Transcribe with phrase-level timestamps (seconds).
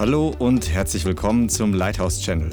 [0.00, 2.50] Hallo und herzlich willkommen zum Lighthouse Channel.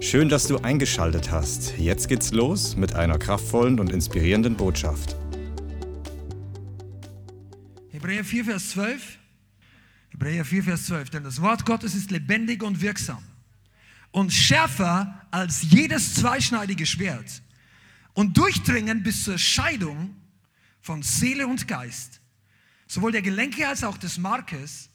[0.00, 1.76] Schön, dass du eingeschaltet hast.
[1.76, 5.14] Jetzt geht's los mit einer kraftvollen und inspirierenden Botschaft.
[7.90, 9.18] Hebräer 4, Vers 12.
[10.08, 11.10] Hebräer 4, Vers 12.
[11.10, 13.22] Denn das Wort Gottes ist lebendig und wirksam
[14.10, 17.42] und schärfer als jedes zweischneidige Schwert
[18.14, 20.16] und durchdringend bis zur Scheidung
[20.80, 22.22] von Seele und Geist,
[22.86, 24.88] sowohl der Gelenke als auch des Markes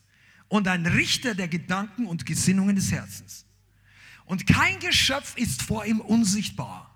[0.51, 3.45] und ein Richter der Gedanken und Gesinnungen des Herzens.
[4.25, 6.93] Und kein Geschöpf ist vor ihm unsichtbar,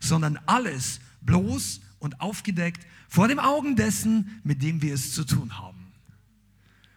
[0.00, 5.58] sondern alles bloß und aufgedeckt vor dem Augen dessen, mit dem wir es zu tun
[5.58, 5.92] haben.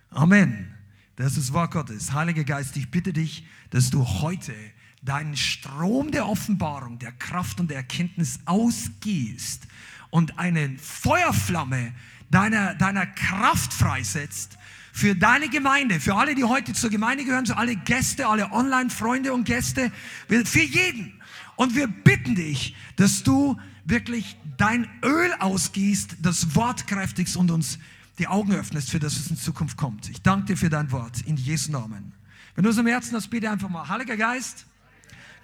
[0.09, 0.73] Amen.
[1.17, 2.13] Das ist Wort Gottes.
[2.13, 4.55] Heiliger Geist, ich bitte dich, dass du heute
[5.01, 9.67] deinen Strom der Offenbarung, der Kraft und der Erkenntnis ausgießt
[10.09, 11.93] und eine Feuerflamme
[12.29, 14.57] deiner, deiner Kraft freisetzt
[14.97, 19.31] für deine Gemeinde, für alle, die heute zur Gemeinde gehören, für alle Gäste, alle Online-Freunde
[19.31, 19.91] und Gäste,
[20.27, 21.21] für jeden.
[21.55, 27.77] Und wir bitten dich, dass du wirklich dein Öl ausgießt, das Wort kräftigst und uns
[28.17, 30.09] die Augen öffnest, für das es in Zukunft kommt.
[30.09, 32.13] Ich danke dir für dein Wort in Jesu Namen.
[32.55, 34.65] Wenn du es im Herzen hast, bitte einfach mal, Heiliger Geist,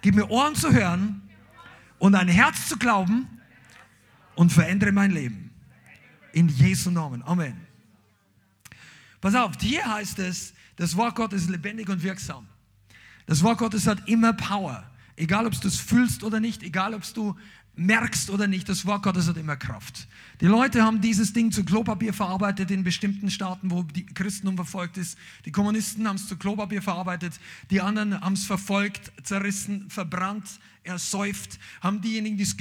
[0.02, 1.22] gib mir Ohren zu hören
[2.00, 3.28] und ein Herz zu glauben
[4.34, 5.52] und verändere mein Leben.
[6.32, 7.22] In Jesu Namen.
[7.22, 7.73] Amen.
[9.24, 12.46] Pass auf, hier heißt es, das Wort Gottes ist lebendig und wirksam.
[13.24, 14.84] Das Wort Gottes hat immer Power.
[15.16, 17.34] Egal, ob du es fühlst oder nicht, egal, ob du
[17.74, 20.08] merkst oder nicht, das Wort Gottes hat immer Kraft.
[20.42, 24.98] Die Leute haben dieses Ding zu Klopapier verarbeitet in bestimmten Staaten, wo die Christentum verfolgt
[24.98, 25.16] ist.
[25.46, 31.58] Die Kommunisten haben es zu Klopapier verarbeitet, die anderen haben es verfolgt, zerrissen, verbrannt, ersäuft,
[31.80, 32.56] haben diejenigen, die es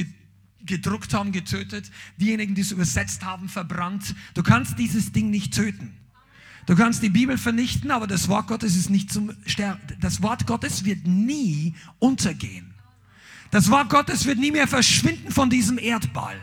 [0.61, 4.16] gedruckt haben, getötet, diejenigen, die es übersetzt haben, verbrannt.
[4.33, 6.00] Du kannst dieses Ding nicht töten.
[6.66, 9.81] Du kannst die Bibel vernichten, aber das Wort Gottes ist nicht zum Sterben.
[10.00, 12.73] Das Wort Gottes wird nie untergehen.
[13.52, 16.39] Das Wort Gottes wird nie mehr verschwinden von diesem Erdball.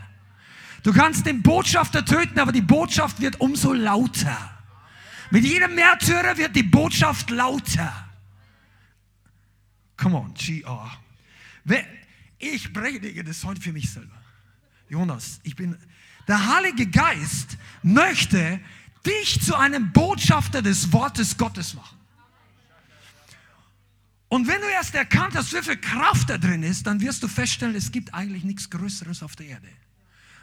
[0.83, 4.37] Du kannst den Botschafter töten, aber die Botschaft wird umso lauter.
[5.31, 8.09] Mit jedem Märtyrer wird die Botschaft lauter.
[9.97, 10.91] Come on, GR.
[12.39, 14.19] Ich predige das heute für mich selber.
[14.89, 15.77] Jonas, ich bin,
[16.27, 18.59] der Heilige Geist möchte
[19.05, 21.97] dich zu einem Botschafter des Wortes Gottes machen.
[24.29, 27.27] Und wenn du erst erkannt hast, wie viel Kraft da drin ist, dann wirst du
[27.27, 29.67] feststellen, es gibt eigentlich nichts Größeres auf der Erde.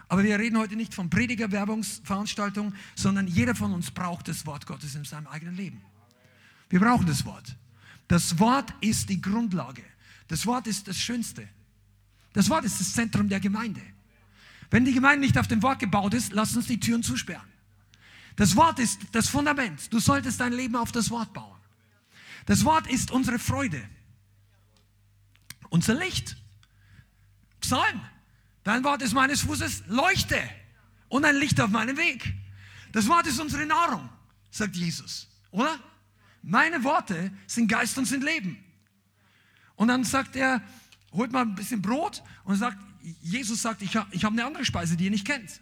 [0.08, 4.94] Aber wir reden heute nicht von Predigerwerbungsveranstaltungen, sondern jeder von uns braucht das Wort Gottes
[4.94, 5.80] in seinem eigenen Leben.
[6.69, 7.56] Wir brauchen das Wort.
[8.08, 9.82] Das Wort ist die Grundlage.
[10.28, 11.48] Das Wort ist das Schönste.
[12.32, 13.80] Das Wort ist das Zentrum der Gemeinde.
[14.70, 17.48] Wenn die Gemeinde nicht auf dem Wort gebaut ist, lass uns die Türen zusperren.
[18.38, 19.93] Das Wort ist das Fundament.
[19.93, 21.59] Du solltest dein Leben auf das Wort bauen.
[22.47, 23.82] Das Wort ist unsere Freude,
[25.71, 26.37] unser Licht.
[27.60, 28.00] Psalm,
[28.62, 30.41] dein Wort ist meines Fußes Leuchte
[31.09, 32.32] und ein Licht auf meinem Weg.
[32.93, 34.09] Das Wort ist unsere Nahrung,
[34.53, 35.76] sagt Jesus, oder?
[36.41, 38.56] Meine Worte sind Geist und sind Leben.
[39.75, 40.62] Und dann sagt er,
[41.10, 42.78] holt mal ein bisschen Brot und sagt,
[43.20, 45.60] Jesus sagt, ich habe ich hab eine andere Speise, die ihr nicht kennt.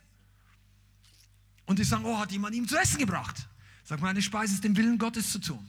[1.67, 3.49] Und die sagen, oh, hat jemand ihm zu essen gebracht?
[3.85, 5.69] Sagt, meine Speise ist dem Willen Gottes zu tun.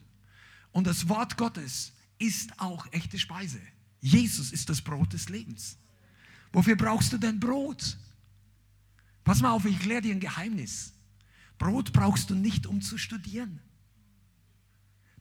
[0.72, 3.60] Und das Wort Gottes ist auch echte Speise.
[4.00, 5.78] Jesus ist das Brot des Lebens.
[6.54, 7.98] Wofür brauchst du denn Brot?
[9.24, 10.94] Pass mal auf, ich kläre dir ein Geheimnis.
[11.58, 13.60] Brot brauchst du nicht, um zu studieren.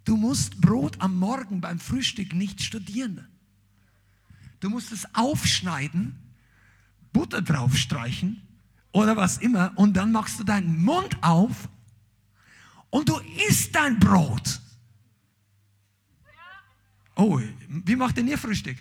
[0.04, 3.26] Du musst Brot am Morgen beim Frühstück nicht studieren.
[4.60, 6.16] Du musst es aufschneiden,
[7.12, 8.45] Butter draufstreichen
[8.96, 11.68] oder was immer und dann machst du deinen Mund auf
[12.88, 14.58] und du isst dein Brot.
[17.14, 18.78] Oh, wie macht denn ihr Frühstück?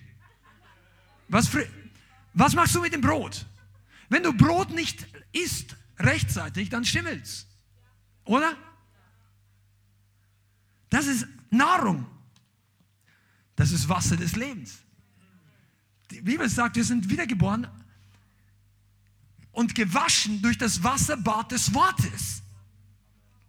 [1.27, 1.49] Was,
[2.33, 3.45] was machst du mit dem Brot?
[4.07, 7.47] Wenn du Brot nicht isst rechtzeitig, dann schimmelt's.
[8.23, 8.55] Oder?
[10.89, 12.05] Das ist Nahrung.
[13.57, 14.77] Das ist Wasser des Lebens.
[16.09, 17.67] Die Bibel sagt, wir sind wiedergeboren
[19.55, 22.43] und gewaschen durch das Wasserbad des Wortes.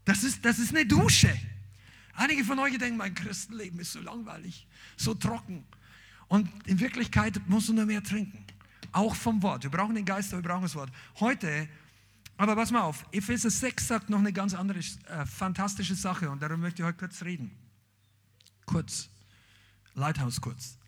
[0.05, 1.37] Das ist, das ist eine Dusche.
[2.15, 4.67] Einige von euch denken, mein Christenleben ist so langweilig,
[4.97, 5.67] so trocken.
[6.29, 8.45] Und in Wirklichkeit musst du nur mehr trinken.
[8.93, 9.65] Auch vom Wort.
[9.65, 10.91] Wir brauchen den Geist, aber wir brauchen das Wort.
[11.19, 11.69] Heute,
[12.37, 16.41] aber pass mal auf, Epheser 6 sagt noch eine ganz andere äh, fantastische Sache und
[16.41, 17.51] darüber möchte ich heute kurz reden.
[18.65, 19.09] Kurz.
[19.95, 20.79] Lighthouse kurz.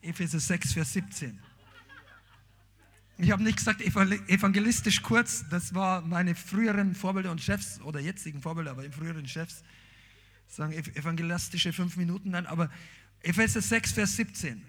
[0.00, 1.40] Epheser 6, Vers 17.
[3.16, 8.42] Ich habe nicht gesagt evangelistisch kurz, das war meine früheren Vorbilder und Chefs oder jetzigen
[8.42, 9.62] Vorbilder, aber im früheren Chefs
[10.48, 12.70] sagen evangelistische fünf Minuten, nein, aber
[13.22, 14.62] Epheser 6, Vers 17.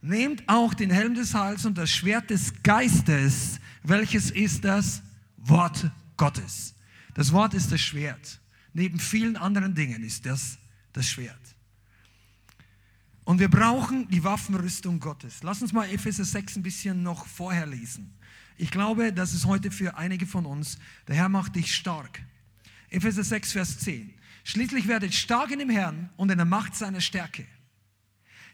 [0.00, 5.02] Nehmt auch den Helm des Heils und das Schwert des Geistes, welches ist das
[5.36, 6.74] Wort Gottes.
[7.14, 8.40] Das Wort ist das Schwert.
[8.72, 10.58] Neben vielen anderen Dingen ist das
[10.92, 11.51] das Schwert.
[13.24, 15.42] Und wir brauchen die Waffenrüstung Gottes.
[15.42, 18.18] Lass uns mal Epheser 6 ein bisschen noch vorher lesen.
[18.56, 20.78] Ich glaube, das ist heute für einige von uns.
[21.06, 22.22] Der Herr macht dich stark.
[22.90, 24.12] Epheser 6, Vers 10.
[24.44, 27.46] Schließlich werdet stark in dem Herrn und in der Macht seiner Stärke.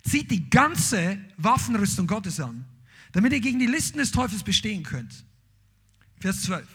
[0.02, 2.64] Zieht die ganze Waffenrüstung Gottes an,
[3.12, 5.24] damit ihr gegen die Listen des Teufels bestehen könnt.
[6.20, 6.66] Vers 12.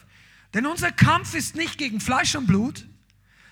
[0.52, 2.86] Denn unser Kampf ist nicht gegen Fleisch und Blut,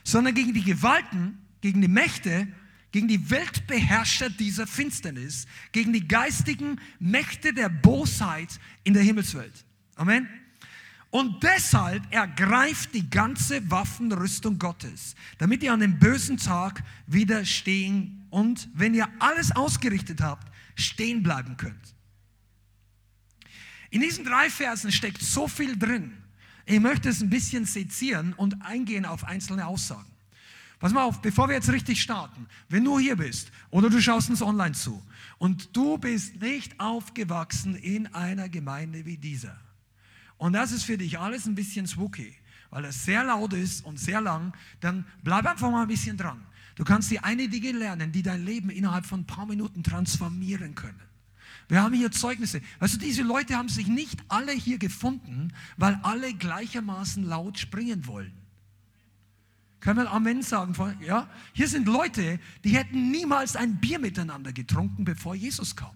[0.05, 2.49] sondern gegen die Gewalten, gegen die Mächte,
[2.93, 9.65] gegen die Weltbeherrscher dieser Finsternis, gegen die geistigen Mächte der Bosheit in der Himmelswelt.
[9.97, 10.29] Amen.
[11.11, 18.69] Und deshalb ergreift die ganze Waffenrüstung Gottes, damit ihr an dem bösen Tag widerstehen und,
[18.73, 21.95] wenn ihr alles ausgerichtet habt, stehen bleiben könnt.
[23.91, 26.17] In diesen drei Versen steckt so viel drin.
[26.65, 30.12] Ich möchte es ein bisschen sezieren und eingehen auf einzelne Aussagen.
[30.83, 34.31] Pass mal auf, bevor wir jetzt richtig starten, wenn du hier bist oder du schaust
[34.31, 35.01] uns online zu
[35.39, 39.57] und du bist nicht aufgewachsen in einer Gemeinde wie dieser,
[40.39, 42.35] und das ist für dich alles ein bisschen spooky,
[42.71, 46.45] weil es sehr laut ist und sehr lang, dann bleib einfach mal ein bisschen dran.
[46.75, 50.75] Du kannst die eine Dinge lernen, die dein Leben innerhalb von ein paar Minuten transformieren
[50.75, 51.01] können.
[51.69, 52.61] Wir haben hier Zeugnisse.
[52.81, 58.42] Also diese Leute haben sich nicht alle hier gefunden, weil alle gleichermaßen laut springen wollen.
[59.83, 60.75] Können wir Amen sagen?
[61.01, 61.29] Ja?
[61.53, 65.95] Hier sind Leute, die hätten niemals ein Bier miteinander getrunken, bevor Jesus kam.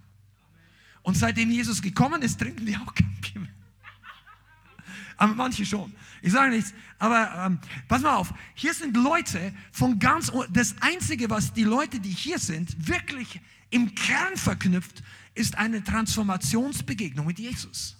[1.02, 3.56] Und seitdem Jesus gekommen ist, trinken die auch kein Bier mehr
[5.16, 5.92] aber manche schon.
[6.22, 11.30] Ich sage nichts, aber ähm, pass mal auf, hier sind Leute von ganz, das Einzige,
[11.30, 13.40] was die Leute, die hier sind, wirklich
[13.70, 15.02] im Kern verknüpft,
[15.34, 17.95] ist eine Transformationsbegegnung mit Jesus.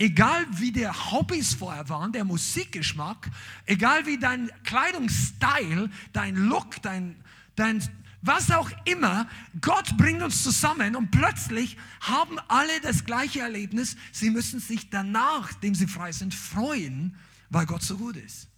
[0.00, 3.28] Egal wie der Hobbys vorher waren, der Musikgeschmack,
[3.66, 7.16] egal wie dein Kleidungsstil, dein Look, dein,
[7.56, 7.82] dein
[8.22, 9.28] was auch immer,
[9.60, 13.96] Gott bringt uns zusammen und plötzlich haben alle das gleiche Erlebnis.
[14.12, 17.16] Sie müssen sich danach, dem sie frei sind, freuen,
[17.50, 18.48] weil Gott so gut ist.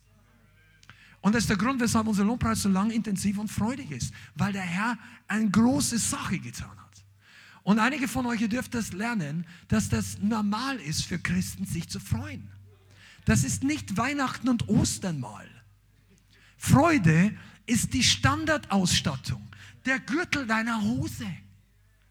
[1.23, 4.53] Und das ist der Grund, weshalb unser Lobpreis so lang, intensiv und freudig ist, weil
[4.53, 4.99] der Herr
[5.29, 6.80] eine große Sache getan hat.
[7.70, 11.88] Und einige von euch, ihr dürft das lernen, dass das normal ist für Christen, sich
[11.88, 12.50] zu freuen.
[13.26, 15.49] Das ist nicht Weihnachten und Ostern mal.
[16.56, 17.32] Freude
[17.67, 19.46] ist die Standardausstattung
[19.84, 21.28] der Gürtel deiner Hose,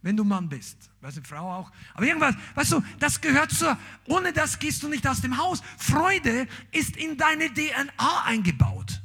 [0.01, 0.89] wenn du Mann bist.
[1.01, 1.71] Weißt du, Frau auch.
[1.93, 5.61] Aber irgendwas, weißt du, das gehört zur, ohne das gehst du nicht aus dem Haus.
[5.77, 9.01] Freude ist in deine DNA eingebaut.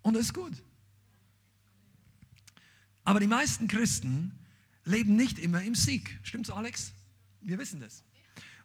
[0.00, 0.54] Und das ist gut.
[3.04, 4.32] Aber die meisten Christen
[4.84, 6.18] leben nicht immer im Sieg.
[6.22, 6.92] Stimmt's, Alex?
[7.40, 8.04] Wir wissen das.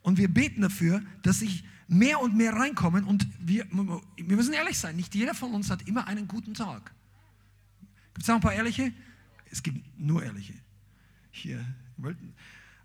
[0.02, 3.04] Und wir beten dafür, dass sich mehr und mehr reinkommen.
[3.04, 6.94] Und wir, wir müssen ehrlich sein, nicht jeder von uns hat immer einen guten Tag.
[8.14, 8.94] Gibt es auch ein paar ehrliche?
[9.50, 10.54] Es gibt nur ehrliche.
[11.32, 11.66] Hier.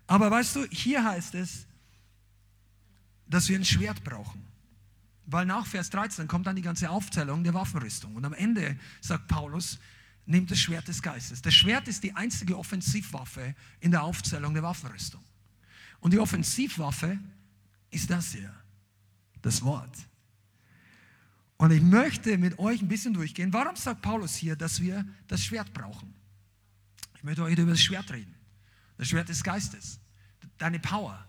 [0.07, 1.65] Aber weißt du, hier heißt es,
[3.27, 4.45] dass wir ein Schwert brauchen.
[5.25, 8.15] Weil nach Vers 13 kommt dann die ganze Aufzählung der Waffenrüstung.
[8.15, 9.79] Und am Ende sagt Paulus,
[10.25, 11.41] nehmt das Schwert des Geistes.
[11.41, 15.21] Das Schwert ist die einzige Offensivwaffe in der Aufzählung der Waffenrüstung.
[15.99, 17.19] Und die Offensivwaffe
[17.89, 18.53] ist das hier,
[19.41, 19.95] das Wort.
[21.57, 23.53] Und ich möchte mit euch ein bisschen durchgehen.
[23.53, 26.13] Warum sagt Paulus hier, dass wir das Schwert brauchen?
[27.15, 28.35] Ich möchte heute über das Schwert reden.
[28.97, 29.99] Das Schwert des Geistes.
[30.57, 31.25] Deine Power.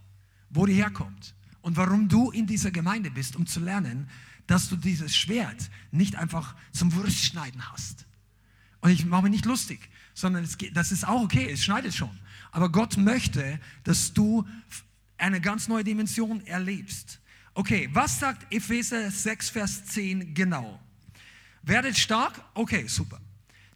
[0.51, 1.35] Wo die herkommt.
[1.61, 4.09] Und warum du in dieser Gemeinde bist, um zu lernen,
[4.47, 8.07] dass du dieses Schwert nicht einfach zum Wurstschneiden hast.
[8.85, 12.11] Und ich mache mich nicht lustig, sondern es das ist auch okay, es schneidet schon.
[12.53, 14.47] Aber Gott möchte, dass du
[15.17, 17.19] eine ganz neue Dimension erlebst.
[17.55, 20.79] Okay, was sagt Epheser 6, Vers 10 genau?
[21.63, 22.45] Werdet stark?
[22.53, 23.19] Okay, super.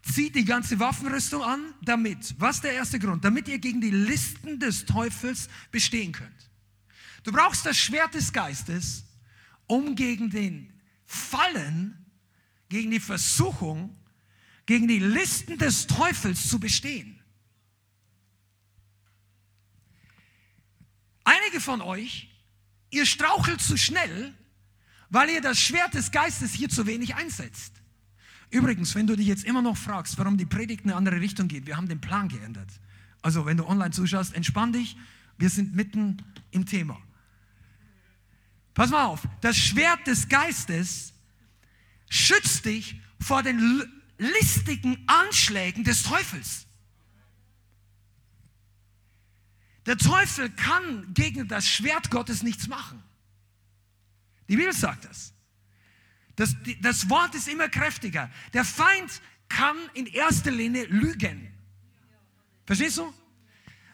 [0.03, 3.25] Zieht die ganze Waffenrüstung an, damit, was ist der erste Grund?
[3.25, 6.51] Damit ihr gegen die Listen des Teufels bestehen könnt.
[7.23, 9.05] Du brauchst das Schwert des Geistes,
[9.67, 10.71] um gegen den
[11.07, 11.97] Fallen,
[12.69, 13.98] gegen die Versuchung,
[14.69, 17.19] gegen die Listen des Teufels zu bestehen.
[21.25, 22.29] Einige von euch
[22.91, 24.35] Ihr strauchelt zu schnell,
[25.11, 27.75] weil ihr das Schwert des Geistes hier zu wenig einsetzt.
[28.51, 31.49] Übrigens, wenn du dich jetzt immer noch fragst, warum die Predigt in eine andere Richtung
[31.49, 32.71] geht, wir haben den Plan geändert.
[33.21, 34.97] Also, wenn du online zuschaust, entspann dich,
[35.37, 36.99] wir sind mitten im Thema.
[38.73, 41.13] Pass mal auf, das Schwert des Geistes
[42.09, 43.59] schützt dich vor den
[44.19, 46.67] listigen Anschlägen des Teufels.
[49.87, 53.03] Der Teufel kann gegen das Schwert Gottes nichts machen.
[54.49, 55.33] Die Bibel sagt das.
[56.37, 58.31] Das, das Wort ist immer kräftiger.
[58.53, 61.49] Der Feind kann in erster Linie lügen.
[62.67, 63.13] Verstehst du?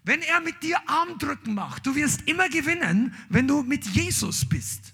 [0.02, 4.92] Wenn er mit dir Armdrücken macht, du wirst immer gewinnen, wenn du mit Jesus bist.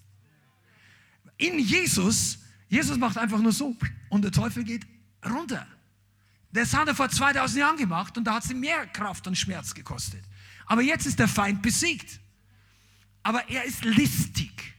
[1.37, 3.77] In Jesus, Jesus macht einfach nur so
[4.11, 4.87] und der Teufel geht
[5.29, 5.67] runter.
[6.53, 9.37] Das hat er vor 2000 Jahren gemacht und da hat es ihm mehr Kraft und
[9.37, 10.23] Schmerz gekostet.
[10.67, 12.21] Aber jetzt ist der Feind besiegt.
[13.23, 14.75] Aber er ist listig.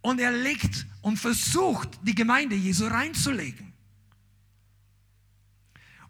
[0.00, 3.72] Und er legt und versucht, die Gemeinde Jesu reinzulegen.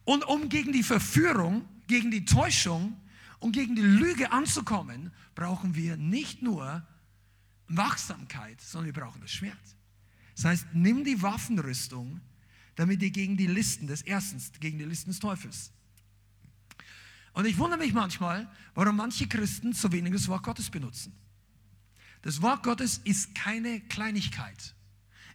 [0.04, 3.00] Und um gegen die Verführung, gegen die Täuschung
[3.40, 6.86] und gegen die Lüge anzukommen, brauchen wir nicht nur
[7.68, 9.56] Wachsamkeit, sondern wir brauchen das Schwert.
[10.36, 12.20] Das heißt, nimm die Waffenrüstung,
[12.76, 15.72] damit ihr gegen die Listen des Erstens, gegen die Listen des Teufels.
[17.32, 21.12] Und ich wundere mich manchmal, warum manche Christen zu wenig das Wort Gottes benutzen.
[22.22, 24.74] Das Wort Gottes ist keine Kleinigkeit.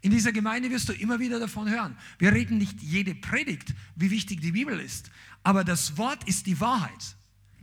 [0.02, 1.96] In dieser Gemeinde wirst du immer wieder davon hören.
[2.18, 5.12] Wir reden nicht jede Predigt, wie wichtig die Bibel ist,
[5.44, 7.16] aber das Wort ist die Wahrheit.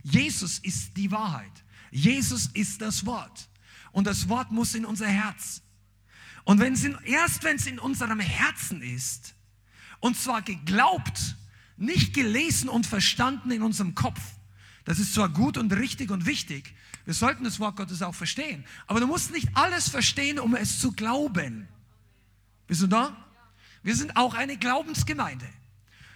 [0.03, 1.51] Jesus ist die Wahrheit.
[1.91, 3.49] Jesus ist das Wort.
[3.91, 5.61] Und das Wort muss in unser Herz.
[6.45, 9.35] Und wenn es in, erst wenn es in unserem Herzen ist,
[9.99, 11.35] und zwar geglaubt,
[11.77, 14.19] nicht gelesen und verstanden in unserem Kopf,
[14.85, 16.73] das ist zwar gut und richtig und wichtig,
[17.05, 20.79] wir sollten das Wort Gottes auch verstehen, aber du musst nicht alles verstehen, um es
[20.79, 21.67] zu glauben.
[22.67, 23.15] Bist du da?
[23.81, 25.47] Wir sind auch eine Glaubensgemeinde.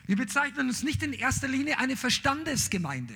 [0.06, 3.16] Wir bezeichnen uns nicht in erster Linie eine Verstandesgemeinde,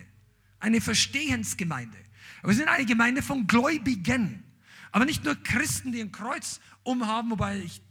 [0.59, 1.97] eine Verstehensgemeinde.
[2.39, 4.43] Aber wir sind eine Gemeinde von Gläubigen.
[4.91, 7.81] Aber nicht nur Christen, die ein Kreuz umhaben, wobei ich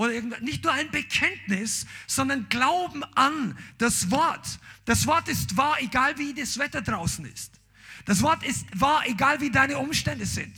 [0.00, 4.58] oder nicht nur ein Bekenntnis, sondern Glauben an das Wort.
[4.86, 7.60] Das Wort ist wahr, egal wie das Wetter draußen ist.
[8.06, 10.54] Das Wort ist wahr, egal wie deine Umstände sind.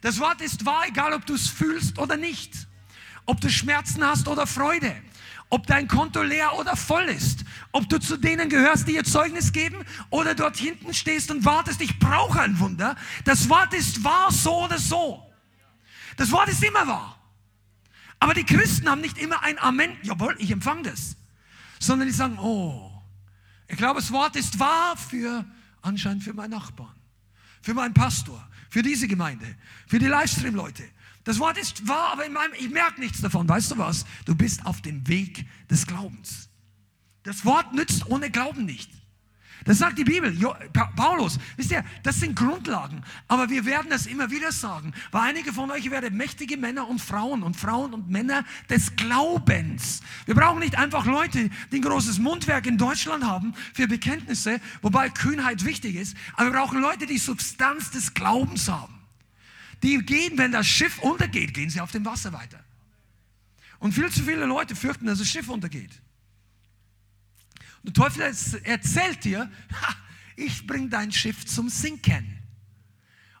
[0.00, 2.66] Das Wort ist wahr, egal ob du es fühlst oder nicht.
[3.26, 4.96] Ob du Schmerzen hast oder Freude.
[5.50, 7.44] Ob dein Konto leer oder voll ist.
[7.72, 11.82] Ob du zu denen gehörst, die ihr Zeugnis geben oder dort hinten stehst und wartest,
[11.82, 12.96] ich brauche ein Wunder.
[13.26, 15.30] Das Wort ist wahr, so oder so.
[16.16, 17.21] Das Wort ist immer wahr.
[18.22, 21.16] Aber die Christen haben nicht immer ein Amen, jawohl, ich empfange das.
[21.80, 22.88] Sondern die sagen, oh,
[23.66, 25.44] ich glaube, das Wort ist wahr für
[25.80, 26.94] anscheinend für meinen Nachbarn,
[27.62, 29.56] für meinen Pastor, für diese Gemeinde,
[29.88, 30.84] für die Livestream-Leute.
[31.24, 33.48] Das Wort ist wahr, aber meinem, ich merke nichts davon.
[33.48, 34.06] Weißt du was?
[34.24, 36.48] Du bist auf dem Weg des Glaubens.
[37.24, 38.88] Das Wort nützt ohne Glauben nicht.
[39.64, 40.36] Das sagt die Bibel.
[40.96, 43.02] Paulus, wisst ihr, das sind Grundlagen.
[43.28, 47.00] Aber wir werden das immer wieder sagen, weil einige von euch werden mächtige Männer und
[47.00, 50.00] Frauen und Frauen und Männer des Glaubens.
[50.26, 55.08] Wir brauchen nicht einfach Leute, die ein großes Mundwerk in Deutschland haben für Bekenntnisse, wobei
[55.08, 56.16] Kühnheit wichtig ist.
[56.34, 58.98] Aber wir brauchen Leute, die Substanz des Glaubens haben.
[59.82, 62.60] Die gehen, wenn das Schiff untergeht, gehen sie auf dem Wasser weiter.
[63.78, 66.01] Und viel zu viele Leute fürchten, dass das Schiff untergeht.
[67.82, 68.22] Der Teufel
[68.64, 69.96] erzählt dir, ha,
[70.36, 72.38] ich bringe dein Schiff zum Sinken.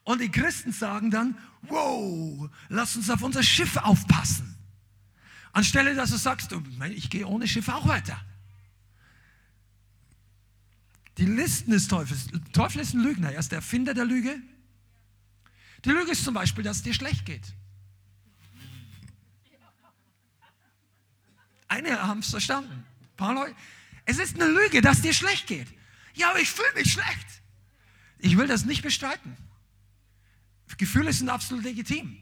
[0.04, 4.56] Und die Christen sagen dann, wow, lass uns auf unser Schiff aufpassen.
[5.52, 6.54] Anstelle, dass du sagst,
[6.90, 8.20] ich gehe ohne Schiff auch weiter.
[11.18, 12.26] Die Listen des Teufels.
[12.28, 14.40] Der Teufel ist ein Lügner, er ist der Erfinder der Lüge.
[15.84, 17.54] Die Lüge ist zum Beispiel, dass es dir schlecht geht.
[21.68, 22.84] Einige haben es verstanden.
[23.00, 23.54] Ein paar Leute,
[24.04, 25.68] es ist eine Lüge, dass dir schlecht geht.
[26.14, 27.42] Ja, aber ich fühle mich schlecht.
[28.18, 29.36] Ich will das nicht bestreiten.
[30.82, 32.16] Gefühle sind absolut legitim.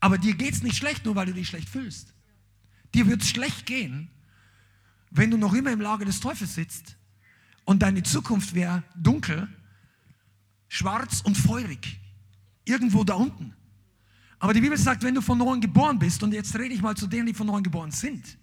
[0.00, 2.12] Aber dir geht es nicht schlecht, nur weil du dich schlecht fühlst.
[2.92, 4.10] Dir wird es schlecht gehen,
[5.12, 6.96] wenn du noch immer im Lager des Teufels sitzt
[7.64, 9.48] und deine Zukunft wäre dunkel,
[10.68, 12.00] schwarz und feurig.
[12.64, 13.54] Irgendwo da unten.
[14.40, 16.96] Aber die Bibel sagt, wenn du von neuem geboren bist, und jetzt rede ich mal
[16.96, 18.38] zu denen, die von neuem geboren sind,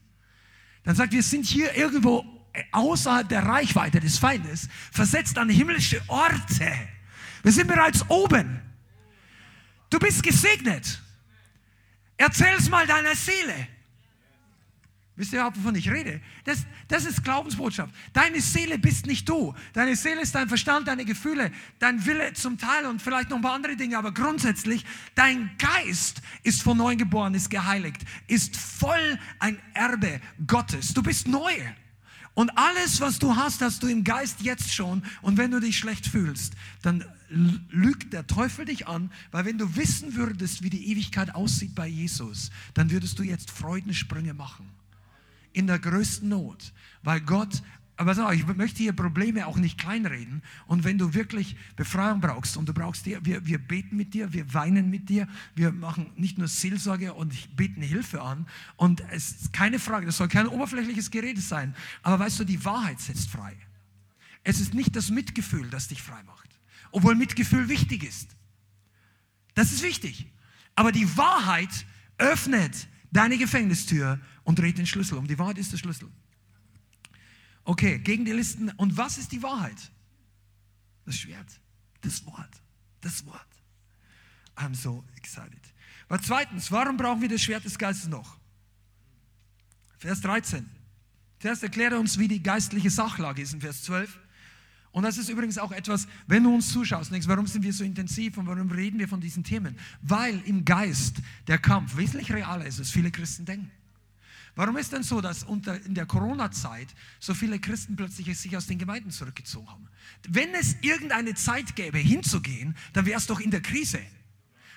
[0.84, 2.26] dann sagt, wir sind hier irgendwo
[2.72, 6.72] außerhalb der Reichweite des Feindes, versetzt an himmlische Orte.
[7.44, 8.62] Wir sind bereits oben.
[9.90, 11.02] Du bist gesegnet.
[12.18, 13.68] Erzähl's mal deiner Seele.
[15.20, 16.22] Wisst ihr überhaupt, wovon ich rede?
[16.46, 17.94] Das, das ist Glaubensbotschaft.
[18.14, 19.54] Deine Seele bist nicht du.
[19.74, 23.42] Deine Seele ist dein Verstand, deine Gefühle, dein Wille zum Teil und vielleicht noch ein
[23.42, 23.98] paar andere Dinge.
[23.98, 24.86] Aber grundsätzlich,
[25.16, 30.94] dein Geist ist von neuem geboren, ist geheiligt, ist voll ein Erbe Gottes.
[30.94, 31.52] Du bist neu.
[32.34, 35.04] Und alles, was du hast, hast du im Geist jetzt schon.
[35.22, 39.76] Und wenn du dich schlecht fühlst, dann lügt der Teufel dich an, weil wenn du
[39.76, 44.79] wissen würdest, wie die Ewigkeit aussieht bei Jesus, dann würdest du jetzt Freudensprünge machen.
[45.60, 46.72] In der größten Not,
[47.04, 47.62] weil Gott
[47.98, 50.42] aber so, ich möchte hier Probleme auch nicht kleinreden.
[50.68, 54.32] Und wenn du wirklich Befreiung brauchst und du brauchst dir, wir, wir beten mit dir,
[54.32, 58.48] wir weinen mit dir, wir machen nicht nur Seelsorge und beten Hilfe an.
[58.78, 61.76] Und es ist keine Frage, das soll kein oberflächliches Gerede sein.
[62.02, 63.54] Aber weißt du, die Wahrheit setzt frei.
[64.46, 66.58] Es ist nicht das Mitgefühl, das dich frei macht.
[66.92, 68.30] Obwohl Mitgefühl wichtig ist.
[69.56, 70.32] Das ist wichtig.
[70.74, 71.86] Aber die Wahrheit
[72.18, 75.28] öffnet deine Gefängnistür und dreht den Schlüssel um.
[75.28, 76.10] Die Wahrheit ist der Schlüssel.
[77.64, 78.70] Okay, gegen die Listen.
[78.72, 79.92] Und was ist die Wahrheit?
[81.06, 81.60] Das Schwert,
[82.02, 82.62] das Wort,
[83.02, 83.48] das Wort.
[84.56, 85.62] I'm so excited.
[86.08, 88.38] Aber zweitens, warum brauchen wir das Schwert des Geistes noch?
[90.00, 90.70] Vers 13.
[91.40, 94.20] Zuerst erkläre uns, wie die geistliche Sachlage ist in Vers 12.
[94.92, 97.84] Und das ist übrigens auch etwas, wenn du uns zuschaust, denkst, warum sind wir so
[97.84, 99.78] intensiv und warum reden wir von diesen Themen?
[100.02, 101.18] Weil im Geist
[101.48, 103.72] der Kampf wesentlich realer ist, als viele Christen denken.
[104.56, 106.88] Warum ist denn so, dass unter, in der Corona-Zeit
[107.20, 109.88] so viele Christen plötzlich sich aus den Gemeinden zurückgezogen haben?
[110.28, 114.00] Wenn es irgendeine Zeit gäbe, hinzugehen, dann wäre es doch in der Krise.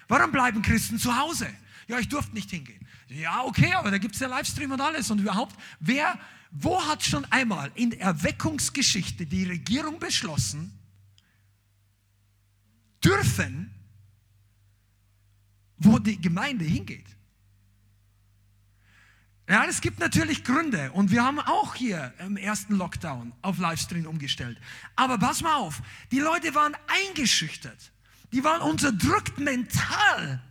[0.09, 1.49] Warum bleiben Christen zu Hause?
[1.89, 2.87] Ja, ich durfte nicht hingehen.
[3.09, 5.11] Ja, okay, aber da gibt es ja Livestream und alles.
[5.11, 6.19] Und überhaupt, wer,
[6.53, 10.79] wo hat schon einmal in Erweckungsgeschichte die Regierung beschlossen,
[13.03, 13.75] dürfen,
[15.79, 17.07] wo die Gemeinde hingeht?
[19.49, 24.07] Ja, es gibt natürlich Gründe und wir haben auch hier im ersten Lockdown auf Livestream
[24.07, 24.59] umgestellt.
[24.95, 27.93] Aber pass mal auf, die Leute waren eingeschüchtert,
[28.33, 30.43] die waren unterdrückt mental.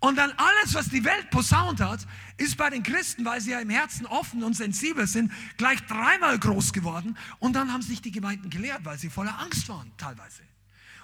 [0.00, 2.06] Und dann alles, was die Welt posaunt hat,
[2.38, 6.38] ist bei den Christen, weil sie ja im Herzen offen und sensibel sind, gleich dreimal
[6.38, 7.18] groß geworden.
[7.38, 10.42] Und dann haben sich die Gemeinden gelehrt, weil sie voller Angst waren teilweise.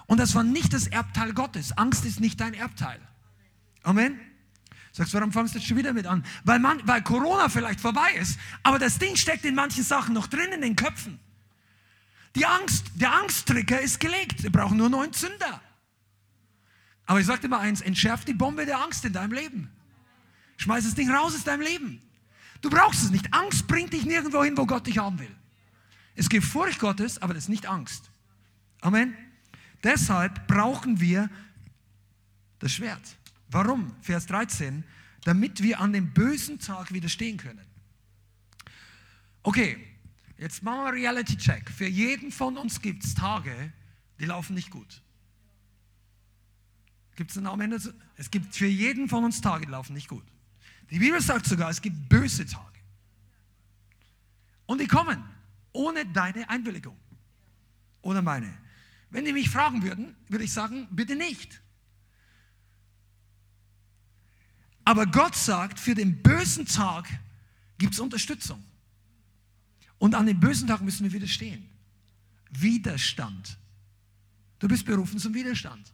[0.07, 1.77] Und das war nicht das Erbteil Gottes.
[1.77, 2.99] Angst ist nicht dein Erbteil.
[3.83, 4.19] Amen.
[4.93, 6.25] Sagst, warum fangst du jetzt schon wieder mit an?
[6.43, 10.25] Weil, man, weil Corona vielleicht vorbei ist, aber das Ding steckt in manchen Sachen noch
[10.25, 11.19] drin in den Köpfen.
[12.35, 14.41] Die Angst, der Angsttrigger ist gelegt.
[14.41, 15.61] Wir brauchen nur neun Zünder.
[17.07, 19.71] Aber ich sage dir mal eins, entschärft die Bombe der Angst in deinem Leben.
[20.57, 22.01] Schmeiß das Ding raus aus deinem Leben.
[22.61, 23.33] Du brauchst es nicht.
[23.33, 25.35] Angst bringt dich nirgendwo hin, wo Gott dich haben will.
[26.15, 28.09] Es gibt Furcht Gottes, aber das ist nicht Angst.
[28.81, 29.15] Amen.
[29.83, 31.29] Deshalb brauchen wir
[32.59, 33.15] das Schwert.
[33.49, 33.95] Warum?
[34.01, 34.83] Vers 13,
[35.23, 37.65] damit wir an dem bösen Tag widerstehen können.
[39.43, 39.77] Okay,
[40.37, 41.69] jetzt machen wir Reality Check.
[41.69, 43.71] Für jeden von uns gibt es Tage,
[44.19, 45.01] die laufen nicht gut.
[47.17, 47.73] Gibt es einen Namen?
[48.15, 50.23] Es gibt für jeden von uns Tage, die laufen nicht gut.
[50.91, 52.79] Die Bibel sagt sogar, es gibt böse Tage.
[54.67, 55.21] Und die kommen
[55.73, 56.95] ohne deine Einwilligung.
[58.03, 58.55] Ohne meine.
[59.09, 61.59] Wenn die mich fragen würden, würde ich sagen, bitte nicht.
[64.85, 67.07] Aber Gott sagt, für den bösen Tag
[67.79, 68.63] gibt es Unterstützung.
[69.97, 71.67] Und an dem bösen Tag müssen wir widerstehen.
[72.51, 73.57] Widerstand.
[74.59, 75.91] Du bist berufen zum Widerstand.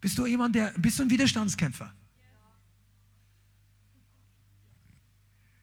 [0.00, 1.92] Bist du jemand, der, bist du ein Widerstandskämpfer?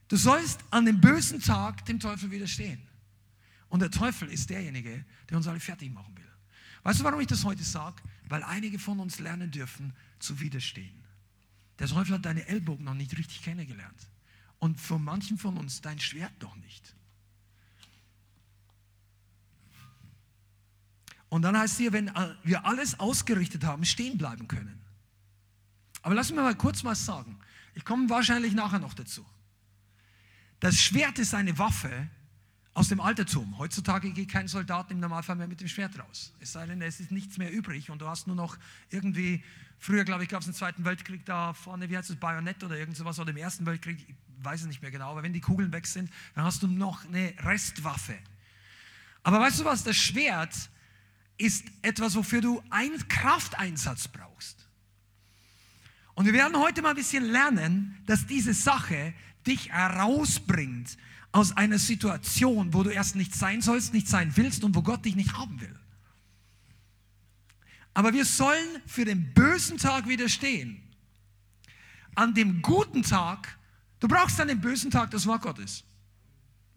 [0.08, 2.82] Du sollst an dem bösen Tag dem Teufel widerstehen.
[3.70, 6.24] Und der Teufel ist derjenige, der uns alle fertig machen will.
[6.84, 8.02] Weißt du, warum ich das heute sage?
[8.30, 11.04] Weil einige von uns lernen dürfen, zu widerstehen.
[11.80, 14.08] Der Teufel hat deine Ellbogen noch nicht richtig kennengelernt.
[14.60, 16.96] Und von manchen von uns dein Schwert noch nicht.
[21.30, 22.12] Und dann heißt es hier, wenn
[22.44, 24.82] wir alles ausgerichtet haben, stehen bleiben können.
[26.02, 27.38] Aber lass mich mal kurz was sagen.
[27.74, 29.26] Ich komme wahrscheinlich nachher noch dazu.
[30.60, 32.08] Das Schwert ist eine Waffe
[32.74, 33.58] aus dem Altertum.
[33.58, 36.34] Heutzutage geht kein Soldat im Normalfall mehr mit dem Schwert raus.
[36.40, 38.58] Es sei denn, es ist nichts mehr übrig und du hast nur noch
[38.90, 39.44] irgendwie
[39.80, 42.78] Früher, glaube ich, gab es im Zweiten Weltkrieg da vorne, wie heißt es, Bajonett oder
[42.78, 45.42] irgend sowas, oder im Ersten Weltkrieg, ich weiß es nicht mehr genau, aber wenn die
[45.42, 48.18] Kugeln weg sind, dann hast du noch eine Restwaffe.
[49.24, 50.54] Aber weißt du was, das Schwert
[51.38, 54.68] ist etwas, wofür du einen Krafteinsatz brauchst.
[56.16, 59.14] Und wir werden heute mal ein bisschen lernen, dass diese Sache
[59.46, 60.98] dich herausbringt
[61.32, 65.06] aus einer Situation, wo du erst nicht sein sollst, nicht sein willst und wo Gott
[65.06, 65.80] dich nicht haben will.
[67.94, 70.82] Aber wir sollen für den bösen Tag widerstehen.
[72.16, 73.58] An dem guten Tag,
[74.00, 75.84] du brauchst an dem bösen Tag das Wort Gottes.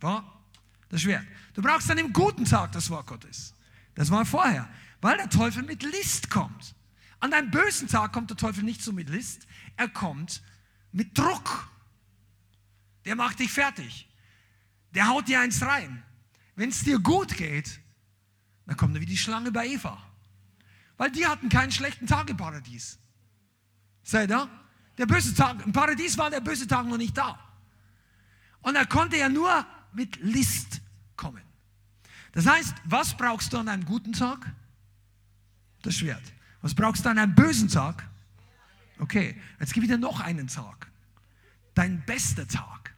[0.01, 1.27] Das Schwert.
[1.55, 3.55] Du brauchst an dem guten Tag das Wort Gottes.
[4.01, 4.67] Das war vorher,
[5.03, 6.75] weil der Teufel mit List kommt.
[7.19, 10.43] An deinem bösen Tag kommt der Teufel nicht so mit List, er kommt
[10.91, 11.71] mit Druck.
[13.05, 14.09] Der macht dich fertig.
[14.95, 16.03] der haut dir eins rein.
[16.57, 17.79] Wenn es dir gut geht,
[18.65, 20.03] dann kommt er wie die Schlange bei Eva.
[20.97, 22.99] Weil die hatten keinen schlechten Tag im Paradies.
[24.03, 24.49] Seid ihr?
[24.97, 27.39] Der böse Tag, im Paradies war der böse Tag noch nicht da.
[28.63, 30.81] Und er konnte ja nur mit List
[31.17, 31.50] kommen.
[32.33, 34.53] Das heißt, was brauchst du an einem guten Tag?
[35.83, 36.23] Das Schwert.
[36.63, 38.09] Was brauchst du an einem bösen Tag?
[38.99, 40.91] Okay, jetzt gebe ich dir noch einen Tag.
[41.75, 42.95] Dein bester Tag.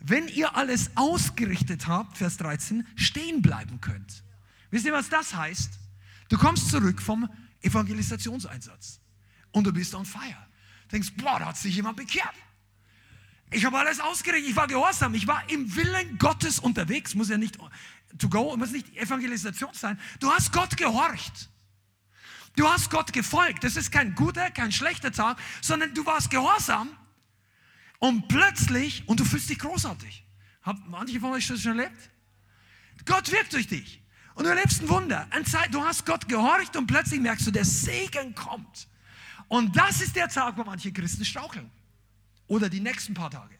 [0.00, 4.24] Wenn ihr alles ausgerichtet habt, Vers 13, stehen bleiben könnt.
[4.70, 5.78] Wisst ihr, was das heißt?
[6.28, 7.28] Du kommst zurück vom
[7.60, 9.00] Evangelisationseinsatz
[9.52, 10.46] und du bist on fire.
[10.88, 12.34] Du denkst, boah, da hat sich jemand bekehrt.
[13.52, 17.36] Ich habe alles ausgerichtet, ich war gehorsam, ich war im Willen Gottes unterwegs, muss ja
[17.36, 17.58] nicht
[18.18, 19.98] to go, muss nicht Evangelisation sein.
[20.20, 21.50] Du hast Gott gehorcht.
[22.56, 23.64] Du hast Gott gefolgt.
[23.64, 26.90] Das ist kein guter, kein schlechter Tag, sondern du warst gehorsam
[27.98, 30.24] und plötzlich, und du fühlst dich großartig.
[30.62, 32.10] Haben manche von euch das schon erlebt?
[33.04, 34.02] Gott wirkt durch dich.
[34.34, 35.28] Und du erlebst ein Wunder.
[35.70, 38.88] Du hast Gott gehorcht und plötzlich merkst du, der Segen kommt.
[39.48, 41.70] Und das ist der Tag, wo manche Christen straucheln.
[42.52, 43.54] Oder die nächsten paar Tage.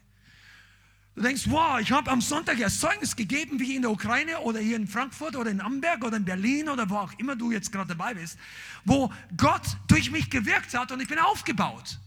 [1.14, 4.60] Du denkst, wow, ich habe am Sonntag erst Zeugnis gegeben, wie in der Ukraine oder
[4.60, 7.72] hier in Frankfurt oder in Amberg oder in Berlin oder wo auch immer du jetzt
[7.72, 8.38] gerade dabei bist,
[8.84, 11.98] wo Gott durch mich gewirkt hat und ich bin aufgebaut.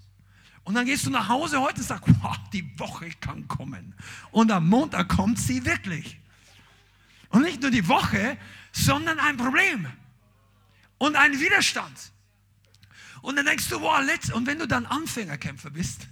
[0.63, 3.95] Und dann gehst du nach Hause heute und sagst, wow, die Woche kann kommen.
[4.29, 6.19] Und am Montag kommt sie wirklich.
[7.29, 8.37] Und nicht nur die Woche,
[8.71, 9.87] sondern ein Problem
[10.99, 12.11] und ein Widerstand.
[13.23, 16.09] Und dann denkst du, wow, letzt, und wenn du dann Anfängerkämpfer bist,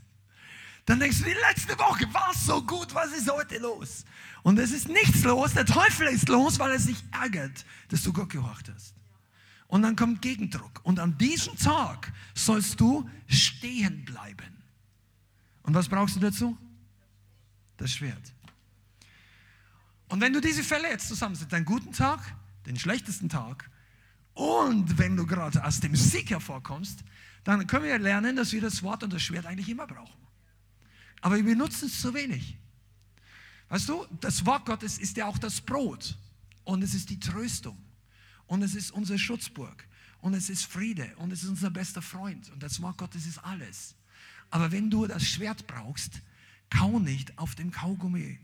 [0.86, 4.06] dann denkst du, die letzte Woche war so gut, was ist heute los?
[4.41, 8.12] Und es ist nichts los, der Teufel ist los, weil er sich ärgert, dass du
[8.12, 8.96] Gott gehorcht hast.
[9.67, 10.82] Und dann kommt Gegendruck.
[10.84, 14.62] Und an diesem Tag sollst du stehen bleiben.
[15.63, 16.58] Und was brauchst du dazu?
[17.78, 18.34] Das Schwert.
[20.10, 22.19] Und wenn du diese Fälle jetzt zusammensetzt, einen guten Tag,
[22.65, 23.69] den schlechtesten Tag
[24.34, 27.04] und wenn du gerade aus dem Sieg hervorkommst,
[27.43, 30.24] dann können wir lernen, dass wir das Wort und das Schwert eigentlich immer brauchen.
[31.24, 32.58] Aber wir benutzen es zu wenig.
[33.70, 36.18] Weißt du, das Wort Gottes ist ja auch das Brot
[36.66, 37.82] und es ist die Tröstung
[38.46, 39.88] und es ist unsere Schutzburg
[40.20, 43.38] und es ist Friede und es ist unser bester Freund und das Wort Gottes ist
[43.38, 43.96] alles.
[44.50, 46.22] Aber wenn du das Schwert brauchst,
[46.70, 48.38] kau nicht auf dem Kaugummi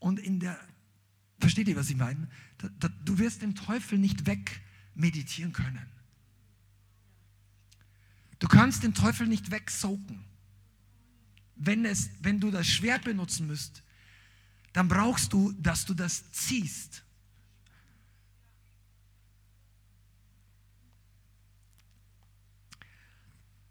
[0.00, 0.58] und in der,
[1.38, 2.28] versteht ihr, was ich meine?
[3.04, 4.60] Du wirst den Teufel nicht weg
[4.96, 5.86] meditieren können.
[8.40, 10.33] Du kannst den Teufel nicht wegsoaken.
[11.56, 13.82] Wenn, es, wenn du das Schwert benutzen müsst,
[14.72, 17.04] dann brauchst du, dass du das ziehst.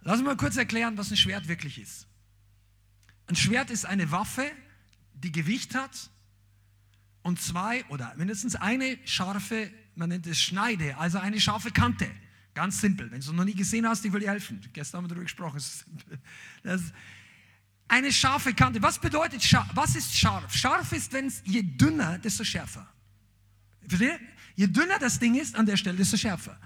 [0.02, 2.08] Lass mich mal kurz erklären, was ein Schwert wirklich ist.
[3.28, 4.52] Ein Schwert ist eine Waffe,
[5.14, 6.10] die Gewicht hat
[7.22, 12.10] und zwei oder mindestens eine scharfe man nennt es Schneide, also eine scharfe Kante.
[12.54, 13.10] Ganz simpel.
[13.12, 14.62] Wenn du es noch nie gesehen hast, ich will dir helfen.
[14.74, 15.62] Gestern haben wir darüber gesprochen.
[16.64, 16.94] Das ist
[17.88, 18.82] eine scharfe Kante.
[18.82, 19.70] Was bedeutet scharf?
[19.74, 20.54] Was ist scharf?
[20.56, 22.88] Scharf ist, wenn es je dünner, desto schärfer.
[23.88, 24.20] Versteht?
[24.56, 26.60] Je dünner das Ding ist an der Stelle, desto schärfer.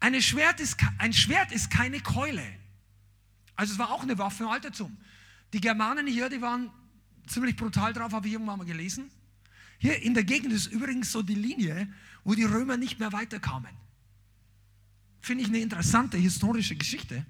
[0.00, 2.44] Eine Schwert ist, ein Schwert ist keine Keule.
[3.54, 4.96] Also es war auch eine Waffe im Altertum.
[5.52, 6.70] Die Germanen hier, die waren
[7.26, 9.10] ziemlich brutal drauf, habe ich irgendwann mal gelesen.
[9.78, 11.92] Hier in der Gegend ist übrigens so die Linie,
[12.24, 13.70] wo die Römer nicht mehr weiterkamen.
[15.20, 17.24] Finde ich eine interessante historische Geschichte.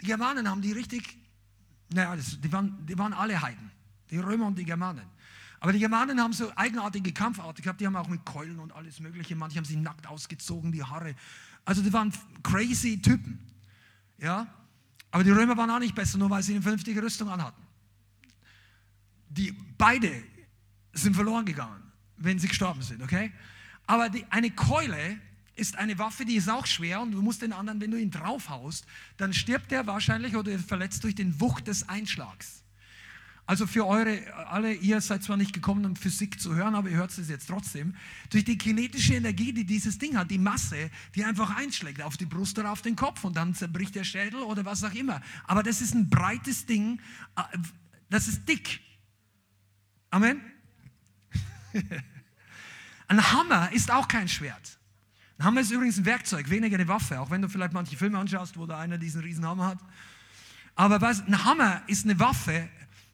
[0.00, 1.16] Die Germanen haben die richtig,
[1.94, 3.70] naja, das, die, waren, die waren alle Heiden,
[4.10, 5.04] die Römer und die Germanen.
[5.60, 8.98] Aber die Germanen haben so eigenartige Kampfarten gehabt, die haben auch mit Keulen und alles
[8.98, 11.14] Mögliche, manche haben sie nackt ausgezogen, die Haare.
[11.64, 13.38] Also die waren crazy Typen.
[14.18, 14.46] Ja?
[15.12, 17.62] Aber die Römer waren auch nicht besser, nur weil sie eine vernünftige Rüstung anhatten.
[19.28, 20.24] Die beide
[20.92, 21.82] sind verloren gegangen,
[22.16, 23.32] wenn sie gestorben sind, okay?
[23.86, 25.20] Aber die, eine Keule
[25.62, 28.10] ist eine Waffe, die ist auch schwer und du musst den anderen, wenn du ihn
[28.10, 28.84] draufhaust,
[29.16, 32.62] dann stirbt er wahrscheinlich oder verletzt durch den Wucht des Einschlags.
[33.46, 36.96] Also für eure, alle, ihr seid zwar nicht gekommen, um Physik zu hören, aber ihr
[36.96, 37.94] hört es jetzt trotzdem.
[38.30, 42.26] Durch die kinetische Energie, die dieses Ding hat, die Masse, die einfach einschlägt auf die
[42.26, 45.20] Brust oder auf den Kopf und dann zerbricht der Schädel oder was auch immer.
[45.46, 47.00] Aber das ist ein breites Ding,
[47.36, 47.42] äh,
[48.10, 48.80] das ist dick.
[50.10, 50.40] Amen.
[53.08, 54.78] Ein Hammer ist auch kein Schwert.
[55.38, 58.18] Ein Hammer ist übrigens ein Werkzeug, weniger eine Waffe, auch wenn du vielleicht manche Filme
[58.18, 59.78] anschaust, wo da einer diesen riesen Hammer hat.
[60.74, 62.68] Aber was, ein Hammer ist eine Waffe,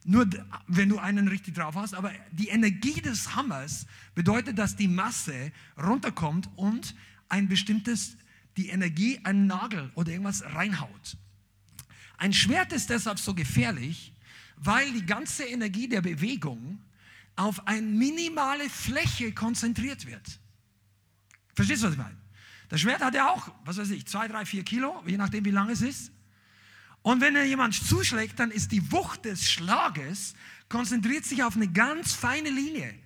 [0.05, 0.27] nur
[0.67, 1.93] wenn du einen richtig drauf hast.
[1.93, 6.95] Aber die Energie des Hammers bedeutet, dass die Masse runterkommt und
[7.27, 8.17] ein bestimmtes,
[8.57, 11.17] die Energie einen Nagel oder irgendwas reinhaut.
[12.17, 14.13] Ein Schwert ist deshalb so gefährlich,
[14.57, 16.79] weil die ganze Energie der Bewegung
[17.35, 20.39] auf eine minimale Fläche konzentriert wird.
[21.59, 22.15] Verstehst du, was ich meine?
[22.69, 25.51] Das Schwert hat ja auch, was weiß ich, zwei, drei, vier Kilo, je nachdem, wie
[25.51, 26.09] lang es ist.
[27.01, 30.35] Und wenn er jemand zuschlägt, dann ist die Wucht des Schlages
[30.69, 32.97] konzentriert sich auf eine ganz feine Linie.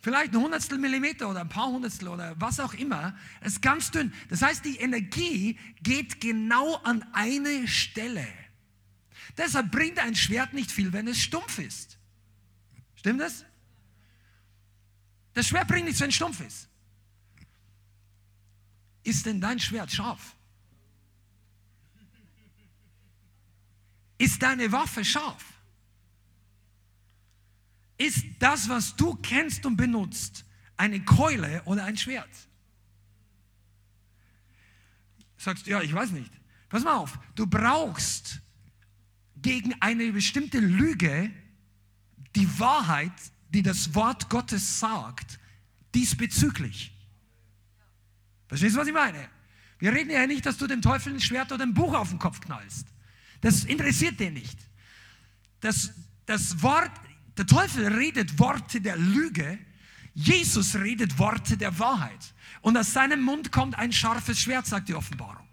[0.00, 3.16] Vielleicht ein Hundertstel Millimeter oder ein paar Hundertstel oder was auch immer.
[3.40, 4.12] Es ist ganz dünn.
[4.28, 8.28] Das heißt, die Energie geht genau an eine Stelle.
[9.38, 11.96] Deshalb bringt ein Schwert nicht viel, wenn es stumpf ist.
[12.94, 13.46] Stimmt das?
[15.32, 16.68] Das Schwert bringt nichts, wenn es stumpf ist.
[19.06, 20.34] Ist denn dein Schwert scharf?
[24.18, 25.44] Ist deine Waffe scharf?
[27.98, 30.44] Ist das, was du kennst und benutzt,
[30.76, 32.28] eine Keule oder ein Schwert?
[35.38, 36.32] Sagst du, ja, ich weiß nicht.
[36.68, 38.40] Pass mal auf, du brauchst
[39.36, 41.30] gegen eine bestimmte Lüge
[42.34, 43.12] die Wahrheit,
[43.50, 45.38] die das Wort Gottes sagt,
[45.94, 46.95] diesbezüglich.
[48.48, 49.28] Verstehst du, was ich meine?
[49.78, 52.18] Wir reden ja nicht, dass du dem Teufel ein Schwert oder ein Buch auf den
[52.18, 52.86] Kopf knallst.
[53.40, 54.58] Das interessiert den nicht.
[55.60, 55.92] Das,
[56.24, 56.92] das Wort,
[57.36, 59.58] der Teufel redet Worte der Lüge,
[60.14, 62.34] Jesus redet Worte der Wahrheit.
[62.62, 65.46] Und aus seinem Mund kommt ein scharfes Schwert, sagt die Offenbarung.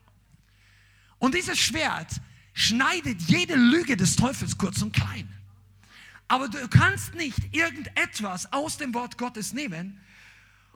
[1.19, 2.21] Und dieses Schwert
[2.53, 5.27] schneidet jede Lüge des Teufels kurz und klein.
[6.27, 9.99] Aber du kannst nicht irgendetwas aus dem Wort Gottes nehmen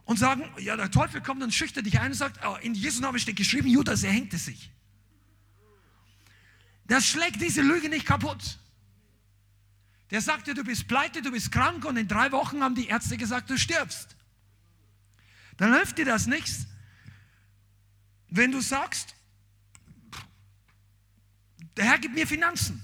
[0.08, 3.02] und sagen, ja, der Teufel kommt und schüchtert dich ein und sagt, oh, in Jesu
[3.02, 4.72] Namen steht geschrieben, Judas, er hängte sich.
[6.86, 8.58] Das schlägt diese Lüge nicht kaputt.
[10.10, 13.18] Der sagte, du bist pleite, du bist krank und in drei Wochen haben die Ärzte
[13.18, 14.16] gesagt, du stirbst.
[15.58, 16.68] Dann hilft dir das nichts,
[18.30, 19.14] wenn du sagst,
[21.76, 22.82] der Herr gibt mir Finanzen.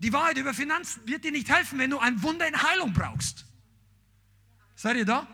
[0.00, 3.46] Die Wahrheit über Finanzen wird dir nicht helfen, wenn du ein Wunder in Heilung brauchst.
[4.84, 5.26] Seid ihr da?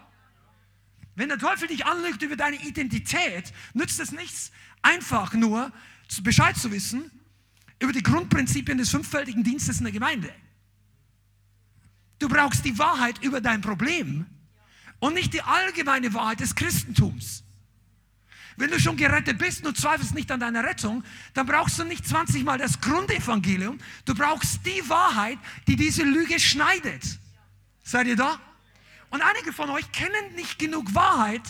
[1.16, 5.72] Wenn der Teufel dich anlügt über deine Identität, nützt es nichts, einfach nur
[6.22, 7.10] Bescheid zu wissen
[7.80, 10.32] über die Grundprinzipien des fünffältigen Dienstes in der Gemeinde.
[12.20, 14.24] Du brauchst die Wahrheit über dein Problem
[15.00, 17.42] und nicht die allgemeine Wahrheit des Christentums.
[18.56, 21.02] Wenn du schon gerettet bist und zweifelst nicht an deiner Rettung,
[21.34, 23.78] dann brauchst du nicht 20 Mal das Grundevangelium.
[24.04, 27.18] Du brauchst die Wahrheit, die diese Lüge schneidet.
[27.82, 28.38] Seid ihr da?
[29.10, 31.42] Und einige von euch kennen nicht genug Wahrheit,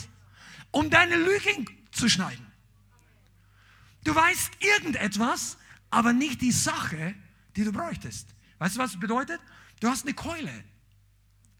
[0.70, 2.46] um deine Lüge zu schneiden.
[4.04, 5.58] Du weißt irgendetwas,
[5.90, 7.14] aber nicht die Sache,
[7.56, 8.28] die du bräuchtest.
[8.58, 9.40] Weißt du, was das bedeutet?
[9.80, 10.64] Du hast eine Keule,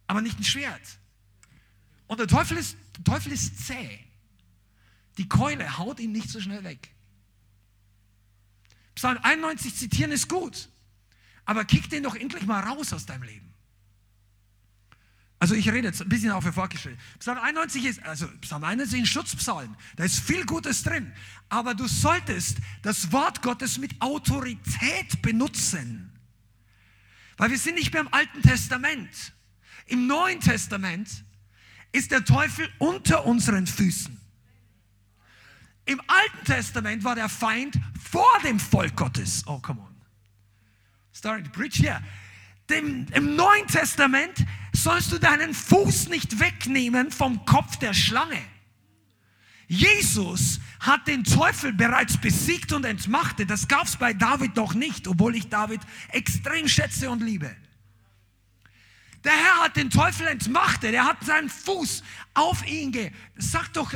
[0.06, 0.98] aber nicht ein Schwert.
[2.06, 4.00] Und der Teufel ist, der Teufel ist zäh.
[5.18, 6.94] Die Keule haut ihn nicht so schnell weg.
[8.94, 10.68] Psalm 91 zitieren ist gut,
[11.44, 13.49] aber kick den doch endlich mal raus aus deinem Leben.
[15.40, 16.98] Also ich rede jetzt ein bisschen auf hervorgestellt.
[17.18, 19.74] Psalm 91 ist, also Psalm 91 ist ein Schutzpsalm.
[19.96, 21.10] Da ist viel Gutes drin.
[21.48, 26.12] Aber du solltest das Wort Gottes mit Autorität benutzen.
[27.38, 29.32] Weil wir sind nicht mehr im Alten Testament.
[29.86, 31.24] Im Neuen Testament
[31.90, 34.20] ist der Teufel unter unseren Füßen.
[35.86, 39.42] Im Alten Testament war der Feind vor dem Volk Gottes.
[39.46, 39.96] Oh, come on.
[41.14, 42.02] Starting to preach here
[42.70, 48.40] dem, im Neuen Testament sollst du deinen Fuß nicht wegnehmen vom Kopf der Schlange.
[49.66, 53.50] Jesus hat den Teufel bereits besiegt und entmachtet.
[53.50, 57.54] Das gab es bei David noch nicht, obwohl ich David extrem schätze und liebe.
[59.22, 60.94] Der Herr hat den Teufel entmachtet.
[60.94, 62.02] Er hat seinen Fuß
[62.34, 63.12] auf ihn ge.
[63.36, 63.92] Sag doch,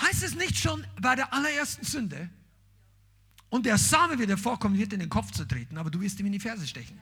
[0.00, 2.30] heißt es nicht schon bei der allerersten Sünde?
[3.50, 6.18] Und der Same, wie der vorkommt, wird in den Kopf zu treten, aber du wirst
[6.18, 7.00] ihm in die Ferse stechen.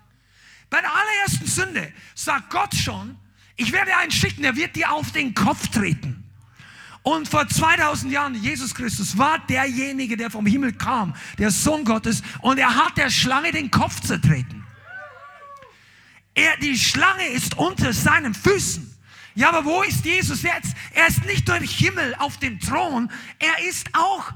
[0.73, 3.19] Bei der allerersten Sünde sagt Gott schon,
[3.57, 6.25] ich werde einen schicken, der wird dir auf den Kopf treten.
[7.03, 12.23] Und vor 2000 Jahren, Jesus Christus war derjenige, der vom Himmel kam, der Sohn Gottes,
[12.41, 14.65] und er hat der Schlange den Kopf zertreten.
[16.33, 18.99] Er, die Schlange ist unter seinen Füßen.
[19.35, 20.75] Ja, aber wo ist Jesus jetzt?
[20.95, 24.33] Er ist nicht nur im Himmel auf dem Thron, er ist auch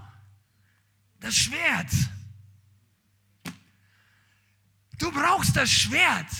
[1.18, 1.88] das Schwert.
[4.98, 6.30] Du brauchst das Schwert.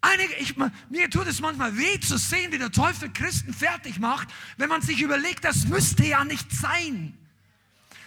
[0.00, 0.54] Einige, ich,
[0.88, 4.82] mir tut es manchmal weh zu sehen, wie der Teufel Christen fertig macht, wenn man
[4.82, 7.18] sich überlegt, das müsste ja nicht sein.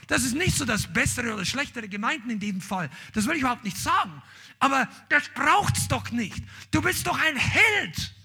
[0.07, 2.89] Das ist nicht so das bessere oder schlechtere Gemeinden in dem Fall.
[3.13, 4.23] Das will ich überhaupt nicht sagen.
[4.57, 6.43] Aber das braucht es doch nicht.
[6.71, 8.15] Du bist doch ein Held.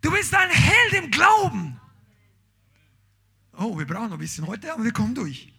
[0.00, 1.78] Du bist ein Held im Glauben.
[3.52, 5.52] Oh, wir brauchen noch ein bisschen heute, aber wir kommen durch.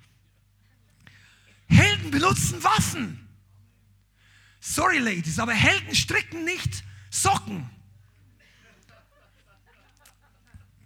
[1.72, 3.28] Helden benutzen Waffen.
[4.60, 7.70] Sorry, Ladies, aber Helden stricken nicht Socken.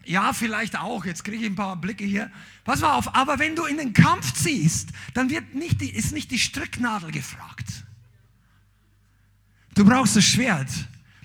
[0.06, 1.04] Ja, vielleicht auch.
[1.04, 2.32] Jetzt kriege ich ein paar Blicke hier.
[2.63, 6.12] Pass mal auf, aber wenn du in den Kampf ziehst, dann wird nicht die, ist
[6.12, 7.86] nicht die Stricknadel gefragt.
[9.74, 10.69] Du brauchst das Schwert.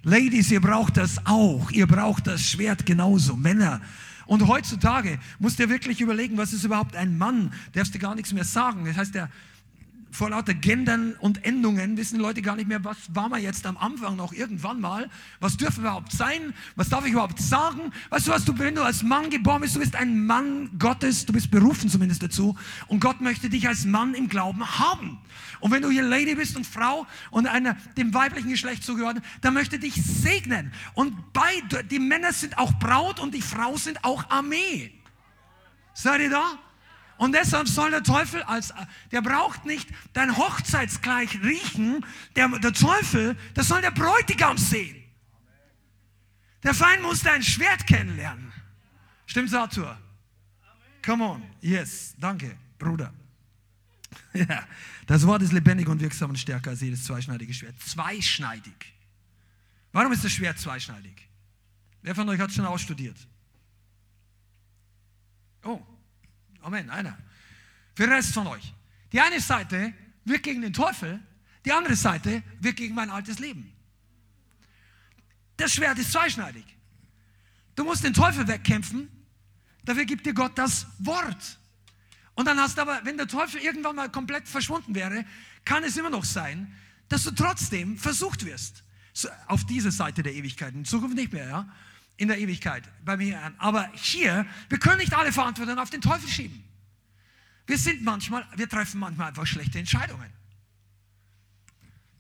[0.03, 1.71] Ladies, ihr braucht das auch.
[1.71, 3.37] Ihr braucht das Schwert genauso.
[3.37, 3.81] Männer.
[4.31, 7.53] Und heutzutage musst du dir wirklich überlegen, was ist überhaupt ein Mann?
[7.73, 8.85] Darfst du gar nichts mehr sagen.
[8.85, 9.29] Das heißt, der,
[10.11, 13.77] vor lauter Gendern und Endungen wissen Leute gar nicht mehr, was war man jetzt am
[13.77, 17.93] Anfang noch irgendwann mal, was dürfen wir überhaupt sein, was darf ich überhaupt sagen.
[18.11, 21.27] Weißt du was, du, wenn du als Mann geboren bist, du bist ein Mann Gottes,
[21.27, 22.57] du bist berufen zumindest dazu
[22.89, 25.19] und Gott möchte dich als Mann im Glauben haben.
[25.61, 29.55] Und wenn du hier Lady bist und Frau und einer, dem weiblichen Geschlecht zugehört, dann
[29.55, 30.73] möchte dich segnen.
[30.95, 34.93] Und beide, die Männer sind auch Braut und die Frau sind auch Armee.
[35.95, 36.59] Seid ihr da?
[37.21, 38.73] Und deshalb soll der Teufel als,
[39.13, 42.03] der braucht nicht dein Hochzeitskleid riechen.
[42.35, 44.97] Der, der Teufel, das soll der Bräutigam sehen.
[46.63, 48.51] Der Feind muss dein Schwert kennenlernen.
[49.27, 50.01] Stimmt's, Arthur?
[51.05, 51.43] Come on.
[51.61, 52.15] Yes.
[52.19, 53.13] Danke, Bruder.
[54.33, 54.67] Ja,
[55.07, 57.75] das Wort ist lebendig und wirksam und stärker als jedes zweischneidige Schwert.
[57.81, 58.95] Zweischneidig.
[59.93, 61.29] Warum ist das Schwert zweischneidig?
[62.01, 63.17] Wer von euch hat es schon ausstudiert?
[65.65, 65.81] Oh,
[66.63, 67.17] Amen, einer.
[67.95, 68.75] Für den Rest von euch.
[69.13, 69.93] Die eine Seite
[70.25, 71.21] wirkt gegen den Teufel,
[71.65, 73.73] die andere Seite wirkt gegen mein altes Leben.
[75.57, 76.65] Das Schwert ist zweischneidig.
[77.77, 79.09] Du musst den Teufel wegkämpfen,
[79.85, 81.59] dafür gibt dir Gott das Wort.
[82.35, 85.25] Und dann hast du aber, wenn der Teufel irgendwann mal komplett verschwunden wäre,
[85.65, 86.75] kann es immer noch sein,
[87.09, 88.85] dass du trotzdem versucht wirst.
[89.13, 91.69] So, auf dieser Seite der Ewigkeit, in Zukunft nicht mehr, ja
[92.21, 93.55] in der Ewigkeit bei mir an.
[93.57, 96.63] Aber hier, wir können nicht alle Verantwortung auf den Teufel schieben.
[97.67, 100.31] Wir sind manchmal, wir treffen manchmal einfach schlechte Entscheidungen.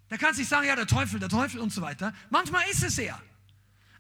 [0.09, 2.15] Da kannst du sagen, ja, der Teufel, der Teufel und so weiter.
[2.31, 3.21] Manchmal ist es er.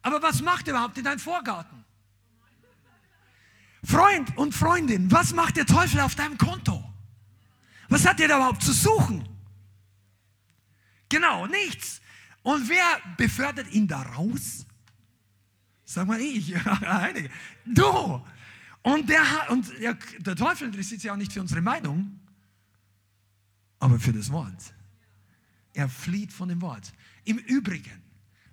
[0.00, 1.84] Aber was macht er überhaupt in deinem Vorgarten?
[3.84, 6.82] Freund und Freundin, was macht der Teufel auf deinem Konto?
[7.90, 9.28] Was hat er da überhaupt zu suchen?
[11.10, 12.00] Genau, nichts.
[12.42, 14.64] Und wer befördert ihn da raus?
[15.90, 16.54] Sag mal ich,
[16.86, 17.30] einige.
[17.66, 18.24] Du!
[18.82, 22.20] Und, der, und der, der Teufel interessiert sich auch nicht für unsere Meinung,
[23.80, 24.72] aber für das Wort.
[25.72, 26.92] Er flieht von dem Wort.
[27.24, 28.04] Im Übrigen,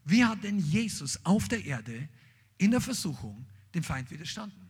[0.04, 2.10] wie hat denn Jesus auf der Erde
[2.58, 3.46] in der Versuchung
[3.76, 4.68] dem Feind widerstanden?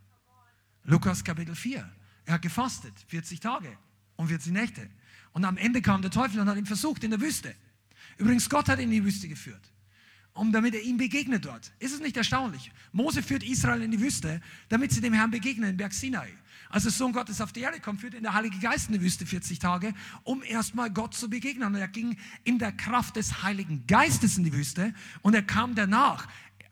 [0.83, 1.89] Lukas Kapitel 4.
[2.25, 3.77] Er hat gefastet, 40 Tage
[4.17, 4.89] und 40 Nächte.
[5.31, 7.55] Und am Ende kam der Teufel und hat ihn versucht in der Wüste.
[8.17, 9.71] Übrigens, Gott hat ihn in die Wüste geführt
[10.37, 11.71] um damit er ihm begegnet dort.
[11.79, 12.71] Ist es nicht erstaunlich?
[12.91, 16.29] Mose führt Israel in die Wüste, damit sie dem Herrn begegnen, im Berg Sinai.
[16.69, 19.01] Als der Sohn Gottes auf die Erde kommt, führt ihn der Heilige Geist in die
[19.01, 21.67] Wüste 40 Tage, um erstmal Gott zu begegnen.
[21.67, 25.75] Und er ging in der Kraft des Heiligen Geistes in die Wüste und er kam
[25.75, 26.27] danach,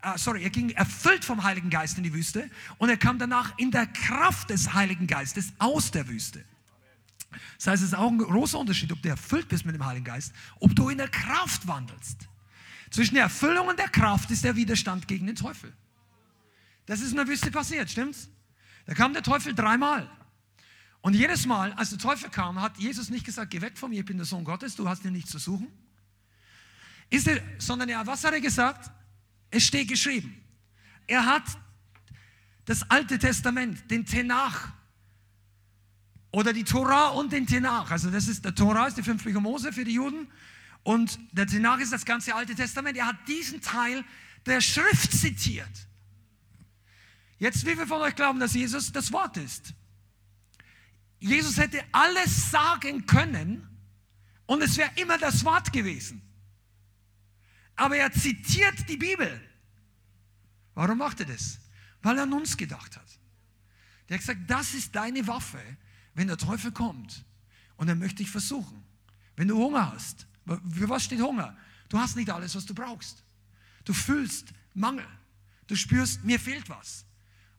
[0.06, 3.58] uh, sorry, er ging erfüllt vom Heiligen Geist in die Wüste und er kam danach
[3.58, 6.44] in der Kraft des Heiligen Geistes aus der Wüste.
[7.58, 10.06] Das heißt, es ist auch ein großer Unterschied, ob du erfüllt bist mit dem Heiligen
[10.06, 12.28] Geist, ob du in der Kraft wandelst.
[12.96, 15.74] Zwischen der Erfüllung und der Kraft ist der Widerstand gegen den Teufel.
[16.86, 18.30] Das ist in der Wüste passiert, stimmt's?
[18.86, 20.10] Da kam der Teufel dreimal.
[21.02, 24.00] Und jedes Mal, als der Teufel kam, hat Jesus nicht gesagt, geh weg von mir,
[24.00, 25.68] ich bin der Sohn Gottes, du hast ihn nicht zu suchen.
[27.10, 28.90] Ist er, sondern ja, was hat er gesagt?
[29.50, 30.42] Es steht geschrieben.
[31.06, 31.44] Er hat
[32.64, 34.70] das Alte Testament, den Tenach
[36.32, 37.92] oder die Torah und den Tenach.
[37.92, 40.30] Also das ist der Torah ist die fünf Bücher Mose für die Juden
[40.86, 42.96] und der Tenach ist das ganze Alte Testament.
[42.96, 44.06] Er hat diesen Teil
[44.46, 45.88] der Schrift zitiert.
[47.40, 49.74] Jetzt, wie viele von euch glauben, dass Jesus das Wort ist?
[51.18, 53.68] Jesus hätte alles sagen können
[54.46, 56.22] und es wäre immer das Wort gewesen.
[57.76, 59.42] Aber er zitiert die Bibel.
[60.76, 61.58] Warum macht er das?
[62.04, 63.20] Weil er an uns gedacht hat.
[64.08, 65.60] Der hat gesagt, das ist deine Waffe,
[66.14, 67.26] wenn der Teufel kommt
[67.76, 68.84] und er möchte dich versuchen.
[69.36, 71.56] Wenn du Hunger hast, für was steht Hunger?
[71.90, 73.24] Du hast nicht alles, was du brauchst.
[73.84, 75.06] Du fühlst Mangel.
[75.68, 77.06] Du spürst, mir fehlt was.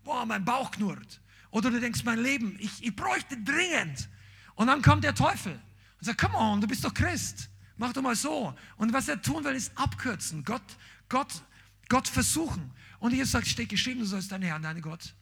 [0.05, 1.21] Boah, mein Bauch knurrt.
[1.51, 4.09] Oder du denkst, mein Leben, ich, ich bräuchte dringend.
[4.55, 7.49] Und dann kommt der Teufel und sagt, come on, du bist doch Christ.
[7.77, 8.55] Mach doch mal so.
[8.77, 10.45] Und was er tun will, ist abkürzen.
[10.45, 10.63] Gott,
[11.09, 11.43] Gott,
[11.89, 12.71] Gott versuchen.
[12.99, 15.15] Und Jesus sagt, steht geschrieben, du sollst deinen Herrn, deinen Gott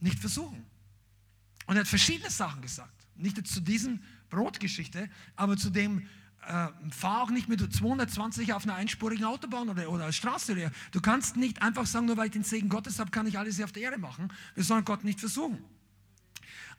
[0.00, 0.64] nicht versuchen.
[1.66, 2.92] Und er hat verschiedene Sachen gesagt.
[3.16, 6.08] Nicht zu diesen Brotgeschichte, aber zu dem,
[6.46, 10.70] äh, fahr auch nicht mit 220 auf einer einspurigen Autobahn oder, oder Straße.
[10.92, 13.56] Du kannst nicht einfach sagen, nur weil ich den Segen Gottes habe, kann ich alles
[13.56, 14.32] hier auf der Erde machen.
[14.54, 15.62] Wir sollen Gott nicht versuchen.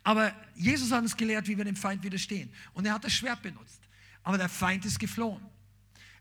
[0.03, 2.49] Aber Jesus hat uns gelehrt, wie wir dem Feind widerstehen.
[2.74, 3.82] Und er hat das Schwert benutzt.
[4.24, 5.43] Aber der Feind ist geflohen.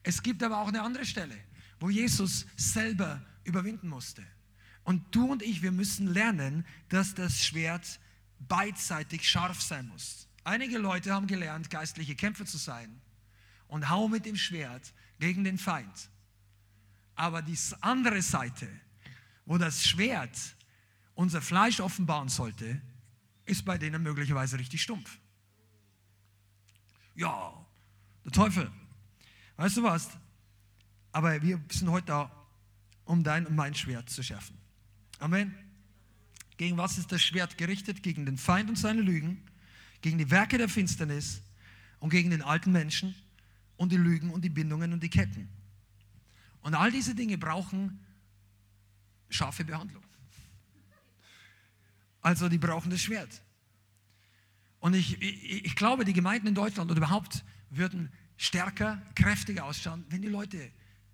[0.03, 1.37] Es gibt aber auch eine andere Stelle,
[1.79, 4.25] wo Jesus selber überwinden musste.
[4.83, 8.01] Und du und ich, wir müssen lernen, dass das Schwert
[8.41, 10.29] beidseitig scharf sein muss.
[10.43, 13.01] Einige Leute haben gelernt, geistliche Kämpfer zu sein
[13.69, 16.11] und hau mit dem Schwert gegen den Feind.
[17.15, 18.69] Aber die andere Seite,
[19.45, 20.39] wo das Schwert
[21.15, 22.81] unser Fleisch offenbaren sollte,
[23.47, 25.19] ist bei denen möglicherweise richtig stumpf.
[27.15, 27.67] Ja,
[28.25, 28.71] der Teufel.
[29.57, 30.11] Weißt du was?
[31.13, 32.47] Aber wir sind heute da,
[33.07, 34.59] um dein und mein Schwert zu schärfen.
[35.19, 35.55] Amen.
[36.59, 38.03] Gegen was ist das Schwert gerichtet?
[38.03, 39.43] Gegen den Feind und seine Lügen,
[40.03, 41.41] gegen die Werke der Finsternis
[42.01, 43.15] und gegen den alten Menschen
[43.77, 45.49] und die Lügen und die Bindungen und die Ketten.
[46.63, 48.05] Und all diese Dinge brauchen
[49.29, 50.03] scharfe Behandlung.
[52.21, 53.43] Also die brauchen das Schwert.
[54.81, 60.05] Und ich, ich, ich glaube, die Gemeinden in Deutschland oder überhaupt würden stärker, kräftiger ausschauen,
[60.09, 60.71] wenn die Leute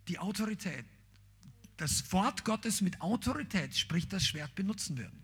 [0.09, 0.85] die Autorität,
[1.77, 5.23] das Wort Gottes mit Autorität, sprich das Schwert, benutzen würden.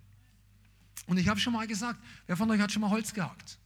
[1.07, 3.59] Und ich habe schon mal gesagt, wer von euch hat schon mal Holz gehackt?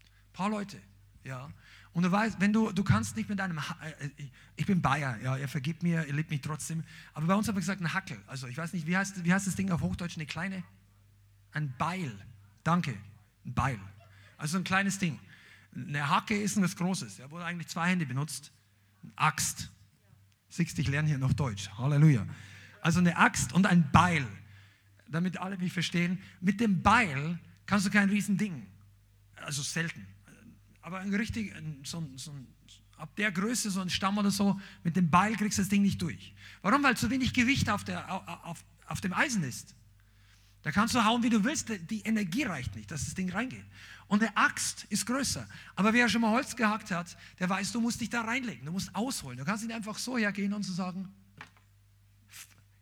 [0.00, 0.80] Ein paar Leute,
[1.24, 1.52] ja.
[1.92, 4.10] Und du weißt, wenn du, du kannst nicht mit einem, äh, äh,
[4.56, 6.84] ich bin Bayer, ja, er vergibt mir, er liebt mich trotzdem.
[7.14, 8.18] Aber bei uns habe ich gesagt, ein Hackel.
[8.26, 10.62] Also ich weiß nicht, wie heißt, wie heißt das Ding auf Hochdeutsch, eine kleine?
[11.52, 12.12] Ein Beil.
[12.62, 12.96] Danke,
[13.44, 13.80] ein Beil.
[14.36, 15.18] Also ein kleines Ding.
[15.74, 17.18] Eine Hacke ist was Großes.
[17.18, 18.52] Ja, wurde eigentlich zwei Hände benutzt.
[19.02, 19.70] Eine Axt.
[20.48, 21.70] Siehst ich lerne hier noch Deutsch.
[21.76, 22.26] Halleluja.
[22.82, 24.26] Also eine Axt und ein Beil.
[25.08, 26.20] Damit alle mich verstehen.
[26.40, 28.66] Mit dem Beil kannst du kein Riesending.
[29.36, 30.06] Also selten.
[30.82, 31.54] Aber ein richtig,
[31.84, 32.32] so, so,
[32.96, 35.82] ab der Größe, so ein Stamm oder so, mit dem Beil kriegst du das Ding
[35.82, 36.34] nicht durch.
[36.62, 36.82] Warum?
[36.82, 38.10] Weil zu wenig Gewicht auf, der,
[38.44, 39.74] auf, auf dem Eisen ist.
[40.62, 43.64] Da kannst du hauen, wie du willst, die Energie reicht nicht, dass das Ding reingeht.
[44.08, 45.48] Und eine Axt ist größer.
[45.74, 48.72] Aber wer schon mal Holz gehackt hat, der weiß, du musst dich da reinlegen, du
[48.72, 49.38] musst ausholen.
[49.38, 51.08] Du kannst nicht einfach so hergehen und so sagen,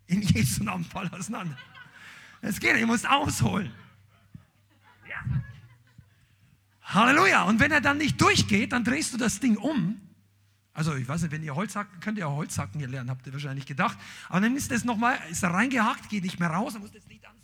[0.07, 1.57] in Jesu Namen fall auseinander.
[2.41, 3.71] Es geht, du musst ausholen.
[5.09, 5.23] Ja.
[6.89, 7.43] Halleluja.
[7.45, 10.01] Und wenn er dann nicht durchgeht, dann drehst du das Ding um.
[10.73, 13.11] Also ich weiß nicht, wenn ihr Holz hackt, könnt ihr auch Holz hacken hier lernen,
[13.11, 13.99] habt ihr wahrscheinlich gedacht.
[14.29, 17.09] Aber dann ist das nochmal, ist er reingehackt, geht nicht mehr raus, dann du jetzt
[17.09, 17.39] nicht an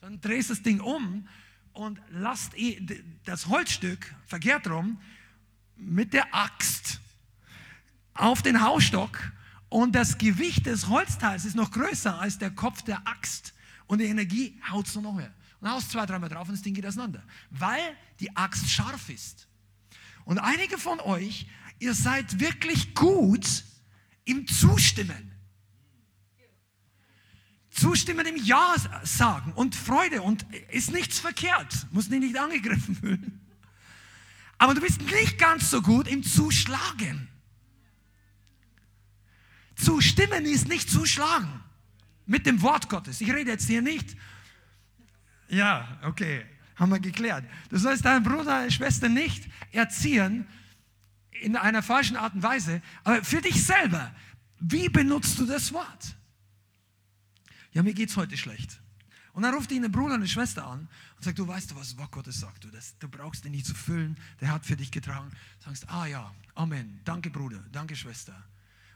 [0.00, 1.28] dann drehst du das Ding um
[1.72, 2.52] und lasst
[3.24, 4.98] das Holzstück, verkehrt rum,
[5.76, 7.00] mit der Axt
[8.14, 9.32] auf den Hausstock
[9.68, 13.52] und das Gewicht des Holzteils ist noch größer als der Kopf der Axt
[13.86, 15.32] und die Energie haut so noch mehr.
[15.60, 19.48] Und haust zwei, dreimal drauf und das Ding geht auseinander, weil die Axt scharf ist.
[20.24, 21.46] Und einige von euch,
[21.78, 23.64] ihr seid wirklich gut
[24.24, 25.32] im Zustimmen.
[27.70, 33.40] Zustimmen im Ja sagen und Freude und ist nichts verkehrt, muss dich nicht angegriffen fühlen.
[34.58, 37.28] Aber du bist nicht ganz so gut im Zuschlagen.
[39.76, 41.62] Zustimmen ist nicht zuschlagen
[42.26, 43.20] mit dem Wort Gottes.
[43.20, 44.16] Ich rede jetzt hier nicht.
[45.48, 46.44] Ja, okay,
[46.76, 47.44] haben wir geklärt.
[47.70, 50.46] Du sollst deinen Bruder, Schwester nicht erziehen
[51.40, 54.14] in einer falschen Art und Weise, aber für dich selber.
[54.60, 56.18] Wie benutzt du das Wort?
[57.72, 58.80] ja, mir geht's heute schlecht.
[59.32, 62.10] Und dann ruft ihn ein Bruder, eine Schwester an und sagt, du weißt was Wort
[62.10, 65.30] Gottes sagt, du, das, du brauchst ihn nicht zu füllen, der hat für dich getragen.
[65.60, 68.34] Du sagst, ah ja, Amen, danke Bruder, danke Schwester.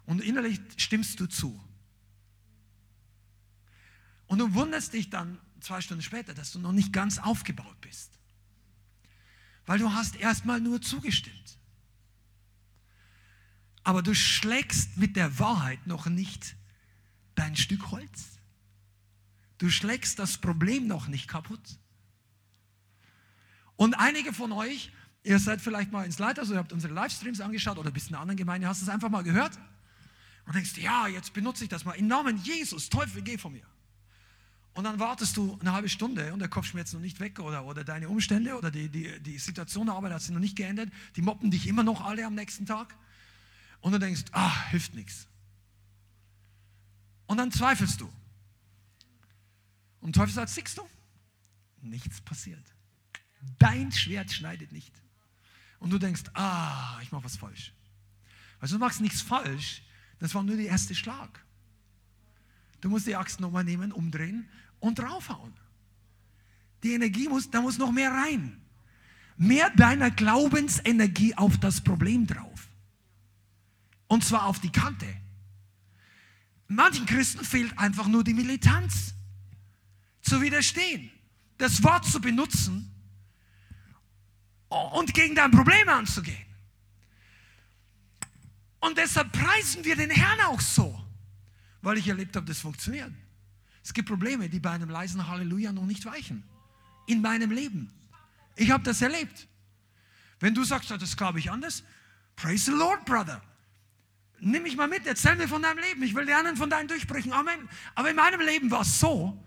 [0.04, 1.62] Und innerlich stimmst du zu.
[4.26, 8.18] Und du wunderst dich dann zwei Stunden später, dass du noch nicht ganz aufgebaut bist.
[9.66, 11.58] Weil du hast erstmal nur zugestimmt.
[13.84, 16.56] Aber du schlägst mit der Wahrheit noch nicht
[17.34, 18.38] dein Stück Holz.
[19.58, 21.78] Du schlägst das Problem noch nicht kaputt.
[23.76, 24.92] Und einige von euch,
[25.24, 28.14] ihr seid vielleicht mal ins Leiter, also ihr habt unsere Livestreams angeschaut oder bist in
[28.14, 29.58] einer anderen Gemeinde, hast es einfach mal gehört
[30.46, 31.92] und denkst, ja, jetzt benutze ich das mal.
[31.92, 33.66] Im Namen Jesus, Teufel, geh von mir.
[34.74, 37.64] Und dann wartest du eine halbe Stunde und der Kopfschmerz ist noch nicht weg oder,
[37.66, 40.90] oder deine Umstände oder die, die, die Situation der Arbeit hat sich noch nicht geändert.
[41.16, 42.96] Die moppen dich immer noch alle am nächsten Tag.
[43.80, 45.26] Und du denkst, ah, hilft nichts.
[47.26, 48.10] Und dann zweifelst du.
[50.00, 50.88] Und Teufel sagt, siehst du,
[51.82, 52.64] nichts passiert.
[53.58, 54.92] Dein Schwert schneidet nicht.
[55.80, 57.72] Und du denkst, ah, ich mache was falsch.
[58.60, 59.82] Also du machst nichts falsch,
[60.18, 61.44] das war nur der erste Schlag.
[62.82, 64.48] Du musst die Axt nochmal nehmen, umdrehen
[64.80, 65.52] und draufhauen.
[66.82, 68.60] Die Energie muss, da muss noch mehr rein.
[69.36, 72.68] Mehr deiner Glaubensenergie auf das Problem drauf.
[74.08, 75.06] Und zwar auf die Kante.
[76.66, 79.14] Manchen Christen fehlt einfach nur die Militanz
[80.20, 81.10] zu widerstehen,
[81.58, 82.90] das Wort zu benutzen
[84.68, 86.46] und gegen dein Problem anzugehen.
[88.80, 91.01] Und deshalb preisen wir den Herrn auch so,
[91.82, 93.12] weil ich erlebt habe, das funktioniert.
[93.84, 96.44] Es gibt Probleme, die bei einem leisen Halleluja noch nicht weichen.
[97.06, 97.92] In meinem Leben.
[98.54, 99.48] Ich habe das erlebt.
[100.38, 101.82] Wenn du sagst, das glaube ich anders,
[102.36, 103.42] praise the Lord, Brother.
[104.40, 106.02] Nimm mich mal mit, erzähl mir von deinem Leben.
[106.02, 107.32] Ich will lernen von deinen Durchbrüchen.
[107.32, 107.68] Amen.
[107.94, 109.40] Aber in meinem Leben war es so,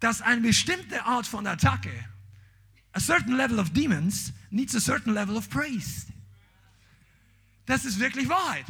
[0.00, 1.92] dass eine bestimmte Art von Attacke,
[2.92, 6.06] a certain level of demons, needs a certain level of praise.
[7.66, 8.64] Das ist wirklich Wahrheit.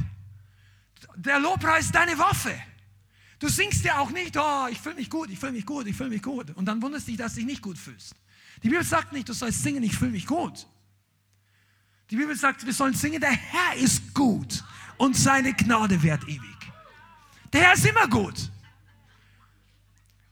[1.16, 2.55] Der Lobpreis ist deine Waffe.
[3.38, 5.96] Du singst ja auch nicht, oh, ich fühle mich gut, ich fühle mich gut, ich
[5.96, 6.51] fühle mich gut.
[6.57, 8.14] Und dann wunderst dich, dass du dich nicht gut fühlst.
[8.62, 10.66] Die Bibel sagt nicht, du sollst singen, ich fühle mich gut.
[12.11, 14.64] Die Bibel sagt, wir sollen singen, der Herr ist gut
[14.96, 16.40] und seine Gnade währt ewig.
[17.53, 18.51] Der Herr ist immer gut.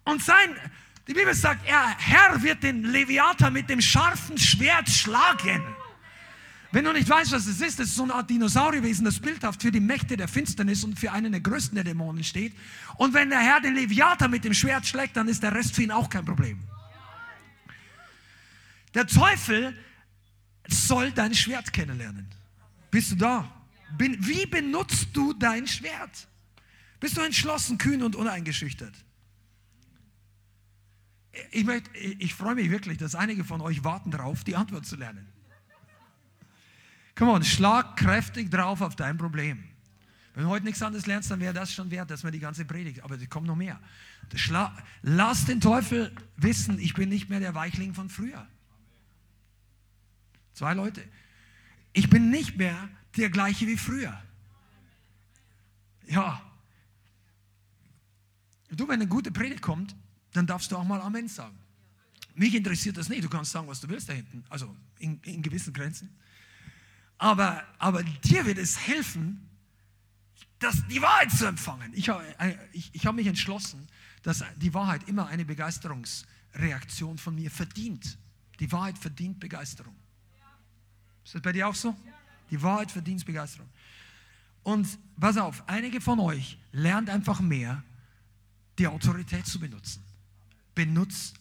[0.05, 0.57] Und sein,
[1.07, 5.63] die Bibel sagt, er, Herr wird den Leviathan mit dem scharfen Schwert schlagen.
[6.73, 9.63] Wenn du nicht weißt, was es ist, das ist so eine Art Dinosaurierwesen, das bildhaft
[9.63, 12.55] für die Mächte der Finsternis und für einen der größten der Dämonen steht.
[12.97, 15.83] Und wenn der Herr den Leviathan mit dem Schwert schlägt, dann ist der Rest für
[15.83, 16.59] ihn auch kein Problem.
[18.95, 19.77] Der Teufel
[20.69, 22.27] soll dein Schwert kennenlernen.
[22.91, 23.53] Bist du da?
[23.99, 26.29] Wie benutzt du dein Schwert?
[26.99, 28.95] Bist du entschlossen, kühn und uneingeschüchtert?
[31.51, 31.67] Ich,
[32.19, 35.29] ich freue mich wirklich, dass einige von euch warten darauf, die Antwort zu lernen.
[37.17, 39.65] Komm on, schlag kräftig drauf auf dein Problem.
[40.35, 42.67] Wenn du heute nichts anderes lernst, dann wäre das schon wert, dass man die ganze
[42.67, 43.03] Predigt.
[43.03, 43.81] Aber es kommt noch mehr.
[45.01, 48.47] Lass den Teufel wissen, ich bin nicht mehr der Weichling von früher.
[50.53, 51.03] Zwei Leute.
[51.95, 54.23] Ich bin nicht mehr der gleiche wie früher.
[56.07, 56.43] Ja.
[58.69, 59.97] Du, wenn eine gute Predigt kommt,
[60.35, 61.57] dann darfst du auch mal Amen sagen.
[62.35, 63.25] Mich interessiert das nicht.
[63.25, 64.45] Du kannst sagen, was du willst da hinten.
[64.51, 66.15] Also in, in gewissen Grenzen.
[67.19, 69.49] Aber, aber dir wird es helfen,
[70.59, 71.93] das, die Wahrheit zu empfangen.
[71.95, 73.87] Ich habe äh, ich, ich hab mich entschlossen,
[74.23, 78.19] dass die Wahrheit immer eine Begeisterungsreaktion von mir verdient.
[78.59, 79.95] Die Wahrheit verdient Begeisterung.
[81.25, 81.95] Ist das bei dir auch so?
[82.51, 83.69] Die Wahrheit verdient Begeisterung.
[84.63, 87.83] Und pass auf, einige von euch lernt einfach mehr,
[88.79, 90.03] die Autorität zu benutzen.
[90.75, 91.37] Benutzt,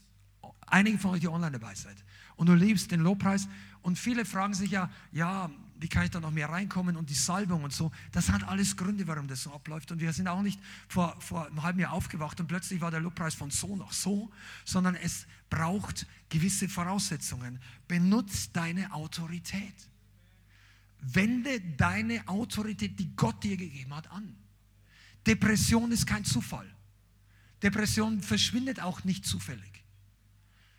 [0.68, 1.96] einige von euch, die online dabei seid.
[2.36, 3.48] Und du liebst den Lobpreis.
[3.82, 7.16] Und viele fragen sich ja, ja, wie kann ich da noch mehr reinkommen und die
[7.16, 7.92] Salbung und so.
[8.12, 9.92] Das hat alles Gründe, warum das so abläuft.
[9.92, 13.02] Und wir sind auch nicht vor, vor einem halben Jahr aufgewacht und plötzlich war der
[13.02, 14.32] Lobpreis von so nach so,
[14.64, 17.60] sondern es braucht gewisse Voraussetzungen.
[17.88, 19.76] Benutz deine Autorität.
[21.02, 24.36] Wende deine Autorität, die Gott dir gegeben hat, an.
[25.28, 26.70] Depression ist kein Zufall.
[27.62, 29.84] Depression verschwindet auch nicht zufällig.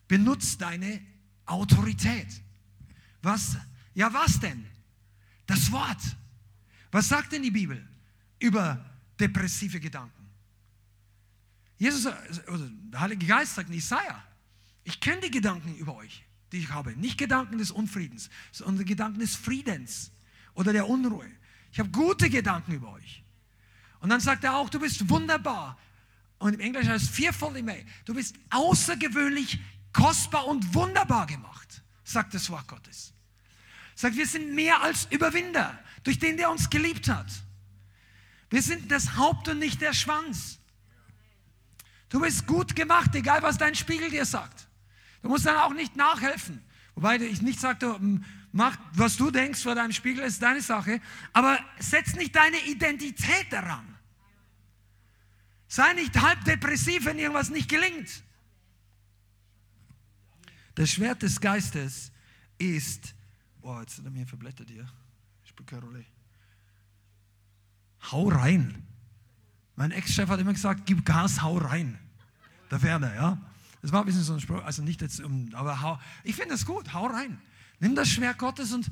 [0.09, 1.01] Benutz deine
[1.45, 2.29] Autorität.
[3.23, 3.57] Was?
[3.95, 4.67] Ja, was denn?
[5.47, 6.01] Das Wort.
[6.91, 7.87] Was sagt denn die Bibel
[8.39, 8.85] über
[9.19, 10.13] depressive Gedanken?
[11.79, 14.23] Jesus, oder der Heilige Geist sagt in Isaiah,
[14.85, 16.97] ich kenne die Gedanken über euch, die ich habe.
[16.97, 20.11] Nicht Gedanken des Unfriedens, sondern Gedanken des Friedens
[20.55, 21.29] oder der Unruhe.
[21.73, 23.23] Ich habe gute Gedanken über euch.
[24.01, 25.79] Und dann sagt er auch, du bist wunderbar.
[26.39, 27.85] Und im Englischen heißt es fearfully made.
[28.05, 29.59] Du bist außergewöhnlich
[29.93, 33.13] kostbar und wunderbar gemacht, sagt das Wort Gottes.
[33.97, 37.27] Sagt, wir sind mehr als Überwinder, durch den der uns geliebt hat.
[38.51, 40.59] Wir sind das Haupt und nicht der Schwanz.
[42.11, 44.69] Du bist gut gemacht, egal was dein Spiegel dir sagt.
[45.23, 46.63] Du musst dann auch nicht nachhelfen.
[46.95, 47.99] Wobei ich nicht sage,
[48.53, 51.01] mach, was du denkst vor deinem Spiegel, ist deine Sache.
[51.33, 53.97] Aber setz nicht deine Identität daran.
[55.69, 58.23] Sei nicht halb depressiv, wenn irgendwas nicht gelingt.
[60.75, 62.13] Das Schwert des Geistes
[62.59, 63.16] ist
[63.67, 64.87] Boah, jetzt sind er mir verblättert hier.
[65.43, 66.05] Spielt keine Rolle.
[68.13, 68.87] Hau rein.
[69.75, 71.99] Mein Ex-Chef hat immer gesagt, gib Gas, hau rein.
[72.71, 73.39] Der Werner, ja.
[73.83, 75.21] Das war ein bisschen so ein Spruch, also nicht jetzt,
[75.53, 77.41] aber hau, ich finde das gut, hau rein.
[77.81, 78.89] Nimm das Schwert Gottes und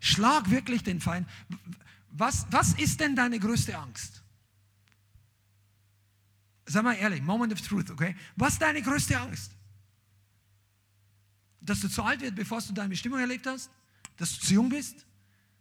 [0.00, 1.26] schlag wirklich den Feind.
[2.10, 4.22] Was, was ist denn deine größte Angst?
[6.66, 8.14] Sag mal ehrlich, Moment of Truth, okay?
[8.36, 9.52] Was ist deine größte Angst?
[11.62, 13.70] Dass du zu alt wirst, bevor du deine Bestimmung erlebt hast?
[14.16, 15.06] Dass du zu jung bist,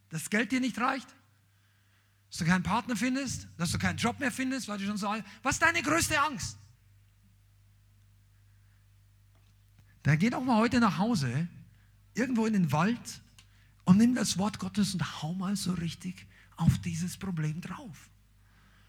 [0.10, 1.08] dass das Geld dir nicht reicht,
[2.30, 5.08] dass du keinen Partner findest, dass du keinen Job mehr findest, weil du schon so
[5.08, 6.58] alt Was ist deine größte Angst?
[10.04, 11.48] Dann geh doch mal heute nach Hause,
[12.14, 13.22] irgendwo in den Wald
[13.86, 16.28] und nimm das Wort Gottes und hau mal so richtig
[16.58, 18.10] auf dieses Problem drauf.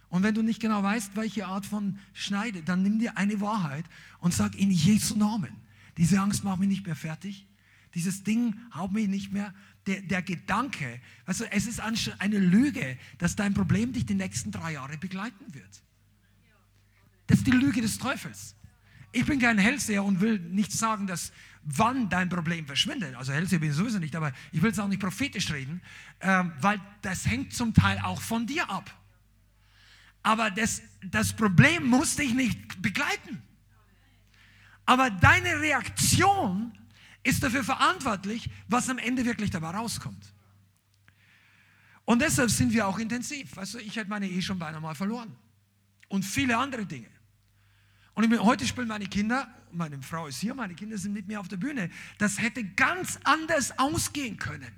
[0.09, 3.85] Und wenn du nicht genau weißt, welche Art von Schneide, dann nimm dir eine Wahrheit
[4.21, 5.53] und sag in Jesu Namen,
[5.97, 7.47] diese Angst macht mich nicht mehr fertig,
[7.95, 9.55] Dieses Ding haut mich nicht mehr.
[9.87, 14.73] Der, der Gedanke, also es ist eine Lüge, dass dein Problem dich die nächsten drei
[14.73, 15.83] Jahre begleiten wird.
[17.27, 18.57] Das ist die Lüge des Teufels.
[19.13, 21.33] Ich bin kein Hellseher und will nicht sagen, dass
[21.63, 23.15] wann dein Problem verschwindet.
[23.15, 25.81] Also Hellseher bin ich sowieso nicht, aber ich will es auch nicht prophetisch reden,
[26.21, 28.91] äh, weil das hängt zum Teil auch von dir ab.
[30.23, 33.43] Aber das, das Problem muss dich nicht begleiten.
[34.87, 36.73] Aber deine Reaktion
[37.25, 40.33] ist dafür verantwortlich, was am Ende wirklich dabei rauskommt.
[42.05, 43.57] Und deshalb sind wir auch intensiv.
[43.57, 45.35] Weißt du, ich hätte meine Ehe schon beinahe mal verloren.
[46.09, 47.09] Und viele andere Dinge.
[48.13, 51.49] Und heute spielen meine Kinder, meine Frau ist hier, meine Kinder sind mit mir auf
[51.49, 51.91] der Bühne.
[52.19, 54.73] Das hätte ganz anders ausgehen können.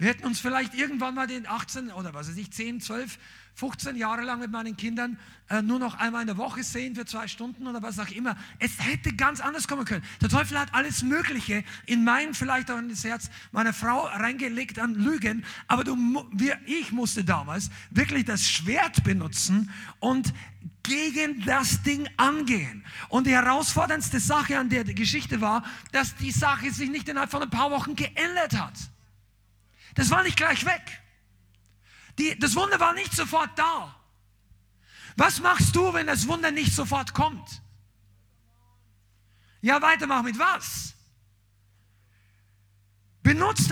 [0.00, 3.18] Wir hätten uns vielleicht irgendwann mal den 18 oder was weiß ich, 10, 12,
[3.54, 5.18] 15 Jahre lang mit meinen Kindern
[5.50, 8.34] äh, nur noch einmal in der Woche sehen für zwei Stunden oder was auch immer.
[8.58, 10.02] Es hätte ganz anders kommen können.
[10.22, 14.78] Der Teufel hat alles Mögliche in mein, vielleicht auch in das Herz meiner Frau reingelegt
[14.78, 15.44] an Lügen.
[15.68, 15.94] Aber du,
[16.32, 20.32] wir, ich musste damals wirklich das Schwert benutzen und
[20.82, 22.86] gegen das Ding angehen.
[23.10, 27.42] Und die herausforderndste Sache an der Geschichte war, dass die Sache sich nicht innerhalb von
[27.42, 28.72] ein paar Wochen geändert hat.
[30.00, 31.02] Das war nicht gleich weg.
[32.18, 33.94] Die, das Wunder war nicht sofort da.
[35.18, 37.60] Was machst du, wenn das Wunder nicht sofort kommt?
[39.60, 40.94] Ja, weitermachen mit was?
[43.22, 43.68] Benutzt,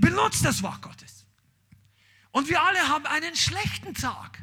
[0.00, 1.26] benutzt das Wort Gottes.
[2.30, 4.42] Und wir alle haben einen schlechten Tag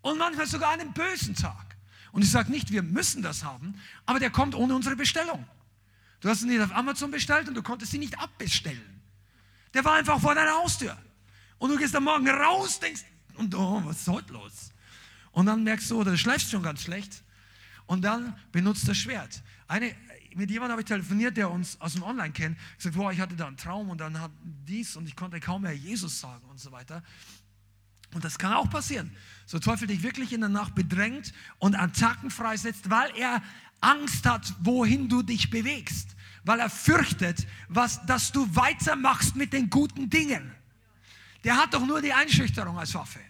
[0.00, 1.76] und manchmal sogar einen bösen Tag.
[2.12, 5.44] Und ich sage nicht, wir müssen das haben, aber der kommt ohne unsere Bestellung.
[6.20, 8.99] Du hast ihn nicht auf Amazon bestellt und du konntest ihn nicht abbestellen.
[9.74, 10.96] Der war einfach vor deiner Haustür.
[11.58, 13.04] Und du gehst am Morgen raus, denkst,
[13.36, 14.72] und oh, was ist heute los?
[15.32, 17.22] Und dann merkst du, oder du schläfst schon ganz schlecht.
[17.86, 19.42] Und dann benutzt das Schwert.
[19.68, 19.94] Eine,
[20.34, 22.58] mit jemandem habe ich telefoniert, der uns aus dem Online kennt.
[22.76, 25.62] Gesagt, boah, ich hatte da einen Traum und dann hat dies und ich konnte kaum
[25.62, 27.02] mehr Jesus sagen und so weiter.
[28.12, 29.12] Und das kann auch passieren.
[29.46, 33.42] So Teufel dich wirklich in der Nacht bedrängt und Attacken freisetzt, weil er
[33.80, 39.70] Angst hat, wohin du dich bewegst weil er fürchtet, was, dass du weitermachst mit den
[39.70, 40.52] guten Dingen.
[41.44, 43.20] Der hat doch nur die Einschüchterung als Waffe.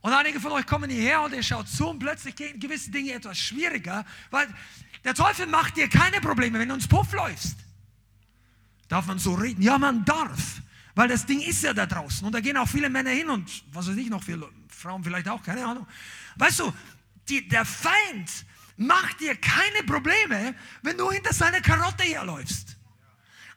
[0.00, 3.12] Und einige von euch kommen hierher und ihr schaut zu und plötzlich gehen gewisse Dinge
[3.12, 4.46] etwas schwieriger, weil
[5.04, 7.56] der Teufel macht dir keine Probleme, wenn du ins Puff läufst.
[8.88, 9.60] Darf man so reden?
[9.60, 10.62] Ja, man darf,
[10.94, 13.64] weil das Ding ist ja da draußen und da gehen auch viele Männer hin und
[13.72, 15.86] was weiß ich noch, viele Frauen vielleicht auch, keine Ahnung.
[16.36, 16.72] Weißt du,
[17.28, 18.46] die, der Feind
[18.78, 22.76] mach dir keine Probleme, wenn du hinter seiner Karotte herläufst.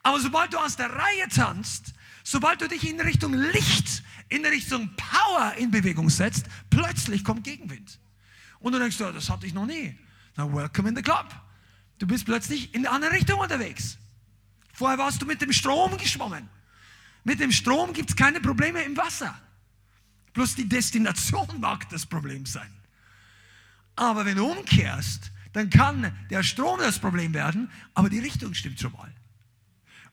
[0.03, 1.93] Aber sobald du aus der Reihe tanzt,
[2.23, 7.99] sobald du dich in Richtung Licht, in Richtung Power in Bewegung setzt, plötzlich kommt Gegenwind.
[8.59, 9.97] Und du denkst, ja, das hatte ich noch nie.
[10.35, 11.27] Na, welcome in the club.
[11.99, 13.97] Du bist plötzlich in die andere Richtung unterwegs.
[14.73, 16.49] Vorher warst du mit dem Strom geschwommen.
[17.23, 19.39] Mit dem Strom gibt es keine Probleme im Wasser.
[20.33, 22.80] Bloß die Destination mag das Problem sein.
[23.95, 28.79] Aber wenn du umkehrst, dann kann der Strom das Problem werden, aber die Richtung stimmt
[28.79, 29.13] schon mal.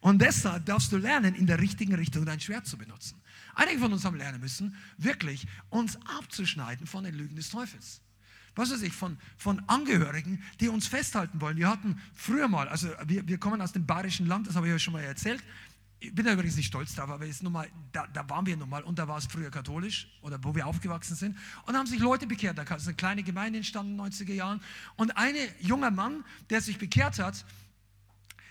[0.00, 3.20] Und deshalb darfst du lernen, in der richtigen Richtung dein Schwert zu benutzen.
[3.54, 8.00] Einige von uns haben lernen müssen, wirklich uns abzuschneiden von den Lügen des Teufels.
[8.54, 11.56] Was weiß ich, von, von Angehörigen, die uns festhalten wollen.
[11.56, 14.74] Wir hatten früher mal, also wir, wir kommen aus dem bayerischen Land, das habe ich
[14.74, 15.42] euch schon mal erzählt,
[16.00, 18.68] ich bin da übrigens nicht stolz drauf, aber jetzt mal, da, da, waren wir nun
[18.68, 21.36] mal und da war es früher katholisch oder wo wir aufgewachsen sind
[21.66, 22.56] und da haben sich Leute bekehrt.
[22.56, 24.60] Da ist eine kleine Gemeinde entstanden in den 90er Jahren
[24.96, 27.44] und ein junger Mann, der sich bekehrt hat,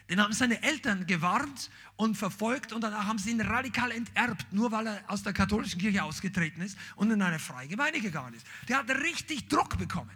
[0.10, 4.72] den haben seine Eltern gewarnt und verfolgt und danach haben sie ihn radikal enterbt, nur
[4.72, 8.45] weil er aus der katholischen Kirche ausgetreten ist und in eine freie Gemeinde gegangen ist.
[8.68, 10.12] Der hat richtig Druck bekommen.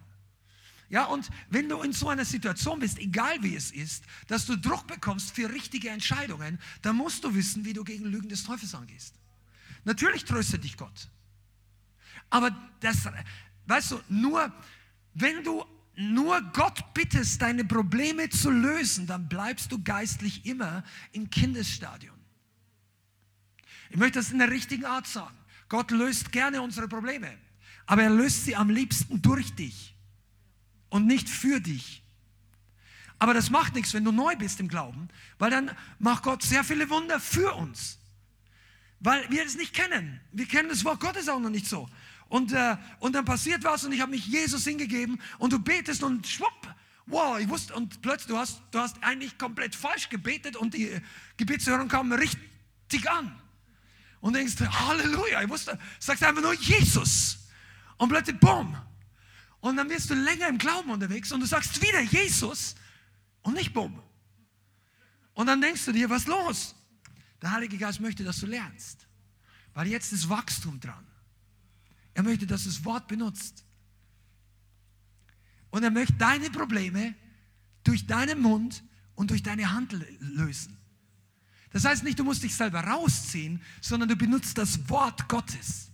[0.91, 4.57] Ja, und wenn du in so einer Situation bist, egal wie es ist, dass du
[4.57, 8.75] Druck bekommst für richtige Entscheidungen, dann musst du wissen, wie du gegen Lügen des Teufels
[8.75, 9.15] angehst.
[9.85, 11.09] Natürlich tröstet dich Gott.
[12.29, 13.07] Aber das,
[13.67, 14.53] weißt du, nur
[15.13, 15.63] wenn du
[15.95, 20.83] nur Gott bittest, deine Probleme zu lösen, dann bleibst du geistlich immer
[21.13, 22.17] im Kindesstadion.
[23.91, 25.37] Ich möchte das in der richtigen Art sagen.
[25.69, 27.37] Gott löst gerne unsere Probleme,
[27.85, 29.90] aber er löst sie am liebsten durch dich
[30.91, 32.03] und nicht für dich.
[33.17, 35.07] Aber das macht nichts, wenn du neu bist im Glauben,
[35.39, 37.97] weil dann macht Gott sehr viele Wunder für uns.
[38.99, 40.19] Weil wir es nicht kennen.
[40.31, 41.89] Wir kennen das Wort Gottes auch noch nicht so.
[42.29, 46.03] Und, äh, und dann passiert was und ich habe mich Jesus hingegeben und du betest
[46.03, 46.75] und schwupp,
[47.07, 50.99] wow, ich wusste, und plötzlich, du hast, du hast eigentlich komplett falsch gebetet und die
[51.37, 53.39] Gebetshörung kam richtig an.
[54.19, 57.37] Und denkst, Halleluja, ich wusste, sagst einfach nur Jesus.
[57.97, 58.77] Und plötzlich, boom,
[59.61, 62.75] und dann wirst du länger im Glauben unterwegs und du sagst wieder Jesus
[63.43, 64.01] und nicht Bumm.
[65.33, 66.75] Und dann denkst du dir, was los?
[67.41, 69.07] Der Heilige Geist möchte, dass du lernst.
[69.73, 71.07] Weil jetzt ist Wachstum dran.
[72.13, 73.63] Er möchte, dass du das Wort benutzt.
[75.69, 77.15] Und er möchte deine Probleme
[77.83, 78.83] durch deinen Mund
[79.15, 80.77] und durch deine Hand lösen.
[81.71, 85.90] Das heißt nicht, du musst dich selber rausziehen, sondern du benutzt das Wort Gottes.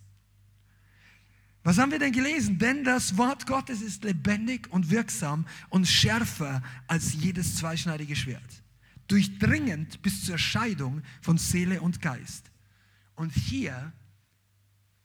[1.68, 2.57] Was haben wir denn gelesen?
[2.57, 8.63] Denn das Wort Gottes ist lebendig und wirksam und schärfer als jedes zweischneidige Schwert.
[9.09, 12.51] Durchdringend bis zur Scheidung von Seele und Geist.
[13.15, 13.91] Und hier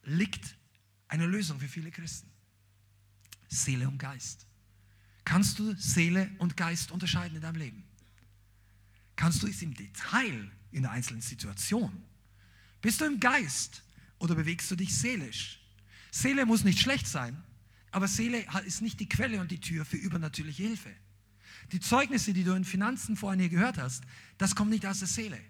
[0.05, 0.57] liegt
[1.09, 2.31] eine Lösung für viele Christen.
[3.49, 4.47] Seele und Geist.
[5.25, 7.83] Kannst du Seele und Geist unterscheiden in deinem Leben?
[9.17, 12.05] Kannst du es im Detail in der einzelnen Situation?
[12.81, 13.83] Bist du im Geist
[14.21, 15.59] oder bewegst du dich seelisch?
[16.13, 17.43] Seele muss nicht schlecht sein,
[17.91, 20.91] aber Seele ist nicht die Quelle und die Tür für übernatürliche Hilfe.
[21.73, 24.05] Die Zeugnisse, die du in Finanzen vorhin hier gehört hast,
[24.37, 25.41] das kommt nicht aus der Seele.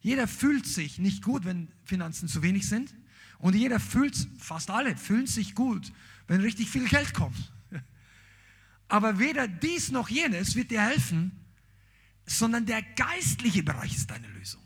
[0.00, 2.94] Jeder fühlt sich nicht gut, wenn Finanzen zu wenig sind.
[3.38, 5.92] Und jeder fühlt, fast alle fühlen sich gut,
[6.28, 7.52] wenn richtig viel Geld kommt.
[8.88, 11.32] Aber weder dies noch jenes wird dir helfen,
[12.24, 14.62] sondern der geistliche Bereich ist deine Lösung.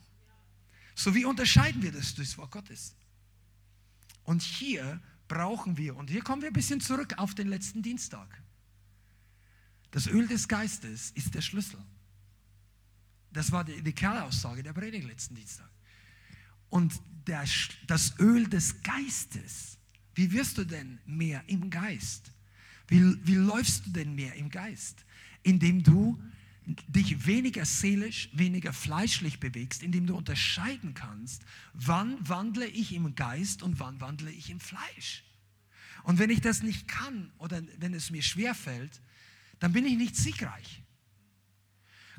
[0.94, 2.94] So wie unterscheiden wir das durchs Wort Gottes?
[4.24, 8.42] Und hier brauchen wir, und hier kommen wir ein bisschen zurück auf den letzten Dienstag.
[9.90, 11.78] Das Öl des Geistes ist der Schlüssel.
[13.32, 15.70] Das war die, die Kernaussage der Predigt letzten Dienstag.
[16.68, 17.44] Und der,
[17.86, 19.78] das Öl des Geistes,
[20.14, 22.30] wie wirst du denn mehr im Geist?
[22.88, 25.04] Wie, wie läufst du denn mehr im Geist?
[25.42, 26.20] Indem du
[26.66, 31.42] dich weniger seelisch, weniger fleischlich bewegst, indem du unterscheiden kannst,
[31.74, 35.24] wann wandle ich im Geist und wann wandle ich im Fleisch.
[36.04, 39.00] Und wenn ich das nicht kann oder wenn es mir schwer fällt,
[39.58, 40.82] dann bin ich nicht siegreich.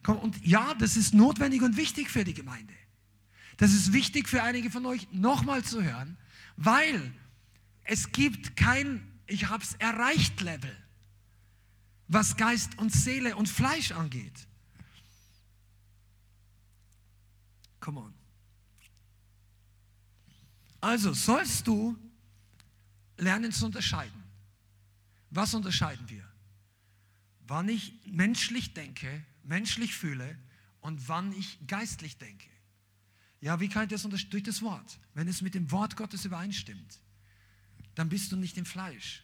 [0.06, 2.74] Und ja, das ist notwendig und wichtig für die Gemeinde.
[3.58, 6.18] Das ist wichtig für einige von euch nochmal zu hören,
[6.58, 7.14] weil
[7.84, 10.76] es gibt kein Ich habe es erreicht Level
[12.08, 14.48] was Geist und Seele und Fleisch angeht.
[17.80, 18.14] Come on.
[20.82, 21.98] Also sollst du
[23.18, 24.24] lernen zu unterscheiden.
[25.32, 26.24] Was unterscheiden wir?
[27.48, 30.38] Wann ich menschlich denke, menschlich fühle
[30.82, 32.50] und wann ich geistlich denke.
[33.42, 34.32] Ja, wie kann ich das unterscheiden?
[34.32, 35.00] Durch das Wort.
[35.14, 37.00] Wenn es mit dem Wort Gottes übereinstimmt,
[37.96, 39.24] dann bist du nicht im Fleisch.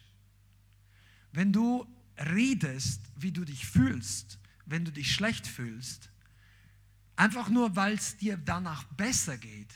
[1.32, 1.86] Wenn du
[2.18, 6.10] redest, wie du dich fühlst, wenn du dich schlecht fühlst,
[7.16, 9.74] einfach nur weil es dir danach besser geht,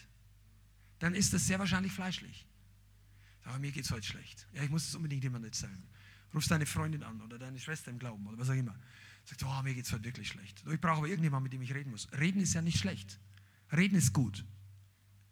[0.98, 2.46] dann ist das sehr wahrscheinlich fleischlich.
[3.44, 4.46] Aber mir geht es heute schlecht.
[4.52, 5.82] Ja, ich muss es unbedingt jemandem erzählen.
[6.34, 8.76] Rufst deine Freundin an oder deine Schwester im Glauben oder was auch immer.
[9.24, 10.62] Sagt, oh, mir geht es heute wirklich schlecht.
[10.70, 12.08] Ich brauche aber irgendjemanden, mit dem ich reden muss.
[12.12, 13.18] Reden ist ja nicht schlecht.
[13.72, 14.44] Reden ist gut.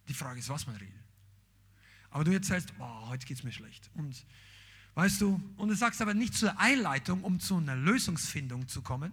[0.09, 0.94] Die Frage ist, was man redet.
[2.11, 3.90] Aber du erzählst, oh, heute geht es mir schlecht.
[3.94, 4.24] Und
[4.95, 9.12] Weißt du, und du sagst aber nicht zur Einleitung, um zu einer Lösungsfindung zu kommen,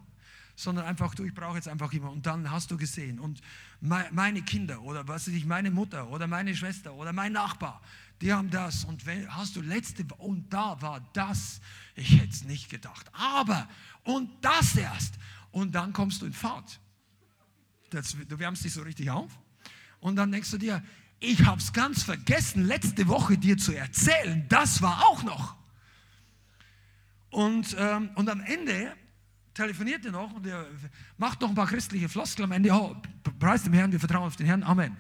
[0.56, 2.18] sondern einfach, du, ich brauche jetzt einfach jemanden.
[2.18, 3.42] Und dann hast du gesehen, und
[3.80, 7.82] meine Kinder oder was weiß ich, meine Mutter oder meine Schwester oder mein Nachbar,
[8.22, 8.84] die haben das.
[8.84, 11.62] Und wenn, hast du letzte, und da war das,
[11.96, 13.10] ich hätte es nicht gedacht.
[13.14, 13.68] Aber,
[14.04, 15.16] und das erst.
[15.52, 16.80] Und dann kommst du in Fahrt.
[17.90, 19.32] Das, du wärmst dich so richtig auf.
[20.00, 20.84] Und dann denkst du dir,
[21.20, 25.61] ich habe es ganz vergessen, letzte Woche dir zu erzählen, das war auch noch.
[27.32, 28.94] Und, ähm, und am Ende
[29.54, 30.68] telefoniert er noch und er
[31.18, 32.72] macht noch ein paar christliche Floskeln am Ende.
[32.72, 32.96] Oh,
[33.40, 34.64] preis dem Herrn, wir vertrauen auf den Herrn.
[34.64, 34.96] Amen.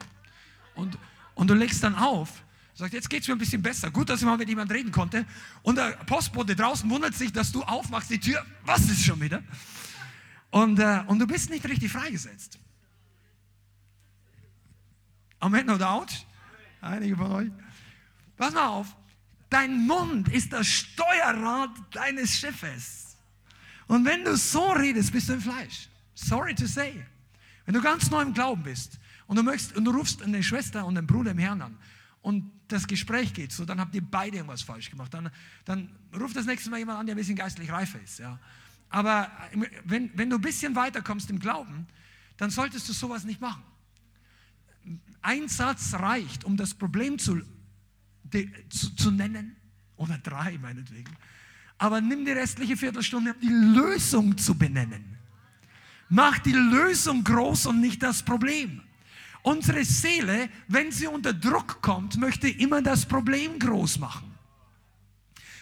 [0.75, 0.97] Und,
[1.35, 3.91] und du legst dann auf, sagt, jetzt geht es mir ein bisschen besser.
[3.91, 5.25] Gut, dass ich mal mit jemandem reden konnte.
[5.61, 8.45] Und der Postbote draußen wundert sich, dass du aufmachst die Tür.
[8.65, 9.43] Was ist schon wieder?
[10.49, 12.59] Und, äh, und du bist nicht richtig freigesetzt.
[15.39, 16.25] Amen oder out?
[16.81, 17.51] Einige von euch.
[18.37, 18.95] Pass mal auf.
[19.51, 23.17] Dein Mund ist das Steuerrad deines Schiffes.
[23.85, 25.89] Und wenn du so redest, bist du im Fleisch.
[26.15, 27.05] Sorry to say.
[27.65, 28.97] Wenn du ganz neu im Glauben bist
[29.27, 31.77] und du, möchtest, und du rufst eine Schwester und einen Bruder im Herrn an
[32.21, 35.13] und das Gespräch geht so, dann habt ihr beide irgendwas falsch gemacht.
[35.13, 35.29] Dann,
[35.65, 38.19] dann ruft das nächste Mal jemand an, der ein bisschen geistlich reifer ist.
[38.19, 38.39] Ja.
[38.87, 39.29] Aber
[39.83, 41.87] wenn, wenn du ein bisschen weiterkommst im Glauben,
[42.37, 43.63] dann solltest du sowas nicht machen.
[45.21, 47.41] Ein Satz reicht, um das Problem zu
[48.69, 49.55] zu, zu nennen
[49.97, 51.15] oder drei meinetwegen.
[51.77, 55.17] Aber nimm die restliche Viertelstunde, um die Lösung zu benennen.
[56.09, 58.81] Mach die Lösung groß und nicht das Problem.
[59.43, 64.31] Unsere Seele, wenn sie unter Druck kommt, möchte immer das Problem groß machen.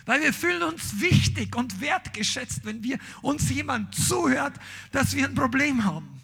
[0.06, 4.60] Weil wir fühlen uns wichtig und wertgeschätzt, wenn wir uns jemand zuhört,
[4.92, 6.19] dass wir ein Problem haben.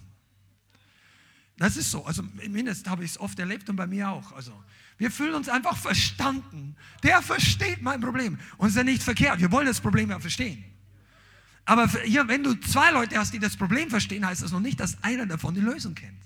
[1.58, 2.06] Das ist so.
[2.06, 4.34] Also mindestens habe ich es oft erlebt und bei mir auch.
[4.34, 4.52] Also
[4.98, 6.76] wir fühlen uns einfach verstanden.
[7.04, 8.38] Der versteht mein Problem.
[8.58, 9.40] Und es ist ja nicht verkehrt.
[9.40, 10.64] Wir wollen das Problem ja verstehen.
[11.66, 14.80] Aber hier, wenn du zwei Leute hast, die das Problem verstehen, heißt das noch nicht,
[14.80, 16.22] dass einer davon die Lösung kennt.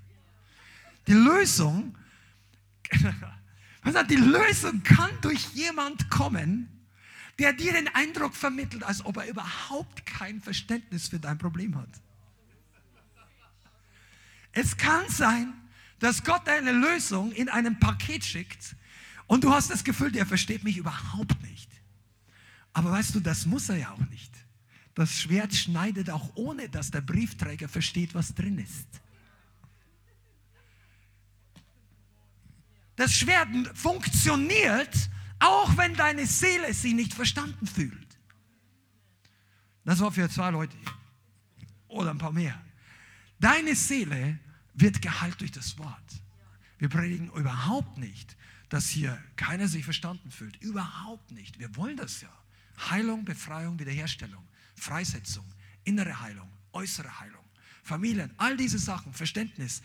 [1.07, 1.95] Die Lösung,
[4.09, 6.67] die Lösung kann durch jemand kommen,
[7.39, 11.89] der dir den Eindruck vermittelt, als ob er überhaupt kein Verständnis für dein Problem hat.
[14.51, 15.53] Es kann sein,
[15.99, 18.75] dass Gott eine Lösung in einem Paket schickt
[19.27, 21.69] und du hast das Gefühl, der versteht mich überhaupt nicht.
[22.73, 24.33] Aber weißt du, das muss er ja auch nicht.
[24.95, 28.87] Das Schwert schneidet auch ohne, dass der Briefträger versteht, was drin ist.
[32.95, 34.93] Das Schwert funktioniert,
[35.39, 38.17] auch wenn deine Seele sich nicht verstanden fühlt.
[39.85, 40.75] Das war für zwei Leute
[41.87, 42.59] oder ein paar mehr.
[43.39, 44.39] Deine Seele
[44.73, 46.21] wird geheilt durch das Wort.
[46.77, 48.37] Wir predigen überhaupt nicht,
[48.69, 50.61] dass hier keiner sich verstanden fühlt.
[50.61, 51.59] Überhaupt nicht.
[51.59, 52.29] Wir wollen das ja.
[52.89, 54.43] Heilung, Befreiung, Wiederherstellung.
[54.79, 55.45] Freisetzung,
[55.83, 57.43] innere Heilung, äußere Heilung,
[57.83, 59.81] Familien, all diese Sachen, Verständnis,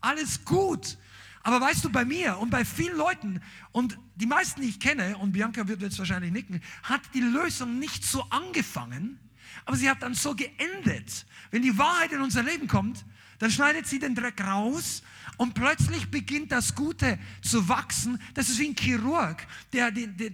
[0.00, 0.98] alles gut.
[1.42, 3.40] Aber weißt du, bei mir und bei vielen Leuten
[3.72, 7.78] und die meisten, die ich kenne, und Bianca wird jetzt wahrscheinlich nicken, hat die Lösung
[7.78, 9.18] nicht so angefangen,
[9.64, 11.26] aber sie hat dann so geendet.
[11.50, 13.04] Wenn die Wahrheit in unser Leben kommt,
[13.38, 15.02] dann schneidet sie den Dreck raus
[15.36, 18.20] und plötzlich beginnt das Gute zu wachsen.
[18.34, 20.30] Das ist wie ein Chirurg, der, der, der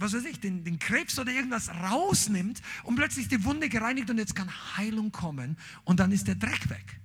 [0.00, 4.18] was weiß ich, den, den Krebs oder irgendwas rausnimmt und plötzlich die Wunde gereinigt und
[4.18, 7.00] jetzt kann Heilung kommen und dann ist der Dreck weg.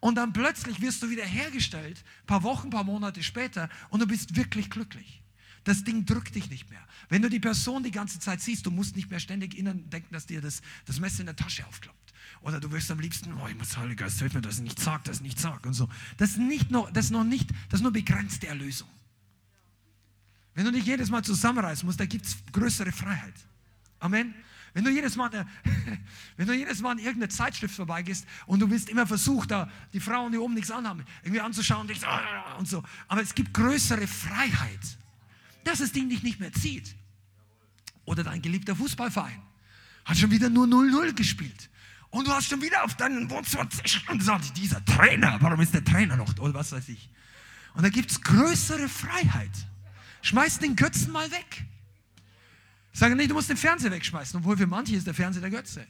[0.00, 4.36] Und dann plötzlich wirst du wieder hergestellt, paar Wochen, paar Monate später und du bist
[4.36, 5.22] wirklich glücklich.
[5.68, 6.80] Das Ding drückt dich nicht mehr.
[7.10, 10.14] Wenn du die Person die ganze Zeit siehst, du musst nicht mehr ständig innen denken,
[10.14, 12.14] dass dir das, das Messer in der Tasche aufklappt.
[12.40, 14.78] Oder du wirst am liebsten, oh, ich muss Heiliger Geist, hilf mir, dass ich nicht
[14.78, 15.86] sag, dass ich nicht sag und so.
[16.16, 18.88] Das ist nicht noch, noch nicht, das ist nur begrenzte Erlösung.
[20.54, 23.34] Wenn du nicht jedes Mal zusammenreißen musst, da gibt es größere Freiheit.
[23.98, 24.34] Amen.
[24.72, 25.30] Wenn du jedes Mal,
[26.38, 30.00] wenn du jedes Mal in irgendeine Zeitschrift vorbeigehst und du bist immer versucht, da die
[30.00, 32.82] Frauen, die oben nichts anhaben, irgendwie anzuschauen und, ah, und so.
[33.06, 34.96] Aber es gibt größere Freiheit,
[35.68, 36.94] dass das Ding dich nicht mehr zieht.
[38.04, 39.42] Oder dein geliebter Fußballverein
[40.04, 41.68] hat schon wieder nur 0-0 gespielt.
[42.10, 43.68] Und du hast schon wieder auf deinen Wohnzimmer
[44.08, 46.36] und sagst, dieser Trainer, warum ist der Trainer noch?
[46.38, 47.10] Oder was weiß ich.
[47.74, 49.50] Und da gibt es größere Freiheit.
[50.22, 51.66] Schmeiß den Götzen mal weg.
[52.92, 55.86] Sage nicht, du musst den Fernseher wegschmeißen, obwohl für manche ist der Fernseher der Götze.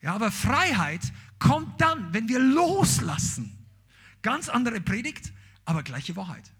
[0.00, 1.02] Ja, aber Freiheit
[1.38, 3.58] kommt dann, wenn wir loslassen.
[4.22, 5.32] Ganz andere Predigt,
[5.64, 6.50] aber gleiche Wahrheit.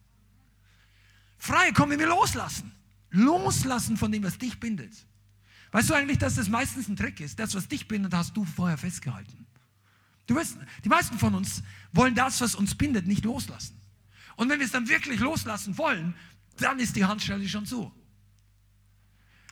[1.75, 2.73] Kommt, wenn wir loslassen.
[3.11, 4.93] Loslassen von dem, was dich bindet.
[5.73, 7.39] Weißt du eigentlich, dass das meistens ein Trick ist?
[7.39, 9.47] Das, was dich bindet, hast du vorher festgehalten.
[10.27, 11.63] Du weißt, die meisten von uns
[11.93, 13.81] wollen das, was uns bindet, nicht loslassen.
[14.37, 16.15] Und wenn wir es dann wirklich loslassen wollen,
[16.59, 17.93] dann ist die Handschelle schon zu.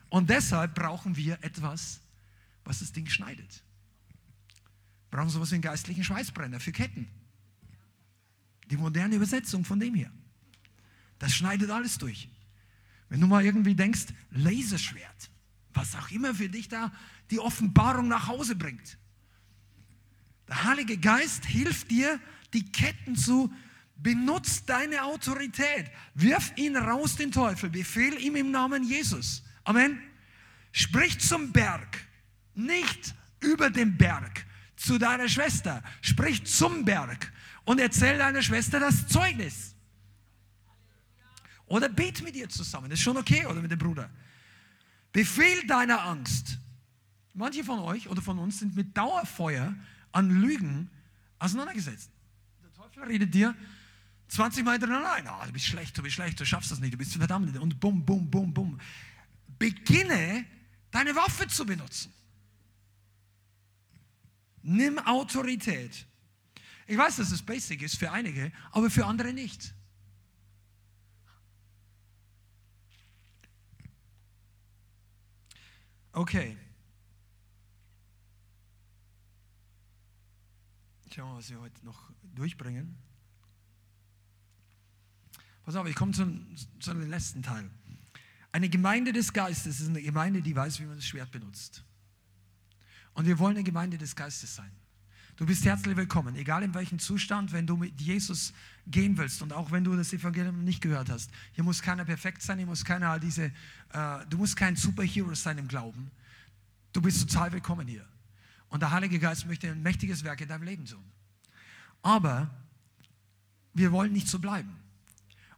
[0.09, 2.01] Und deshalb brauchen wir etwas,
[2.65, 3.63] was das Ding schneidet.
[5.11, 7.09] Wir brauchen sowas wie einen geistlichen Schweißbrenner für Ketten.
[8.71, 10.13] Die moderne Übersetzung von dem hier.
[11.19, 12.29] Das schneidet alles durch.
[13.09, 15.31] Wenn du mal irgendwie denkst, Laserschwert,
[15.73, 16.93] was auch immer für dich da
[17.31, 18.99] die Offenbarung nach Hause bringt.
[20.49, 22.21] Der Heilige Geist hilft dir,
[22.53, 23.53] die Ketten zu
[23.97, 25.91] Benutz deine Autorität.
[26.15, 27.69] Wirf ihn raus, den Teufel.
[27.69, 29.43] Befehl ihm im Namen Jesus.
[29.65, 30.01] Amen.
[30.73, 31.99] Sprich zum Berg,
[32.55, 34.47] nicht über den Berg
[34.77, 35.83] zu deiner Schwester.
[36.01, 37.33] Sprich zum Berg
[37.65, 39.75] und erzähl deiner Schwester das Zeugnis.
[41.69, 42.89] Oder bet mit ihr zusammen.
[42.91, 44.11] Das ist schon okay, oder mit dem Bruder.
[45.13, 46.59] Befehl deiner Angst.
[47.35, 49.75] Manche von euch oder von uns sind mit Dauerfeuer
[50.13, 50.91] an Lügen
[51.39, 52.11] auseinandergesetzt.
[52.63, 53.55] Der Teufel redet dir,
[54.29, 55.29] 20 Mal hintereinander ein.
[55.29, 57.57] Oh, du bist schlecht, du bist schlecht, du schaffst das nicht, du bist verdammt.
[57.59, 58.79] Und bum, bum, bum, bum.
[59.59, 60.47] Beginne,
[60.91, 62.13] deine Waffe zu benutzen.
[64.63, 66.07] Nimm Autorität.
[66.87, 69.75] Ich weiß, dass es basic ist für einige, aber für andere nicht.
[76.19, 76.57] Okay.
[81.15, 82.99] Schauen wir, was wir heute noch durchbringen.
[85.63, 87.71] Pass auf, ich komme zum, zu dem letzten Teil.
[88.51, 91.85] Eine Gemeinde des Geistes ist eine Gemeinde, die weiß, wie man das Schwert benutzt.
[93.15, 94.73] Und wir wollen eine Gemeinde des Geistes sein.
[95.39, 98.53] Du bist herzlich willkommen, egal in welchem Zustand, wenn du mit Jesus
[98.89, 101.31] gehen willst und auch wenn du das Evangelium nicht gehört hast.
[101.53, 105.57] Hier muss keiner perfekt sein, hier muss keiner diese, äh, du musst kein Superhero sein
[105.59, 106.11] im Glauben.
[106.93, 108.05] Du bist total willkommen hier.
[108.69, 111.05] Und der Heilige Geist möchte ein mächtiges Werk in deinem Leben tun.
[112.03, 112.51] Aber
[113.75, 114.75] wir wollen nicht so bleiben.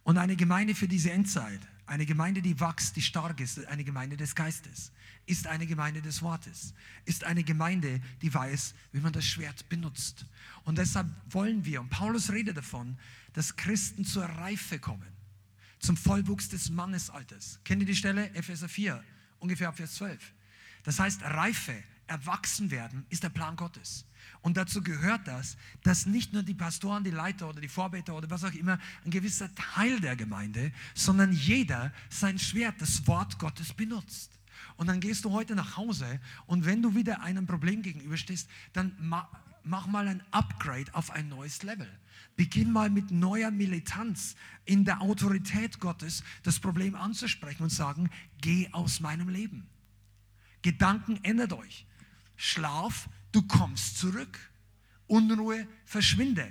[0.03, 4.17] Und eine Gemeinde für diese Endzeit, eine Gemeinde, die wächst, die stark ist, eine Gemeinde
[4.17, 4.91] des Geistes,
[5.25, 6.73] ist eine Gemeinde des Wortes,
[7.05, 10.25] ist eine Gemeinde, die weiß, wie man das Schwert benutzt.
[10.63, 12.97] Und deshalb wollen wir, und Paulus redet davon,
[13.33, 15.11] dass Christen zur Reife kommen,
[15.79, 17.59] zum Vollwuchs des Mannesalters.
[17.63, 18.29] Kennt ihr die Stelle?
[18.35, 19.03] Epheser 4,
[19.39, 20.33] ungefähr ab Vers 12.
[20.83, 21.75] Das heißt, Reife,
[22.07, 24.05] erwachsen werden, ist der Plan Gottes.
[24.41, 28.29] Und dazu gehört das, dass nicht nur die Pastoren, die Leiter oder die Vorbeter oder
[28.29, 33.73] was auch immer, ein gewisser Teil der Gemeinde, sondern jeder sein Schwert, das Wort Gottes
[33.73, 34.31] benutzt.
[34.77, 38.95] Und dann gehst du heute nach Hause und wenn du wieder einem Problem gegenüberstehst, dann
[38.99, 41.87] mach mal ein Upgrade auf ein neues Level.
[42.35, 44.35] Beginn mal mit neuer Militanz
[44.65, 49.67] in der Autorität Gottes das Problem anzusprechen und sagen, geh aus meinem Leben.
[50.61, 51.85] Gedanken ändert euch.
[52.35, 54.39] Schlaf, du kommst zurück.
[55.07, 56.49] Unruhe, verschwinde.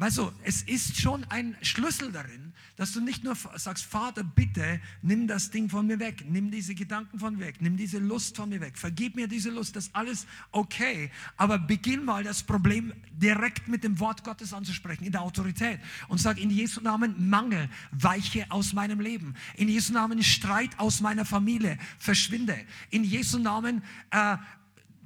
[0.00, 4.80] Weißt du, es ist schon ein Schlüssel darin, dass du nicht nur sagst, Vater, bitte
[5.02, 8.34] nimm das Ding von mir weg, nimm diese Gedanken von mir weg, nimm diese Lust
[8.34, 11.10] von mir weg, vergib mir diese Lust, das ist alles okay.
[11.36, 15.80] Aber beginn mal das Problem direkt mit dem Wort Gottes anzusprechen, in der Autorität.
[16.08, 19.34] Und sag in Jesu Namen Mangel, weiche aus meinem Leben.
[19.56, 22.56] In Jesu Namen Streit aus meiner Familie, verschwinde.
[22.88, 23.82] In Jesu Namen
[24.12, 24.38] äh,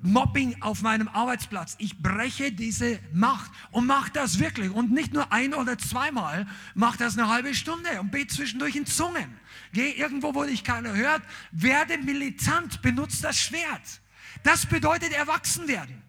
[0.04, 1.76] Mobbing auf meinem Arbeitsplatz.
[1.78, 4.70] Ich breche diese Macht und mach das wirklich.
[4.70, 8.84] Und nicht nur ein oder zweimal, mach das eine halbe Stunde und bete zwischendurch in
[8.84, 9.38] Zungen.
[9.72, 14.00] Geh irgendwo, wo dich keiner hört, werde militant, benutze das Schwert.
[14.42, 16.02] Das bedeutet erwachsen werden.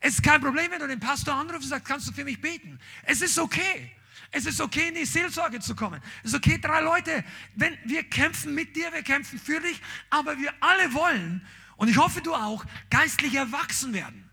[0.00, 2.38] Es ist kein Problem, wenn du den Pastor anrufst und sagst, kannst du für mich
[2.38, 2.78] beten?
[3.04, 3.90] Es ist okay.
[4.32, 5.98] Es ist okay, in die Seelsorge zu kommen.
[6.22, 10.36] Es ist okay, drei Leute, wenn wir kämpfen mit dir, wir kämpfen für dich, aber
[10.36, 11.46] wir alle wollen,
[11.76, 14.30] und ich hoffe, du auch, geistlich erwachsen werden.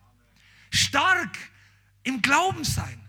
[0.69, 1.37] Stark
[2.03, 3.07] im Glauben sein.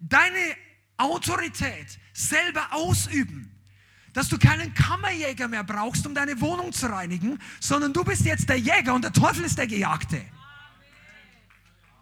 [0.00, 0.56] Deine
[0.96, 3.50] Autorität selber ausüben.
[4.12, 8.48] Dass du keinen Kammerjäger mehr brauchst, um deine Wohnung zu reinigen, sondern du bist jetzt
[8.48, 10.24] der Jäger und der Teufel ist der Gejagte.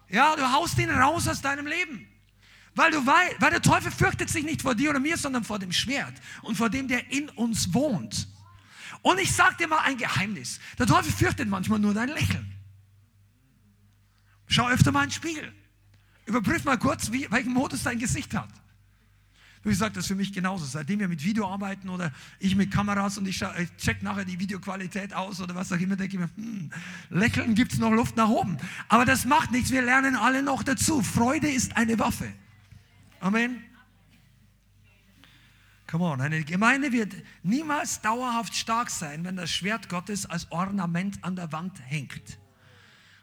[0.09, 2.07] Ja, du haust ihn raus aus deinem Leben.
[2.75, 5.71] Weil, du weil der Teufel fürchtet sich nicht vor dir oder mir, sondern vor dem
[5.71, 8.27] Schwert und vor dem, der in uns wohnt.
[9.03, 10.59] Und ich sage dir mal ein Geheimnis.
[10.79, 12.51] Der Teufel fürchtet manchmal nur dein Lächeln.
[14.47, 15.53] Schau öfter mal in den Spiegel.
[16.25, 18.49] Überprüf mal kurz, wie, welchen Modus dein Gesicht hat.
[19.65, 20.65] Ich sage das für mich genauso.
[20.65, 24.39] Seitdem wir mit Video arbeiten oder ich mit Kameras und ich, ich check nachher die
[24.39, 26.71] Videoqualität aus oder was auch immer, denke ich mir, hm,
[27.09, 28.57] lächeln gibt es noch Luft nach oben.
[28.87, 31.01] Aber das macht nichts, wir lernen alle noch dazu.
[31.01, 32.31] Freude ist eine Waffe.
[33.19, 33.63] Amen.
[35.93, 37.13] Come on, eine Gemeinde wird
[37.43, 42.39] niemals dauerhaft stark sein, wenn das Schwert Gottes als Ornament an der Wand hängt.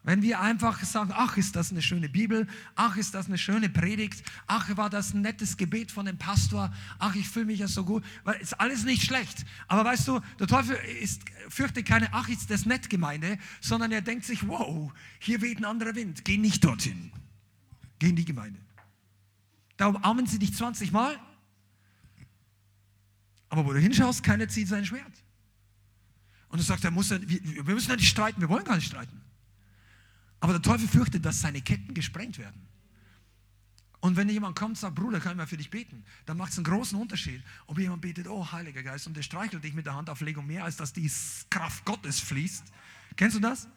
[0.05, 2.47] Wenn wir einfach sagen, ach, ist das eine schöne Bibel,
[2.77, 6.73] ach, ist das eine schöne Predigt, ach, war das ein nettes Gebet von dem Pastor,
[7.01, 9.45] ach, ich fühle mich ja so gut, weil ist alles nicht schlecht.
[9.67, 14.01] Aber weißt du, der Teufel ist, fürchtet keine, ach, ist das nett Gemeinde, sondern er
[14.01, 17.11] denkt sich, wow, hier weht ein anderer Wind, geh nicht dorthin.
[17.99, 18.61] Geh in die Gemeinde.
[19.77, 21.19] Da umarmen sie dich 20 Mal
[23.51, 25.13] aber wo du hinschaust, keiner zieht sein Schwert.
[26.49, 27.21] Und du sagst, er muss, wir,
[27.67, 29.21] wir müssen ja nicht streiten, wir wollen gar nicht streiten.
[30.41, 32.67] Aber der Teufel fürchtet, dass seine Ketten gesprengt werden.
[34.01, 36.53] Und wenn jemand kommt und sagt, Bruder, kann ich mal für dich beten, dann macht
[36.53, 39.85] es einen großen Unterschied, ob jemand betet, oh Heiliger Geist, und der streichelt dich mit
[39.85, 41.11] der Handauflegung mehr, als dass die
[41.51, 42.65] Kraft Gottes fließt.
[43.17, 43.69] Kennst du das?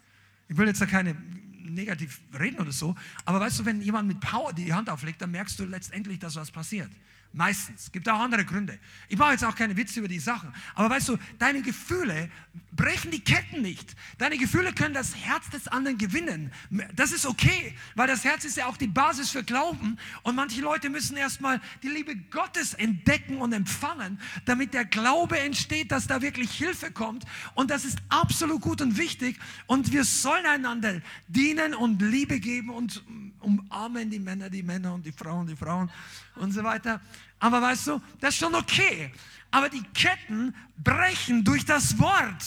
[0.48, 2.96] Ich will jetzt da keine negativ reden oder so,
[3.26, 6.36] aber weißt du, wenn jemand mit Power die Hand auflegt, dann merkst du letztendlich, dass
[6.36, 6.92] was passiert.
[7.36, 7.92] Meistens.
[7.92, 8.78] Gibt auch andere Gründe.
[9.10, 10.54] Ich mache jetzt auch keine Witze über die Sachen.
[10.76, 12.30] Aber weißt du, deine Gefühle
[12.72, 13.96] brechen die Ketten nicht.
[14.20, 16.52] Deine Gefühle können das Herz des anderen gewinnen.
[16.96, 19.98] Das ist okay, weil das Herz ist ja auch die Basis für Glauben.
[20.22, 25.92] Und manche Leute müssen erstmal die Liebe Gottes entdecken und empfangen, damit der Glaube entsteht,
[25.92, 27.26] dass da wirklich Hilfe kommt.
[27.56, 29.40] Und das ist absolut gut und wichtig.
[29.66, 33.04] Und wir sollen einander dienen und Liebe geben und
[33.40, 35.90] umarmen die Männer, die Männer und die Frauen, die Frauen
[36.36, 37.02] und so weiter.
[37.40, 39.12] Aber weißt du, das ist schon okay.
[39.52, 42.44] Aber die Ketten brechen durch das Wort.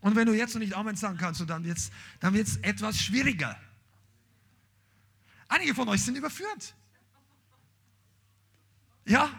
[0.00, 1.90] Und wenn du jetzt noch nicht Amen sagen kannst, dann wird es
[2.20, 3.58] dann wird's etwas schwieriger.
[5.48, 6.74] Einige von euch sind überführt.
[9.06, 9.30] Ja,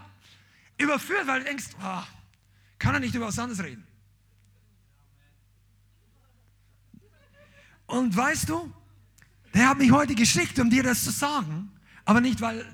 [0.77, 2.03] überführt, weil du denkst, oh,
[2.77, 3.85] kann er nicht über was anderes reden.
[7.87, 8.73] Und weißt du,
[9.55, 11.71] Der hat mich heute geschickt, um dir das zu sagen.
[12.03, 12.65] Aber nicht, weil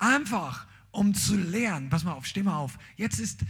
[0.00, 1.90] einfach, um zu lernen.
[1.90, 2.78] Pass mal auf, steh mal auf.
[2.96, 3.40] Jetzt ist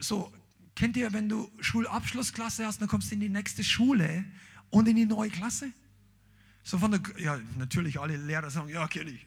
[0.00, 0.32] so,
[0.74, 4.24] kennt ihr, wenn du Schulabschlussklasse hast, dann kommst du in die nächste Schule
[4.70, 5.72] und in die neue Klasse?
[6.62, 9.26] So von der, ja, natürlich alle Lehrer sagen, ja, kenne ich.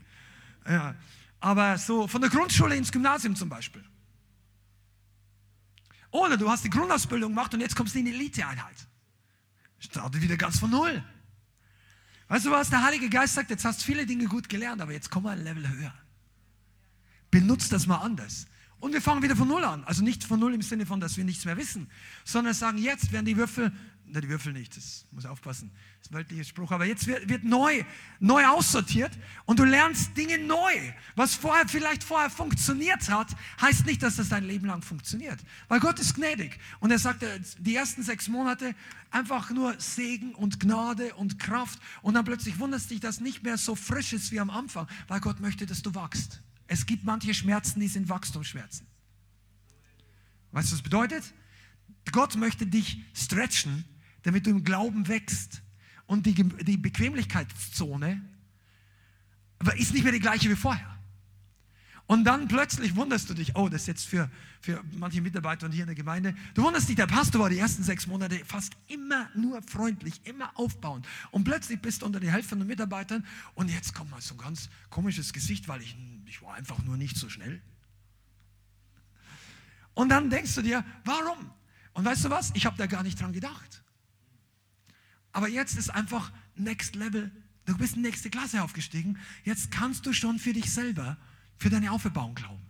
[0.67, 0.95] Ja,
[1.39, 3.83] aber so von der Grundschule ins Gymnasium zum Beispiel.
[6.11, 8.87] Oder du hast die Grundausbildung gemacht und jetzt kommst du in die Eliteeinheit.
[9.79, 11.03] Startet wieder ganz von Null.
[12.27, 12.69] Weißt du was?
[12.69, 15.37] Der Heilige Geist sagt, jetzt hast du viele Dinge gut gelernt, aber jetzt komm mal
[15.37, 15.93] ein Level höher.
[17.31, 18.45] Benutzt das mal anders.
[18.79, 19.83] Und wir fangen wieder von Null an.
[19.85, 21.89] Also nicht von Null im Sinne von, dass wir nichts mehr wissen,
[22.25, 23.71] sondern sagen, jetzt werden die Würfel
[24.13, 27.29] na, die Würfel nicht, das muss aufpassen, das ist ein weltlicher Spruch, aber jetzt wird,
[27.29, 27.83] wird neu,
[28.19, 29.11] neu aussortiert
[29.45, 30.73] und du lernst Dinge neu.
[31.15, 33.29] Was vorher vielleicht vorher funktioniert hat,
[33.61, 37.25] heißt nicht, dass das dein Leben lang funktioniert, weil Gott ist gnädig und er sagt,
[37.59, 38.75] die ersten sechs Monate
[39.11, 43.57] einfach nur Segen und Gnade und Kraft und dann plötzlich wunderst dich, dass nicht mehr
[43.57, 46.41] so frisch ist wie am Anfang, weil Gott möchte, dass du wachst.
[46.71, 48.87] Es gibt manche Schmerzen, die sind Wachstumsschmerzen.
[50.53, 51.33] Weißt du, was das bedeutet?
[52.13, 53.83] Gott möchte dich stretchen,
[54.21, 55.63] damit du im Glauben wächst.
[56.05, 58.21] Und die, die Bequemlichkeitszone
[59.75, 60.90] ist nicht mehr die gleiche wie vorher.
[62.11, 65.71] Und dann plötzlich wunderst du dich, oh, das ist jetzt für, für manche Mitarbeiter und
[65.71, 68.73] hier in der Gemeinde, du wunderst dich, der Pastor war die ersten sechs Monate fast
[68.87, 71.07] immer nur freundlich, immer aufbauend.
[71.31, 74.35] Und plötzlich bist du unter die Hälfte von den Mitarbeitern und jetzt kommt mal so
[74.35, 75.95] ein ganz komisches Gesicht, weil ich,
[76.25, 77.61] ich war einfach nur nicht so schnell.
[79.93, 81.49] Und dann denkst du dir, warum?
[81.93, 82.51] Und weißt du was?
[82.55, 83.83] Ich habe da gar nicht dran gedacht.
[85.31, 87.31] Aber jetzt ist einfach Next Level.
[87.63, 89.17] Du bist in die nächste Klasse aufgestiegen.
[89.45, 91.15] Jetzt kannst du schon für dich selber,
[91.61, 92.65] für deine Auferbauung glauben.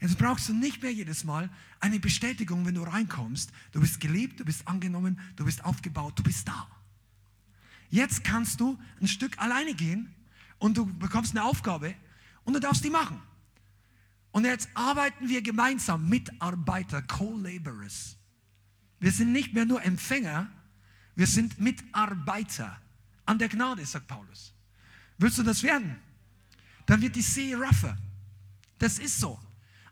[0.00, 3.52] Jetzt brauchst du nicht mehr jedes Mal eine Bestätigung, wenn du reinkommst.
[3.70, 6.68] Du bist geliebt, du bist angenommen, du bist aufgebaut, du bist da.
[7.90, 10.12] Jetzt kannst du ein Stück alleine gehen
[10.58, 11.94] und du bekommst eine Aufgabe
[12.42, 13.22] und du darfst die machen.
[14.32, 18.16] Und jetzt arbeiten wir gemeinsam, Mitarbeiter, Co-Laborers.
[18.98, 20.50] Wir sind nicht mehr nur Empfänger,
[21.14, 22.80] wir sind Mitarbeiter
[23.26, 24.52] an der Gnade, sagt Paulus.
[25.18, 25.98] Willst du das werden?
[26.88, 27.96] Dann wird die See rougher.
[28.78, 29.38] Das ist so.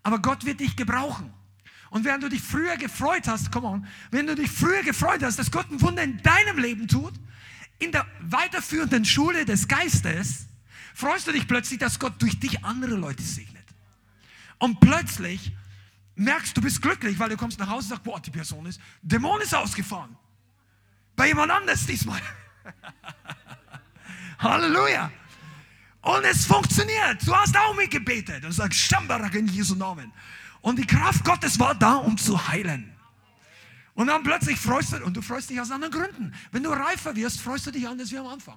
[0.03, 1.31] Aber Gott wird dich gebrauchen.
[1.91, 5.39] Und während du dich früher gefreut hast, come on, wenn du dich früher gefreut hast,
[5.39, 7.13] dass Gott ein Wunder in deinem Leben tut,
[7.79, 10.47] in der weiterführenden Schule des Geistes,
[10.95, 13.67] freust du dich plötzlich, dass Gott durch dich andere Leute segnet.
[14.59, 15.53] Und plötzlich
[16.15, 18.81] merkst du, bist glücklich, weil du kommst nach Hause und sagst, boah, die Person ist,
[19.03, 20.17] Dämon ist ausgefahren.
[21.15, 22.23] Bei jemand anders diesmal.
[24.39, 25.13] Halleluja.
[26.07, 27.27] Und es funktioniert.
[27.27, 30.13] Du hast auch mitgebetet und sagst, Stambarak in Jesu Namen.
[30.61, 32.93] Und die Kraft Gottes war da, um zu heilen.
[33.95, 36.33] Und dann plötzlich freust du, und du freust dich aus anderen Gründen.
[36.53, 38.57] Wenn du reifer wirst, freust du dich anders wie am Anfang.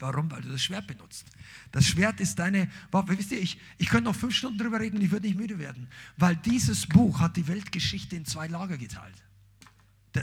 [0.00, 0.28] Warum?
[0.32, 1.26] Weil du das Schwert benutzt.
[1.70, 5.12] Das Schwert ist deine, wisst ihr, ich, ich könnte noch fünf Stunden drüber reden ich
[5.12, 5.86] würde nicht müde werden.
[6.16, 9.22] Weil dieses Buch hat die Weltgeschichte in zwei Lager geteilt.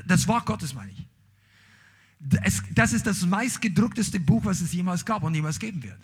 [0.06, 1.08] Das Wort Gottes meine ich
[2.20, 6.00] das ist das meistgedruckteste Buch, was es jemals gab und jemals geben wird.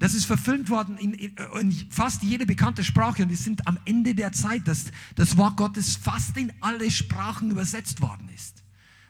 [0.00, 4.14] Das ist verfilmt worden in, in, fast jede bekannte Sprache und wir sind am Ende
[4.14, 8.64] der Zeit, dass das Wort Gottes fast in alle Sprachen übersetzt worden ist.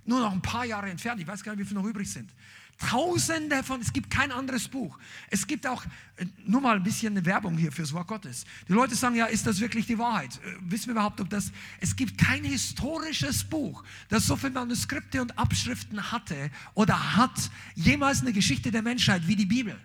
[0.04, 2.34] Nur noch ein paar Jahre entfernt, ich weiß gar nicht, wie viele noch übrig sind.
[2.76, 4.98] Tausende von, es gibt kein anderes Buch.
[5.28, 5.84] Es gibt auch,
[6.16, 8.44] äh, nur mal ein bisschen eine Werbung hier fürs Wort Gottes.
[8.66, 10.40] Die Leute sagen, ja, ist das wirklich die Wahrheit?
[10.44, 15.22] Äh, wissen wir überhaupt, ob das, es gibt kein historisches Buch, das so viele Manuskripte
[15.22, 19.78] und Abschriften hatte oder hat, jemals eine Geschichte der Menschheit wie die Bibel.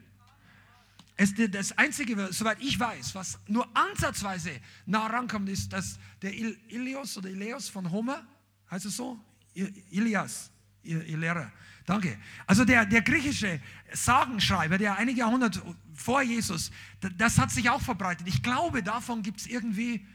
[1.17, 4.51] Es, das Einzige, soweit ich weiß, was nur ansatzweise
[4.85, 8.25] nah rankommt, ist, dass der Ilios oder Ileos von Homer,
[8.69, 9.17] heißt es so?
[9.53, 10.51] Ilias,
[10.83, 11.51] ihr, Lehrer,
[11.85, 12.17] Danke.
[12.47, 13.61] Also der, der griechische
[13.93, 15.61] Sagenschreiber, der einige Jahrhunderte
[15.93, 16.71] vor Jesus,
[17.17, 18.27] das hat sich auch verbreitet.
[18.27, 20.05] Ich glaube, davon gibt es irgendwie,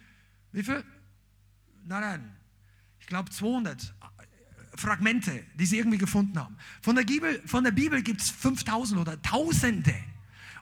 [0.51, 0.85] wie viel?
[1.85, 2.37] Nein, nein,
[2.99, 3.95] ich glaube 200
[4.75, 6.57] Fragmente, die sie irgendwie gefunden haben.
[6.83, 9.95] Von der Bibel, von der Bibel gibt es 5000 oder Tausende.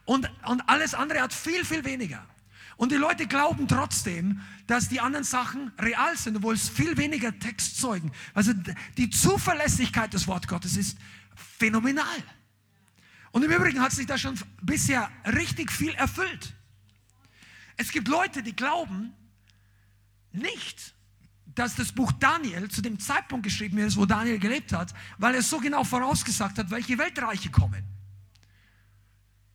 [0.09, 2.25] Und, und alles andere hat viel, viel weniger.
[2.77, 7.37] Und die Leute glauben trotzdem, dass die anderen Sachen real sind, obwohl es viel weniger
[7.37, 8.11] Textzeugen.
[8.33, 8.53] Also
[8.97, 10.97] die Zuverlässigkeit des Wort Gottes ist
[11.35, 12.23] phänomenal.
[13.29, 14.33] Und im Übrigen hat sich da schon
[14.63, 16.55] bisher richtig viel erfüllt.
[17.77, 19.13] Es gibt Leute, die glauben
[20.31, 20.95] nicht,
[21.53, 25.43] dass das Buch Daniel zu dem Zeitpunkt geschrieben ist, wo Daniel gelebt hat, weil er
[25.43, 27.98] so genau vorausgesagt hat, welche Weltreiche kommen.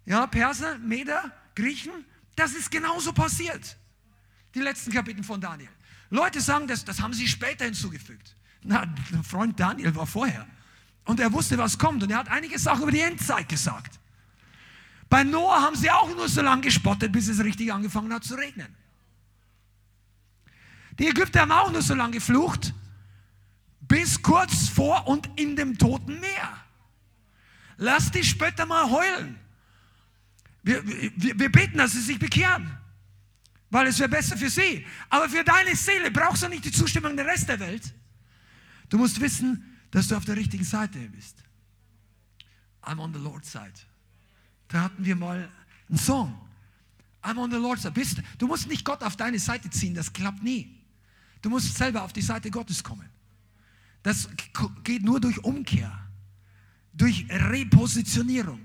[0.07, 1.93] Ja, Perser, Meder, Griechen,
[2.37, 3.77] das ist genauso passiert.
[4.55, 5.71] Die letzten Kapitel von Daniel.
[6.11, 8.37] Leute sagen, das, das haben sie später hinzugefügt.
[8.63, 8.87] Na,
[9.23, 10.47] Freund Daniel war vorher.
[11.05, 12.03] Und er wusste, was kommt.
[12.03, 13.99] Und er hat einige Sachen über die Endzeit gesagt.
[15.09, 18.35] Bei Noah haben sie auch nur so lange gespottet, bis es richtig angefangen hat zu
[18.35, 18.75] regnen.
[20.99, 22.73] Die Ägypter haben auch nur so lange geflucht,
[23.81, 26.57] bis kurz vor und in dem Toten Meer.
[27.77, 29.39] Lass die Spötter mal heulen.
[30.65, 32.71] Wir, wir, wir beten, dass sie sich bekehren,
[33.71, 34.85] weil es wäre besser für sie.
[35.11, 37.95] Aber für deine Seele brauchst du nicht die Zustimmung der Rest der Welt.
[38.89, 41.37] Du musst wissen, dass du auf der richtigen Seite bist.
[42.83, 43.73] I'm on the Lord's side.
[44.69, 45.49] Da hatten wir mal
[45.89, 46.35] einen Song.
[47.23, 47.95] I'm on the Lord's side.
[48.39, 50.83] Du musst nicht Gott auf deine Seite ziehen, das klappt nie.
[51.43, 53.09] Du musst selber auf die Seite Gottes kommen.
[54.03, 54.29] Das
[54.83, 55.93] geht nur durch Umkehr,
[56.95, 58.64] durch Repositionierung.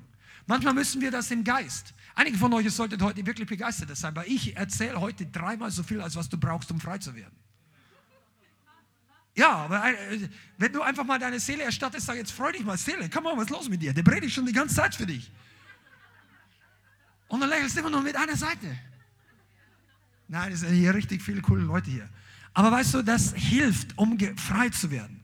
[0.50, 1.94] Manchmal müssen wir das im Geist.
[2.16, 6.02] Einige von euch sollten heute wirklich begeistert sein, weil ich erzähle heute dreimal so viel,
[6.02, 7.38] als was du brauchst, um frei zu werden.
[9.36, 10.28] Ja, aber äh,
[10.58, 13.38] wenn du einfach mal deine Seele erstattest, sag jetzt freu dich mal, Seele, komm mal,
[13.38, 13.94] was ist los mit dir?
[13.94, 15.32] Der predigt schon die ganze Zeit für dich.
[17.28, 18.76] Und dann lächelst du immer nur mit einer Seite.
[20.28, 22.10] Nein, es sind hier richtig viele coole Leute hier.
[22.56, 25.19] Aber weißt du, das hilft, um frei zu werden.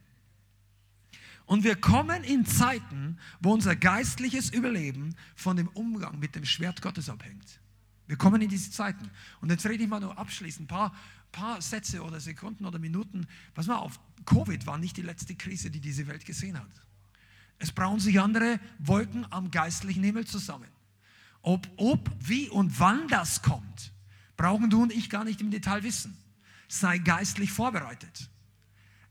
[1.46, 6.82] Und wir kommen in Zeiten, wo unser geistliches Überleben von dem Umgang mit dem Schwert
[6.82, 7.60] Gottes abhängt.
[8.08, 9.10] Wir kommen in diese Zeiten.
[9.42, 10.96] Und jetzt rede ich mal nur abschließend, ein paar,
[11.32, 13.28] paar Sätze oder Sekunden oder Minuten.
[13.54, 16.70] Pass mal auf, Covid war nicht die letzte Krise, die diese Welt gesehen hat.
[17.58, 20.68] Es brauen sich andere Wolken am geistlichen Himmel zusammen.
[21.42, 23.94] Ob, ob, wie und wann das kommt,
[24.36, 26.18] brauchen du und ich gar nicht im Detail wissen.
[26.68, 28.30] Sei geistlich vorbereitet.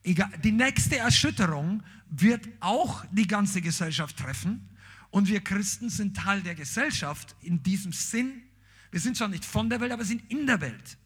[0.05, 1.83] Die nächste Erschütterung
[2.17, 4.69] wird auch die ganze Gesellschaft treffen.
[5.11, 8.43] Und wir Christen sind Teil der Gesellschaft in diesem Sinn.
[8.91, 10.99] Wir sind zwar nicht von der Welt, aber sind in der Welt.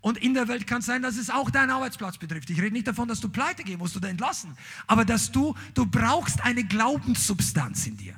[0.00, 2.50] Und in der Welt kann es sein, dass es auch deinen Arbeitsplatz betrifft.
[2.50, 4.56] Ich rede nicht davon, dass du pleite gehen musst oder entlassen,
[4.86, 8.14] aber dass du, du brauchst eine Glaubenssubstanz in dir.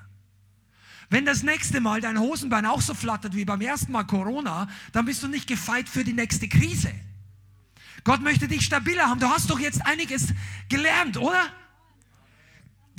[1.08, 5.06] Wenn das nächste Mal dein Hosenbein auch so flattert wie beim ersten Mal Corona, dann
[5.06, 6.92] bist du nicht gefeit für die nächste Krise.
[8.04, 9.20] Gott möchte dich stabiler haben.
[9.20, 10.28] Du hast doch jetzt einiges
[10.68, 11.42] gelernt, oder?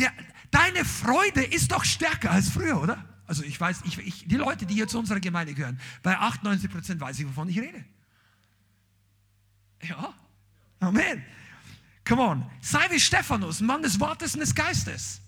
[0.01, 0.11] Der,
[0.51, 3.05] deine Freude ist doch stärker als früher, oder?
[3.27, 6.69] Also ich weiß, ich, ich, die Leute, die hier zu unserer Gemeinde gehören, bei 98
[6.69, 7.85] Prozent weiß ich, wovon ich rede.
[9.83, 10.13] Ja,
[10.81, 11.23] Amen.
[12.03, 12.45] Come on.
[12.59, 15.21] Sei wie Stephanus, Mann des Wortes und des Geistes.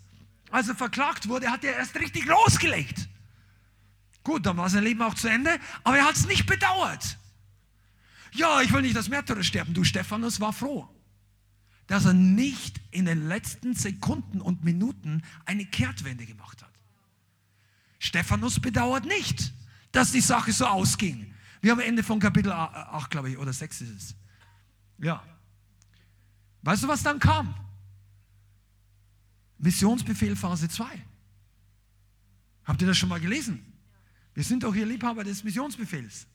[0.50, 3.08] Als er verklagt wurde, hat er erst richtig losgelegt.
[4.22, 7.18] Gut, dann war sein Leben auch zu Ende, aber er hat es nicht bedauert.
[8.32, 9.74] Ja, ich will nicht das Märtyrer sterben.
[9.74, 10.88] Du, Stephanus war froh,
[11.86, 16.72] dass er nicht in den letzten Sekunden und Minuten eine Kehrtwende gemacht hat.
[17.98, 19.52] Stephanus bedauert nicht,
[19.92, 21.34] dass die Sache so ausging.
[21.60, 24.14] Wir haben Ende von Kapitel 8, glaube ich, oder 6 ist es.
[24.98, 25.22] Ja.
[26.62, 27.54] Weißt du, was dann kam?
[29.58, 30.84] Missionsbefehl Phase 2.
[32.64, 33.64] Habt ihr das schon mal gelesen?
[34.34, 36.26] Wir sind doch hier Liebhaber des Missionsbefehls,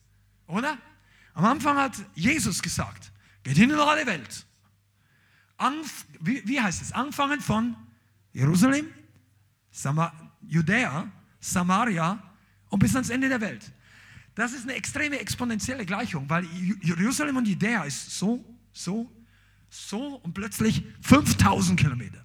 [0.48, 0.78] oder?
[1.34, 3.12] Am Anfang hat Jesus gesagt,
[3.44, 4.46] geht hin in alle Welt.
[5.60, 6.92] Anf wie, wie, heißt es?
[6.92, 7.76] Anfangen von
[8.34, 8.88] Jerusalem,
[9.72, 10.12] Sama
[10.42, 12.22] Judäa, Samaria
[12.70, 13.72] und bis ans Ende der Welt.
[14.36, 16.46] Das ist eine extreme exponentielle Gleichung, weil
[16.82, 19.12] Jerusalem und Judäa ist so, so,
[19.70, 22.24] so und plötzlich 5000 Kilometer.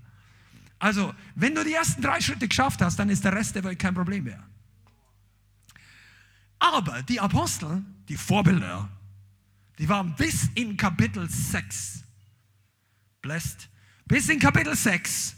[0.78, 3.78] Also, wenn du die ersten drei Schritte geschafft hast, dann ist der Rest der Welt
[3.78, 4.42] kein Problem mehr.
[6.58, 8.88] Aber die Apostel, die Vorbilder,
[9.78, 12.03] die waren bis in Kapitel 6
[13.24, 13.68] blessed.
[14.04, 15.34] Bis in Kapitel 6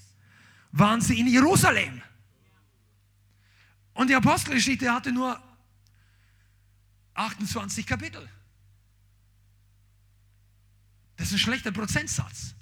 [0.72, 2.02] waren sie in Jerusalem.
[3.94, 5.40] Und die Apostelgeschichte hatte nur
[7.14, 8.28] 28 Kapitel.
[11.16, 12.54] Das ist ein schlechter Prozentsatz.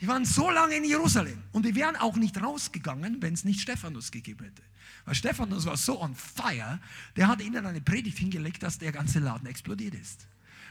[0.00, 3.60] Die waren so lange in Jerusalem und die wären auch nicht rausgegangen, wenn es nicht
[3.60, 4.62] Stephanus gegeben hätte.
[5.04, 6.80] Weil Stephanus war so on fire,
[7.16, 10.26] der hat ihnen eine Predigt hingelegt, dass der ganze Laden explodiert ist.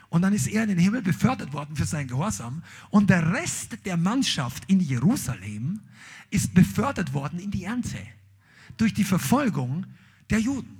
[0.09, 2.63] Und dann ist er in den Himmel befördert worden für seinen Gehorsam.
[2.89, 5.81] Und der Rest der Mannschaft in Jerusalem
[6.31, 7.99] ist befördert worden in die Ernte.
[8.77, 9.85] Durch die Verfolgung
[10.29, 10.77] der Juden.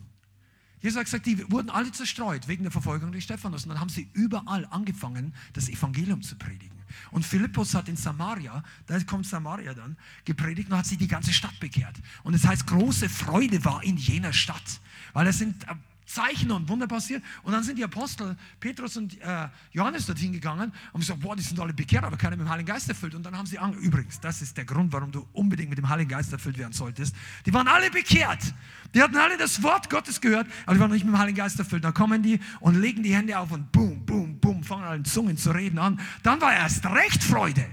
[0.82, 3.64] Jesus hat gesagt, die wurden alle zerstreut wegen der Verfolgung durch Stephanus.
[3.64, 6.80] Und dann haben sie überall angefangen, das Evangelium zu predigen.
[7.12, 11.34] Und Philippus hat in Samaria, da kommt Samaria dann, gepredigt und hat sich die ganze
[11.34, 11.96] Stadt bekehrt.
[12.24, 14.80] Und es das heißt, große Freude war in jener Stadt.
[15.14, 15.66] Weil es sind
[16.10, 17.24] Zeichen und Wunder passiert.
[17.44, 21.44] Und dann sind die Apostel Petrus und äh, Johannes dorthin gegangen und gesagt, boah, die
[21.44, 23.14] sind alle bekehrt, aber keiner mit dem Heiligen Geist erfüllt.
[23.14, 25.88] Und dann haben sie, an, übrigens, das ist der Grund, warum du unbedingt mit dem
[25.88, 27.16] Heiligen Geist erfüllt werden solltest.
[27.46, 28.54] Die waren alle bekehrt.
[28.96, 31.60] Die hatten alle das Wort Gottes gehört, aber die waren nicht mit dem Heiligen Geist
[31.60, 31.84] erfüllt.
[31.84, 35.06] Dann kommen die und legen die Hände auf und boom, boom, boom, fangen alle in
[35.06, 36.00] Zungen zu reden an.
[36.24, 37.66] Dann war erst recht Freude.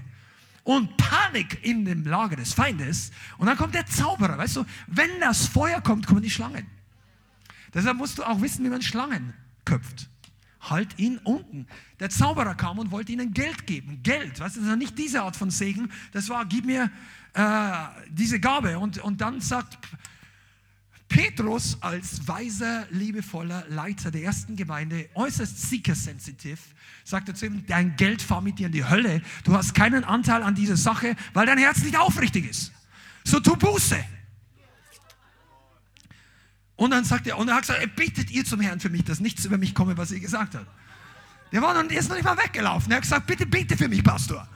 [0.63, 3.11] und Panik in dem Lager des Feindes.
[3.37, 4.37] Und dann kommt der Zauberer.
[4.37, 6.76] Weißt du, wenn das Feuer kommt, kommen die Schlangen.
[7.73, 9.33] Deshalb musst du auch wissen, wie man Schlangen
[9.65, 10.09] köpft.
[10.59, 11.67] Halt ihn unten.
[11.99, 14.01] Der Zauberer kam und wollte ihnen Geld geben.
[14.03, 15.91] Geld, weißt du, das war nicht diese Art von Segen.
[16.11, 16.91] Das war, gib mir
[17.33, 17.71] äh,
[18.09, 18.79] diese Gabe.
[18.79, 19.77] Und, und dann sagt
[21.07, 26.59] Petrus als weiser, liebevoller Leiter der ersten Gemeinde, äußerst seeker-sensitiv,
[27.03, 29.21] sagte zu ihm, dein Geld fahr mit dir in die Hölle.
[29.43, 32.73] Du hast keinen Anteil an dieser Sache, weil dein Herz nicht aufrichtig ist.
[33.23, 34.03] So tu Buße.
[36.77, 39.19] Und dann sagt er, und er hat gesagt, bittet ihr zum Herrn für mich, dass
[39.19, 40.65] nichts über mich komme, was ihr gesagt hat.
[41.51, 42.91] Der war noch, ist noch nicht mal weggelaufen.
[42.91, 44.47] Er hat gesagt, bitte bete für mich, Pastor.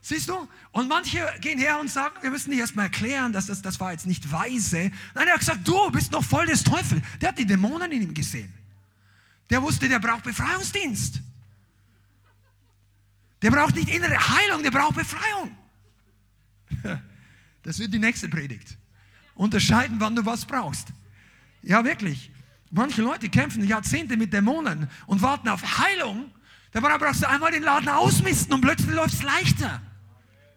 [0.00, 0.48] Siehst du?
[0.72, 3.92] Und manche gehen her und sagen, wir müssen nicht erstmal erklären, dass das, das war
[3.92, 4.90] jetzt nicht weise.
[5.14, 7.00] Nein, er hat gesagt, du bist noch voll des Teufels.
[7.20, 8.52] Der hat die Dämonen in ihm gesehen.
[9.48, 11.20] Der wusste, der braucht Befreiungsdienst.
[13.42, 15.56] Der braucht nicht innere Heilung, der braucht Befreiung.
[17.64, 18.76] Das wird die nächste Predigt.
[19.36, 20.88] Unterscheiden, wann du was brauchst.
[21.62, 22.30] Ja, wirklich.
[22.70, 26.30] Manche Leute kämpfen Jahrzehnte mit Dämonen und warten auf Heilung.
[26.72, 29.82] Dabei brauchst du einmal den Laden ausmisten und plötzlich läuft es leichter.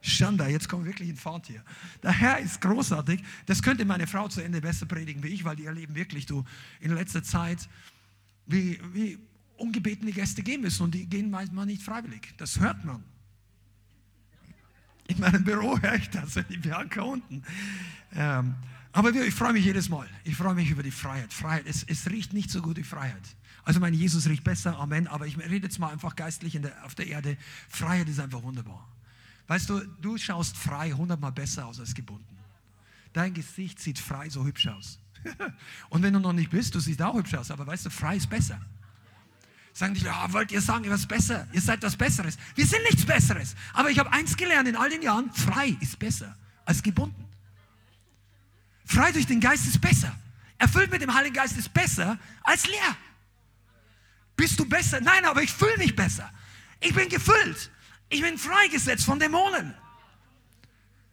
[0.02, 1.64] Schanda, jetzt kommen wir wirklich in Fahrt hier.
[2.04, 3.22] Der Herr ist großartig.
[3.48, 6.46] Das könnte meine Frau zu Ende besser predigen wie ich, weil die erleben wirklich, du,
[6.80, 7.68] in letzter Zeit,
[8.46, 9.18] wie, wie
[9.58, 12.34] ungebetene Gäste gehen müssen und die gehen manchmal nicht freiwillig.
[12.38, 13.04] Das hört man.
[15.08, 17.44] In meinem Büro höre ich das, die Bianca unten.
[18.14, 18.56] Ähm,
[18.96, 20.08] aber ich freue mich jedes Mal.
[20.24, 21.34] Ich freue mich über die Freiheit.
[21.34, 23.36] Freiheit, es, es riecht nicht so gut wie Freiheit.
[23.66, 25.08] Also mein Jesus riecht besser, Amen.
[25.08, 27.36] Aber ich rede jetzt mal einfach geistlich der, auf der Erde.
[27.68, 28.88] Freiheit ist einfach wunderbar.
[29.48, 32.38] Weißt du, du schaust frei hundertmal besser aus als gebunden.
[33.12, 34.98] Dein Gesicht sieht frei so hübsch aus.
[35.90, 38.16] Und wenn du noch nicht bist, du siehst auch hübsch aus, aber weißt du, frei
[38.16, 38.62] ist besser.
[39.74, 41.50] Sagen die, ja, wollt ihr sagen, ihr was besser?
[41.52, 42.38] Ihr seid was Besseres.
[42.56, 43.56] Wir sind nichts Besseres.
[43.74, 47.25] Aber ich habe eins gelernt in all den Jahren, frei ist besser als gebunden.
[48.86, 50.16] Frei durch den Geist ist besser.
[50.58, 52.98] Erfüllt mit dem Heiligen Geist ist besser als leer.
[54.36, 55.02] Bist du besser?
[55.02, 56.32] Nein, aber ich fühle mich besser.
[56.80, 57.72] Ich bin gefüllt.
[58.10, 59.74] Ich bin freigesetzt von Dämonen.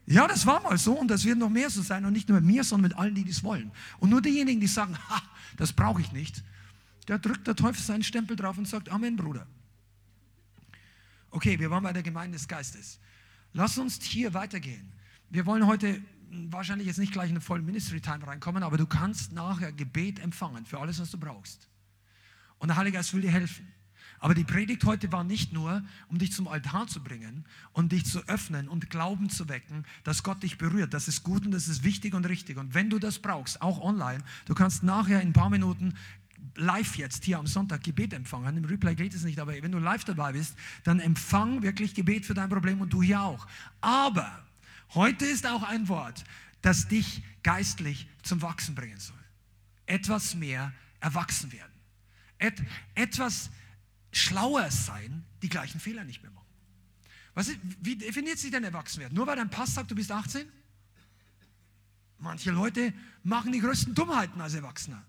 [0.06, 2.40] Ja, das war mal so und das wird noch mehr so sein und nicht nur
[2.40, 3.70] mit mir, sondern mit allen, die das wollen.
[3.98, 5.22] Und nur diejenigen, die sagen, ha,
[5.56, 6.42] das brauche ich nicht,
[7.06, 9.46] da drückt der Teufel seinen Stempel drauf und sagt, Amen, Bruder.
[11.30, 12.98] Okay, wir waren bei der Gemeinde des Geistes.
[13.52, 14.92] Lass uns hier weitergehen.
[15.30, 16.02] Wir wollen heute
[16.50, 20.18] wahrscheinlich jetzt nicht gleich in eine volle Ministry Time reinkommen, aber du kannst nachher Gebet
[20.18, 21.68] empfangen für alles, was du brauchst.
[22.58, 23.66] Und der Heilige Geist will dir helfen.
[24.18, 28.06] Aber die Predigt heute war nicht nur, um dich zum Altar zu bringen und dich
[28.06, 30.94] zu öffnen und Glauben zu wecken, dass Gott dich berührt.
[30.94, 32.56] Das ist gut und das ist wichtig und richtig.
[32.56, 35.94] Und wenn du das brauchst, auch online, du kannst nachher in ein paar Minuten
[36.54, 38.56] live jetzt hier am Sonntag Gebet empfangen.
[38.56, 42.24] Im Replay geht es nicht, aber wenn du live dabei bist, dann empfang wirklich Gebet
[42.24, 43.46] für dein Problem und du hier auch.
[43.80, 44.44] Aber
[44.94, 46.24] heute ist auch ein Wort,
[46.60, 49.16] das dich geistlich zum Wachsen bringen soll.
[49.86, 51.72] Etwas mehr erwachsen werden.
[52.38, 52.60] Et,
[52.94, 53.50] etwas
[54.12, 56.42] schlauer sein, die gleichen Fehler nicht mehr machen.
[57.34, 57.50] Was
[57.80, 59.16] wie definiert sich denn Erwachsenwerden?
[59.16, 60.46] Nur weil dein Pass sagt, du bist 18?
[62.18, 62.92] Manche Leute
[63.24, 65.02] machen die größten Dummheiten als Erwachsener.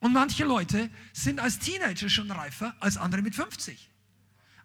[0.00, 3.90] Und manche Leute sind als Teenager schon reifer als andere mit 50.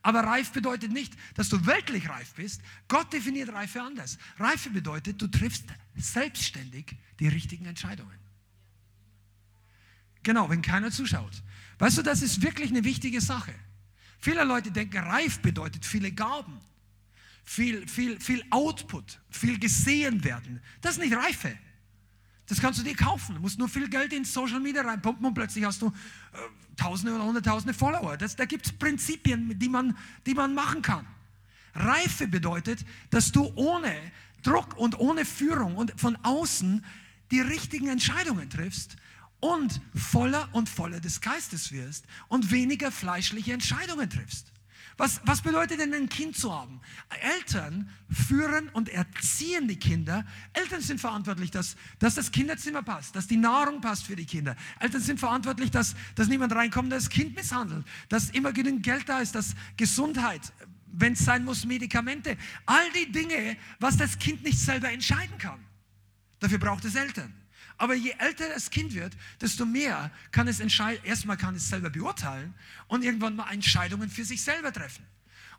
[0.03, 2.61] Aber reif bedeutet nicht, dass du weltlich reif bist.
[2.87, 4.17] Gott definiert Reife anders.
[4.39, 5.65] Reife bedeutet, du triffst
[5.95, 8.17] selbstständig die richtigen Entscheidungen.
[10.23, 11.43] Genau, wenn keiner zuschaut.
[11.79, 13.53] Weißt du, das ist wirklich eine wichtige Sache.
[14.19, 16.59] Viele Leute denken, reif bedeutet viele Gaben,
[17.43, 20.61] viel, viel, viel Output, viel gesehen werden.
[20.81, 21.57] Das ist nicht Reife.
[22.51, 23.35] Das kannst du dir kaufen.
[23.35, 25.91] Du musst nur viel Geld in Social Media reinpumpen und plötzlich hast du äh,
[26.75, 28.17] Tausende oder Hunderttausende Follower.
[28.17, 31.07] Das, da gibt es Prinzipien, die man, die man machen kann.
[31.73, 33.95] Reife bedeutet, dass du ohne
[34.43, 36.83] Druck und ohne Führung und von außen
[37.31, 38.97] die richtigen Entscheidungen triffst
[39.39, 44.50] und voller und voller des Geistes wirst und weniger fleischliche Entscheidungen triffst.
[45.01, 46.79] Was, was bedeutet denn ein Kind zu haben?
[47.21, 50.23] Eltern führen und erziehen die Kinder.
[50.53, 54.55] Eltern sind verantwortlich, dass, dass das Kinderzimmer passt, dass die Nahrung passt für die Kinder.
[54.79, 59.09] Eltern sind verantwortlich, dass, dass niemand reinkommt, der das Kind misshandelt, dass immer genügend Geld
[59.09, 60.53] da ist, dass Gesundheit,
[60.91, 62.37] wenn es sein muss, Medikamente,
[62.67, 65.65] all die Dinge, was das Kind nicht selber entscheiden kann.
[66.39, 67.40] Dafür braucht es Eltern.
[67.81, 71.03] Aber je älter das Kind wird, desto mehr kann es entscheiden.
[71.03, 72.53] Erstmal kann es selber beurteilen
[72.87, 75.03] und irgendwann mal Entscheidungen für sich selber treffen.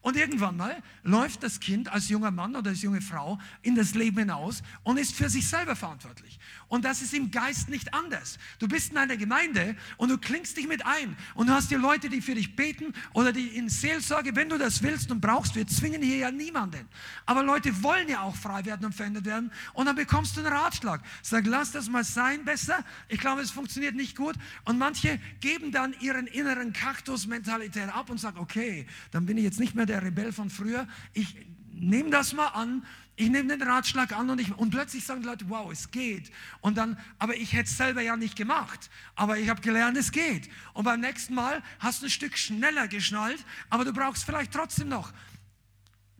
[0.03, 3.95] Und irgendwann mal läuft das Kind als junger Mann oder als junge Frau in das
[3.95, 6.41] Leben hinaus und ist für sich selber verantwortlich.
[6.67, 8.37] Und das ist im Geist nicht anders.
[8.59, 11.79] Du bist in einer Gemeinde und du klingst dich mit ein und du hast hier
[11.79, 15.55] Leute, die für dich beten oder die in Seelsorge, wenn du das willst und brauchst.
[15.55, 16.89] Wir zwingen hier ja niemanden.
[17.25, 20.53] Aber Leute wollen ja auch frei werden und verändert werden und dann bekommst du einen
[20.53, 21.01] Ratschlag.
[21.23, 22.85] Sag, lass das mal sein besser.
[23.09, 24.35] Ich glaube, es funktioniert nicht gut.
[24.65, 29.61] Und manche geben dann ihren inneren Kaktus-Mentalität ab und sagen, okay, dann bin ich jetzt
[29.61, 30.89] nicht mehr der der Rebell von früher.
[31.13, 31.37] Ich
[31.71, 35.29] nehme das mal an, ich nehme den Ratschlag an und, ich, und plötzlich sagen die
[35.29, 36.33] Leute, wow, es geht.
[36.61, 38.91] Und dann, aber ich hätte es selber ja nicht gemacht.
[39.15, 40.49] Aber ich habe gelernt, es geht.
[40.73, 44.89] Und beim nächsten Mal hast du ein Stück schneller geschnallt, aber du brauchst vielleicht trotzdem
[44.89, 45.13] noch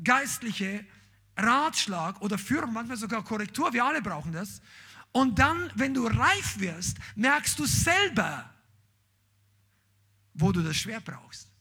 [0.05, 0.85] geistliche
[1.37, 3.73] Ratschlag oder Führung, manchmal sogar Korrektur.
[3.73, 4.61] Wir alle brauchen das.
[5.13, 8.51] Und dann, wenn du reif wirst, merkst du selber,
[10.35, 11.52] wo du das schwer brauchst.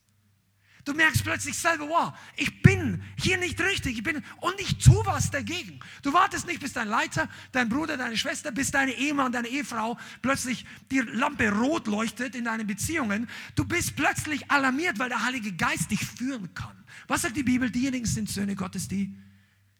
[0.84, 5.04] Du merkst plötzlich selber, wow, ich bin hier nicht richtig, ich bin und ich tue
[5.06, 5.78] was dagegen.
[6.02, 9.96] Du wartest nicht, bis dein Leiter, dein Bruder, deine Schwester, bis deine Ehemann, deine Ehefrau
[10.22, 13.28] plötzlich die Lampe rot leuchtet in deinen Beziehungen.
[13.54, 16.84] Du bist plötzlich alarmiert, weil der Heilige Geist dich führen kann.
[17.06, 17.70] Was sagt die Bibel?
[17.70, 19.14] Diejenigen sind Söhne Gottes, die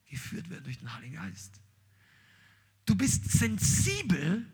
[0.09, 1.61] geführt werden durch den Heiligen Geist.
[2.85, 4.47] Du bist sensibel,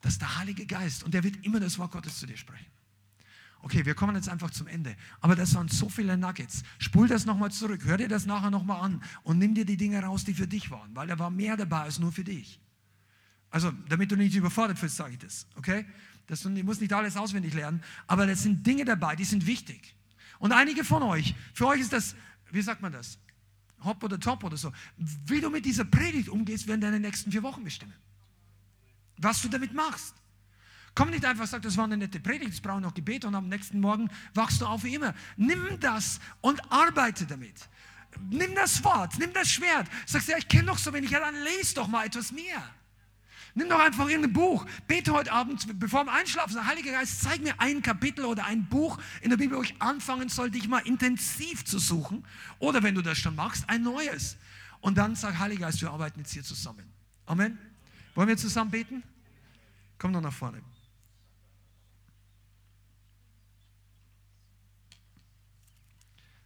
[0.00, 2.73] dass der Heilige Geist, und der wird immer das Wort Gottes zu dir sprechen.
[3.64, 4.94] Okay, wir kommen jetzt einfach zum Ende.
[5.22, 6.64] Aber das waren so viele Nuggets.
[6.78, 7.80] Spul das nochmal zurück.
[7.86, 10.70] Hör dir das nachher nochmal an und nimm dir die Dinge raus, die für dich
[10.70, 12.60] waren, weil da war mehr dabei als nur für dich.
[13.48, 15.46] Also, damit du nicht überfordert wirst, sage ich das.
[15.54, 15.86] Okay?
[16.26, 19.96] Das, du musst nicht alles auswendig lernen, aber das sind Dinge dabei, die sind wichtig.
[20.38, 22.14] Und einige von euch, für euch ist das,
[22.50, 23.18] wie sagt man das?
[23.82, 24.72] Hop oder top oder so.
[24.98, 27.94] Wie du mit dieser Predigt umgehst, werden deine nächsten vier Wochen bestimmen.
[29.16, 30.14] Was du damit machst.
[30.94, 33.48] Komm nicht einfach, sag, das war eine nette Predigt, es braucht noch Gebet und am
[33.48, 35.12] nächsten Morgen wachst du auf wie immer.
[35.36, 37.68] Nimm das und arbeite damit.
[38.30, 39.88] Nimm das Wort, nimm das Schwert.
[40.06, 42.62] Sagst ja, ich kenne doch so wenig, ja, dann lese doch mal etwas mehr.
[43.56, 44.66] Nimm doch einfach irgendein Buch.
[44.88, 46.54] Bete heute Abend, bevor wir einschlafen.
[46.54, 49.80] Sag, Heiliger Geist, zeig mir ein Kapitel oder ein Buch in der Bibel, wo ich
[49.80, 52.24] anfangen soll, dich mal intensiv zu suchen.
[52.58, 54.36] Oder wenn du das schon machst, ein neues.
[54.80, 56.84] Und dann sag, Heiliger Geist, wir arbeiten jetzt hier zusammen.
[57.26, 57.58] Amen.
[58.16, 59.02] Wollen wir zusammen beten?
[59.98, 60.60] Komm doch nach vorne.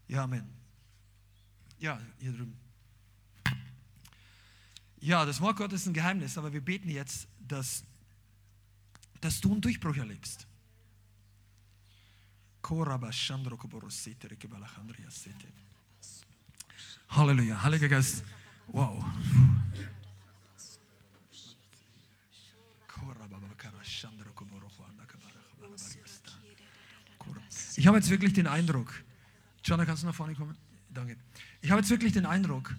[0.08, 0.48] Ja, Amen.
[1.78, 2.56] Ja, hier drüben.
[5.00, 7.84] Ja, das Wort Gottes ist ein Geheimnis, aber wir beten jetzt, dass,
[9.20, 10.46] dass du einen Durchbruch erlebst.
[17.10, 18.24] Halleluja, Heiliger Geist.
[18.66, 19.04] Wow.
[27.76, 28.92] Ich habe jetzt wirklich den Eindruck,
[29.68, 30.56] Jonah, kannst du nach vorne kommen?
[30.88, 31.18] Danke.
[31.60, 32.74] Ich habe jetzt wirklich den Eindruck,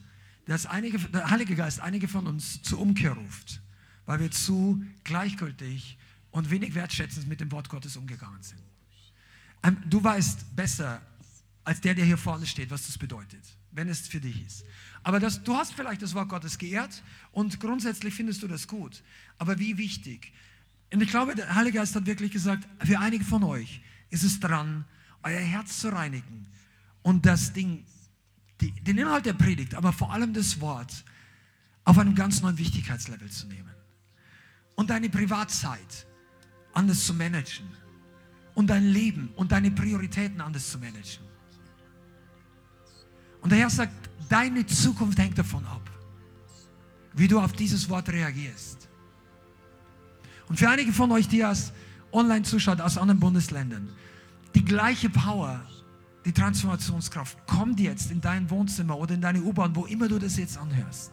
[0.48, 3.62] dass einige, der Heilige Geist einige von uns zur Umkehr ruft,
[4.08, 6.00] weil wir zu gleichgültig
[6.32, 8.62] und wenig wertschätzend mit dem Wort Gottes umgegangen sind.
[9.62, 11.00] Ähm, du weißt besser
[11.64, 14.66] als der, der hier vorne steht, was das bedeutet, wenn es für dich ist.
[15.04, 19.04] Aber das, du hast vielleicht das Wort Gottes geehrt und grundsätzlich findest du das gut.
[19.38, 20.34] Aber wie wichtig?
[20.92, 24.40] Und ich glaube, der Heilige Geist hat wirklich gesagt, für einige von euch ist es
[24.40, 24.86] dran,
[25.22, 26.48] euer Herz zu reinigen
[27.02, 27.86] und das Ding,
[28.62, 31.04] die, den Inhalt der Predigt, aber vor allem das Wort
[31.86, 33.74] auf einem ganz neuen Wichtigkeitslevel zu nehmen.
[34.76, 36.08] Und deine Privatzeit
[36.74, 37.68] anders zu managen.
[38.56, 41.26] Und dein Leben und deine Prioritäten anders zu managen.
[43.42, 45.90] Und der Herr sagt, deine Zukunft hängt davon ab,
[47.14, 48.90] wie du auf dieses Wort reagierst.
[50.48, 51.72] Und für einige von euch, die als
[52.12, 53.90] online zuschaut aus anderen Bundesländern,
[54.56, 55.66] die gleiche Power
[56.26, 60.38] die Transformationskraft kommt jetzt in dein Wohnzimmer oder in deine U-Bahn, wo immer du das
[60.38, 61.12] jetzt anhörst.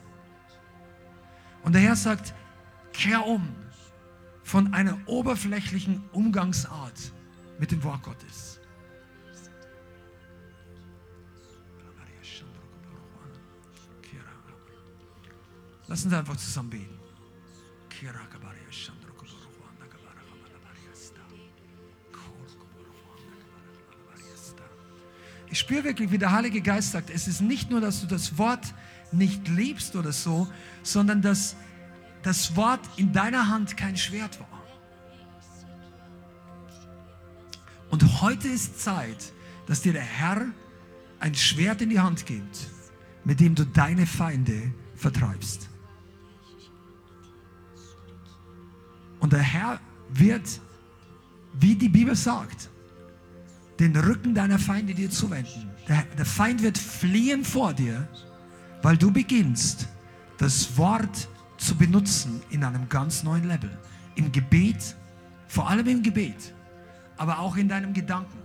[1.62, 2.34] Und der Herr sagt,
[2.92, 3.48] kehr um
[4.42, 7.12] von einer oberflächlichen Umgangsart
[7.58, 8.60] mit dem Wort Gottes.
[15.88, 16.98] Lass uns einfach zusammen beten.
[25.48, 28.36] Ich spüre wirklich, wie der Heilige Geist sagt, es ist nicht nur, dass du das
[28.38, 28.74] Wort
[29.12, 30.48] nicht liebst oder so,
[30.82, 31.56] sondern dass
[32.22, 34.48] das Wort in deiner Hand kein Schwert war.
[37.90, 39.32] Und heute ist Zeit,
[39.66, 40.46] dass dir der Herr
[41.20, 42.68] ein Schwert in die Hand gibt,
[43.24, 45.68] mit dem du deine Feinde vertreibst.
[49.20, 50.60] Und der Herr wird,
[51.54, 52.70] wie die Bibel sagt,
[53.78, 55.70] den Rücken deiner Feinde dir zuwenden.
[55.88, 58.08] Der, der Feind wird fliehen vor dir,
[58.82, 59.88] weil du beginnst,
[60.38, 61.28] das Wort
[61.58, 63.70] zu benutzen in einem ganz neuen Level.
[64.14, 64.96] Im Gebet,
[65.48, 66.54] vor allem im Gebet,
[67.16, 68.38] aber auch in deinem Gedanken.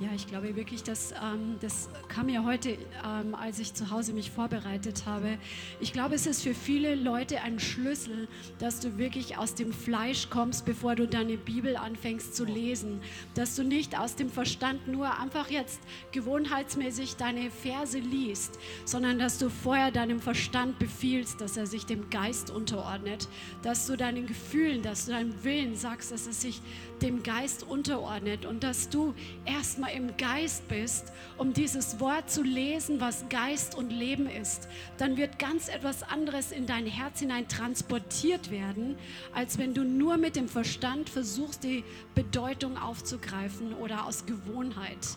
[0.00, 4.14] Ja, ich glaube wirklich, dass ähm, das kam mir heute, ähm, als ich zu Hause
[4.14, 5.36] mich vorbereitet habe.
[5.78, 8.26] Ich glaube, es ist für viele Leute ein Schlüssel,
[8.58, 13.02] dass du wirklich aus dem Fleisch kommst, bevor du deine Bibel anfängst zu lesen.
[13.34, 15.80] Dass du nicht aus dem Verstand nur einfach jetzt
[16.12, 22.08] gewohnheitsmäßig deine Verse liest, sondern dass du vorher deinem Verstand befiehlst, dass er sich dem
[22.08, 23.28] Geist unterordnet.
[23.62, 26.62] Dass du deinen Gefühlen, dass du deinem Willen sagst, dass es sich
[27.02, 29.14] dem Geist unterordnet und dass du
[29.44, 34.68] erstmal im Geist bist, um dieses Wort zu lesen, was Geist und Leben ist.
[34.98, 38.96] Dann wird ganz etwas anderes in dein Herz hinein transportiert werden,
[39.34, 45.16] als wenn du nur mit dem Verstand versuchst, die Bedeutung aufzugreifen oder aus Gewohnheit.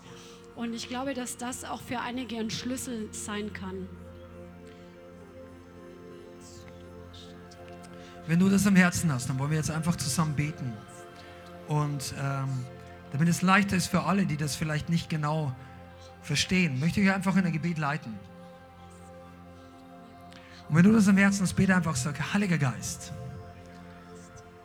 [0.56, 3.88] Und ich glaube, dass das auch für einige ein Schlüssel sein kann.
[8.26, 10.72] Wenn du das am Herzen hast, dann wollen wir jetzt einfach zusammen beten.
[11.68, 12.50] Und ähm,
[13.12, 15.56] damit es leichter ist für alle, die das vielleicht nicht genau
[16.22, 18.14] verstehen, möchte ich einfach in ein Gebet leiten.
[20.70, 23.14] Und wenn du das am Herzen hast, bete einfach, sag, Heiliger Geist,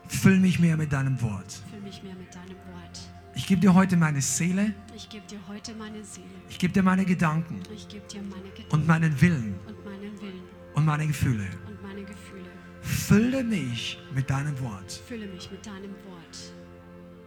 [0.07, 1.62] füll mich mehr mit deinem Wort.
[1.70, 3.01] Füll mich mehr mit deinem Wort.
[3.35, 4.75] Ich gebe dir heute meine Seele.
[4.97, 6.27] Ich gebe dir heute meine Seele.
[6.49, 7.61] Ich gebe dir meine Gedanken.
[7.75, 8.75] Ich gebe dir meine Gedanken.
[8.75, 9.55] Und meinen Willen.
[9.66, 10.43] Und meinen Willen.
[10.75, 11.47] Und meine Gefühle.
[11.66, 12.49] Und meine Gefühle.
[12.81, 14.91] Fülle mich mit deinem Wort.
[15.07, 16.18] Fülle mich mit deinem Wort.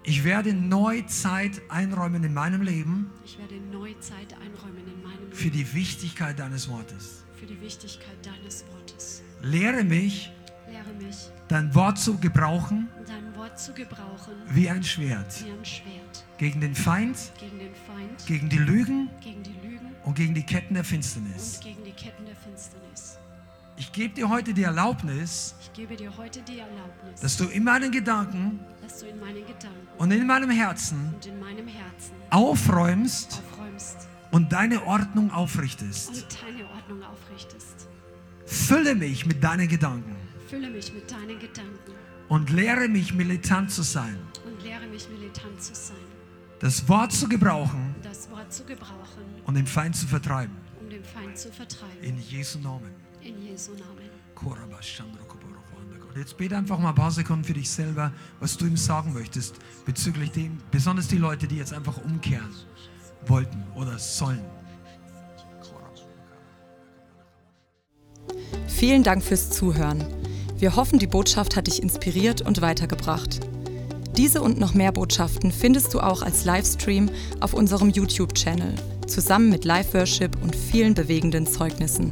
[0.03, 3.11] Ich werde neu Zeit einräumen in meinem Leben.
[3.23, 5.33] Ich werde neu Zeit einräumen in meinem Leben.
[5.33, 7.23] Für die Wichtigkeit deines Wortes.
[7.35, 9.21] Für die Wichtigkeit deines Wortes.
[9.43, 10.31] Lehre mich,
[10.67, 15.43] Lehre mich, dein Wort zu gebrauchen dein Wort zu gebrauchen wie ein Schwert.
[15.43, 19.87] wie ein Schwert Gegen den Feind, gegen den Feind, gegen die Lügen gegen die Lügen
[20.03, 21.59] und gegen die Ketten der und Finsternis.
[21.61, 23.17] gegen die Ketten der Finsternis.
[23.77, 27.63] Ich gebe dir heute die Erlaubnis, Ich gebe dir heute die Erlaubnis, dass du in
[27.63, 28.59] meinen Gedanken
[29.09, 34.85] in meinen Gedanken und in meinem Herzen und in meinem Herzen aufräumst aufräumst und deine
[34.85, 36.09] Ordnung aufrichtest.
[36.09, 37.87] und deine Ordnung aufrichtest.
[38.45, 40.17] Fülle mich mit deinen Gedanken
[40.49, 41.93] Fülle mich mit deinen Gedanken
[42.27, 44.19] und lehre mich militant zu sein.
[44.45, 45.95] und lehre mich militant zu sein,
[46.59, 50.53] Das Wort zu gebrauchen das Wort zu gebrauchen, und den Feind zu vertreiben.
[50.81, 52.01] um den Feind zu vertreiben.
[52.03, 52.91] In Jesu Namen.
[53.21, 54.09] In Jesu Namen.
[56.13, 58.11] Und jetzt bete einfach mal ein paar Sekunden für dich selber,
[58.41, 59.55] was du ihm sagen möchtest,
[59.85, 62.49] bezüglich dem, besonders die Leute, die jetzt einfach umkehren
[63.27, 64.41] wollten oder sollen.
[68.67, 70.03] Vielen Dank fürs Zuhören.
[70.57, 73.39] Wir hoffen, die Botschaft hat dich inspiriert und weitergebracht.
[74.17, 77.09] Diese und noch mehr Botschaften findest du auch als Livestream
[77.39, 78.75] auf unserem YouTube-Channel,
[79.07, 82.11] zusammen mit Live-Worship und vielen bewegenden Zeugnissen.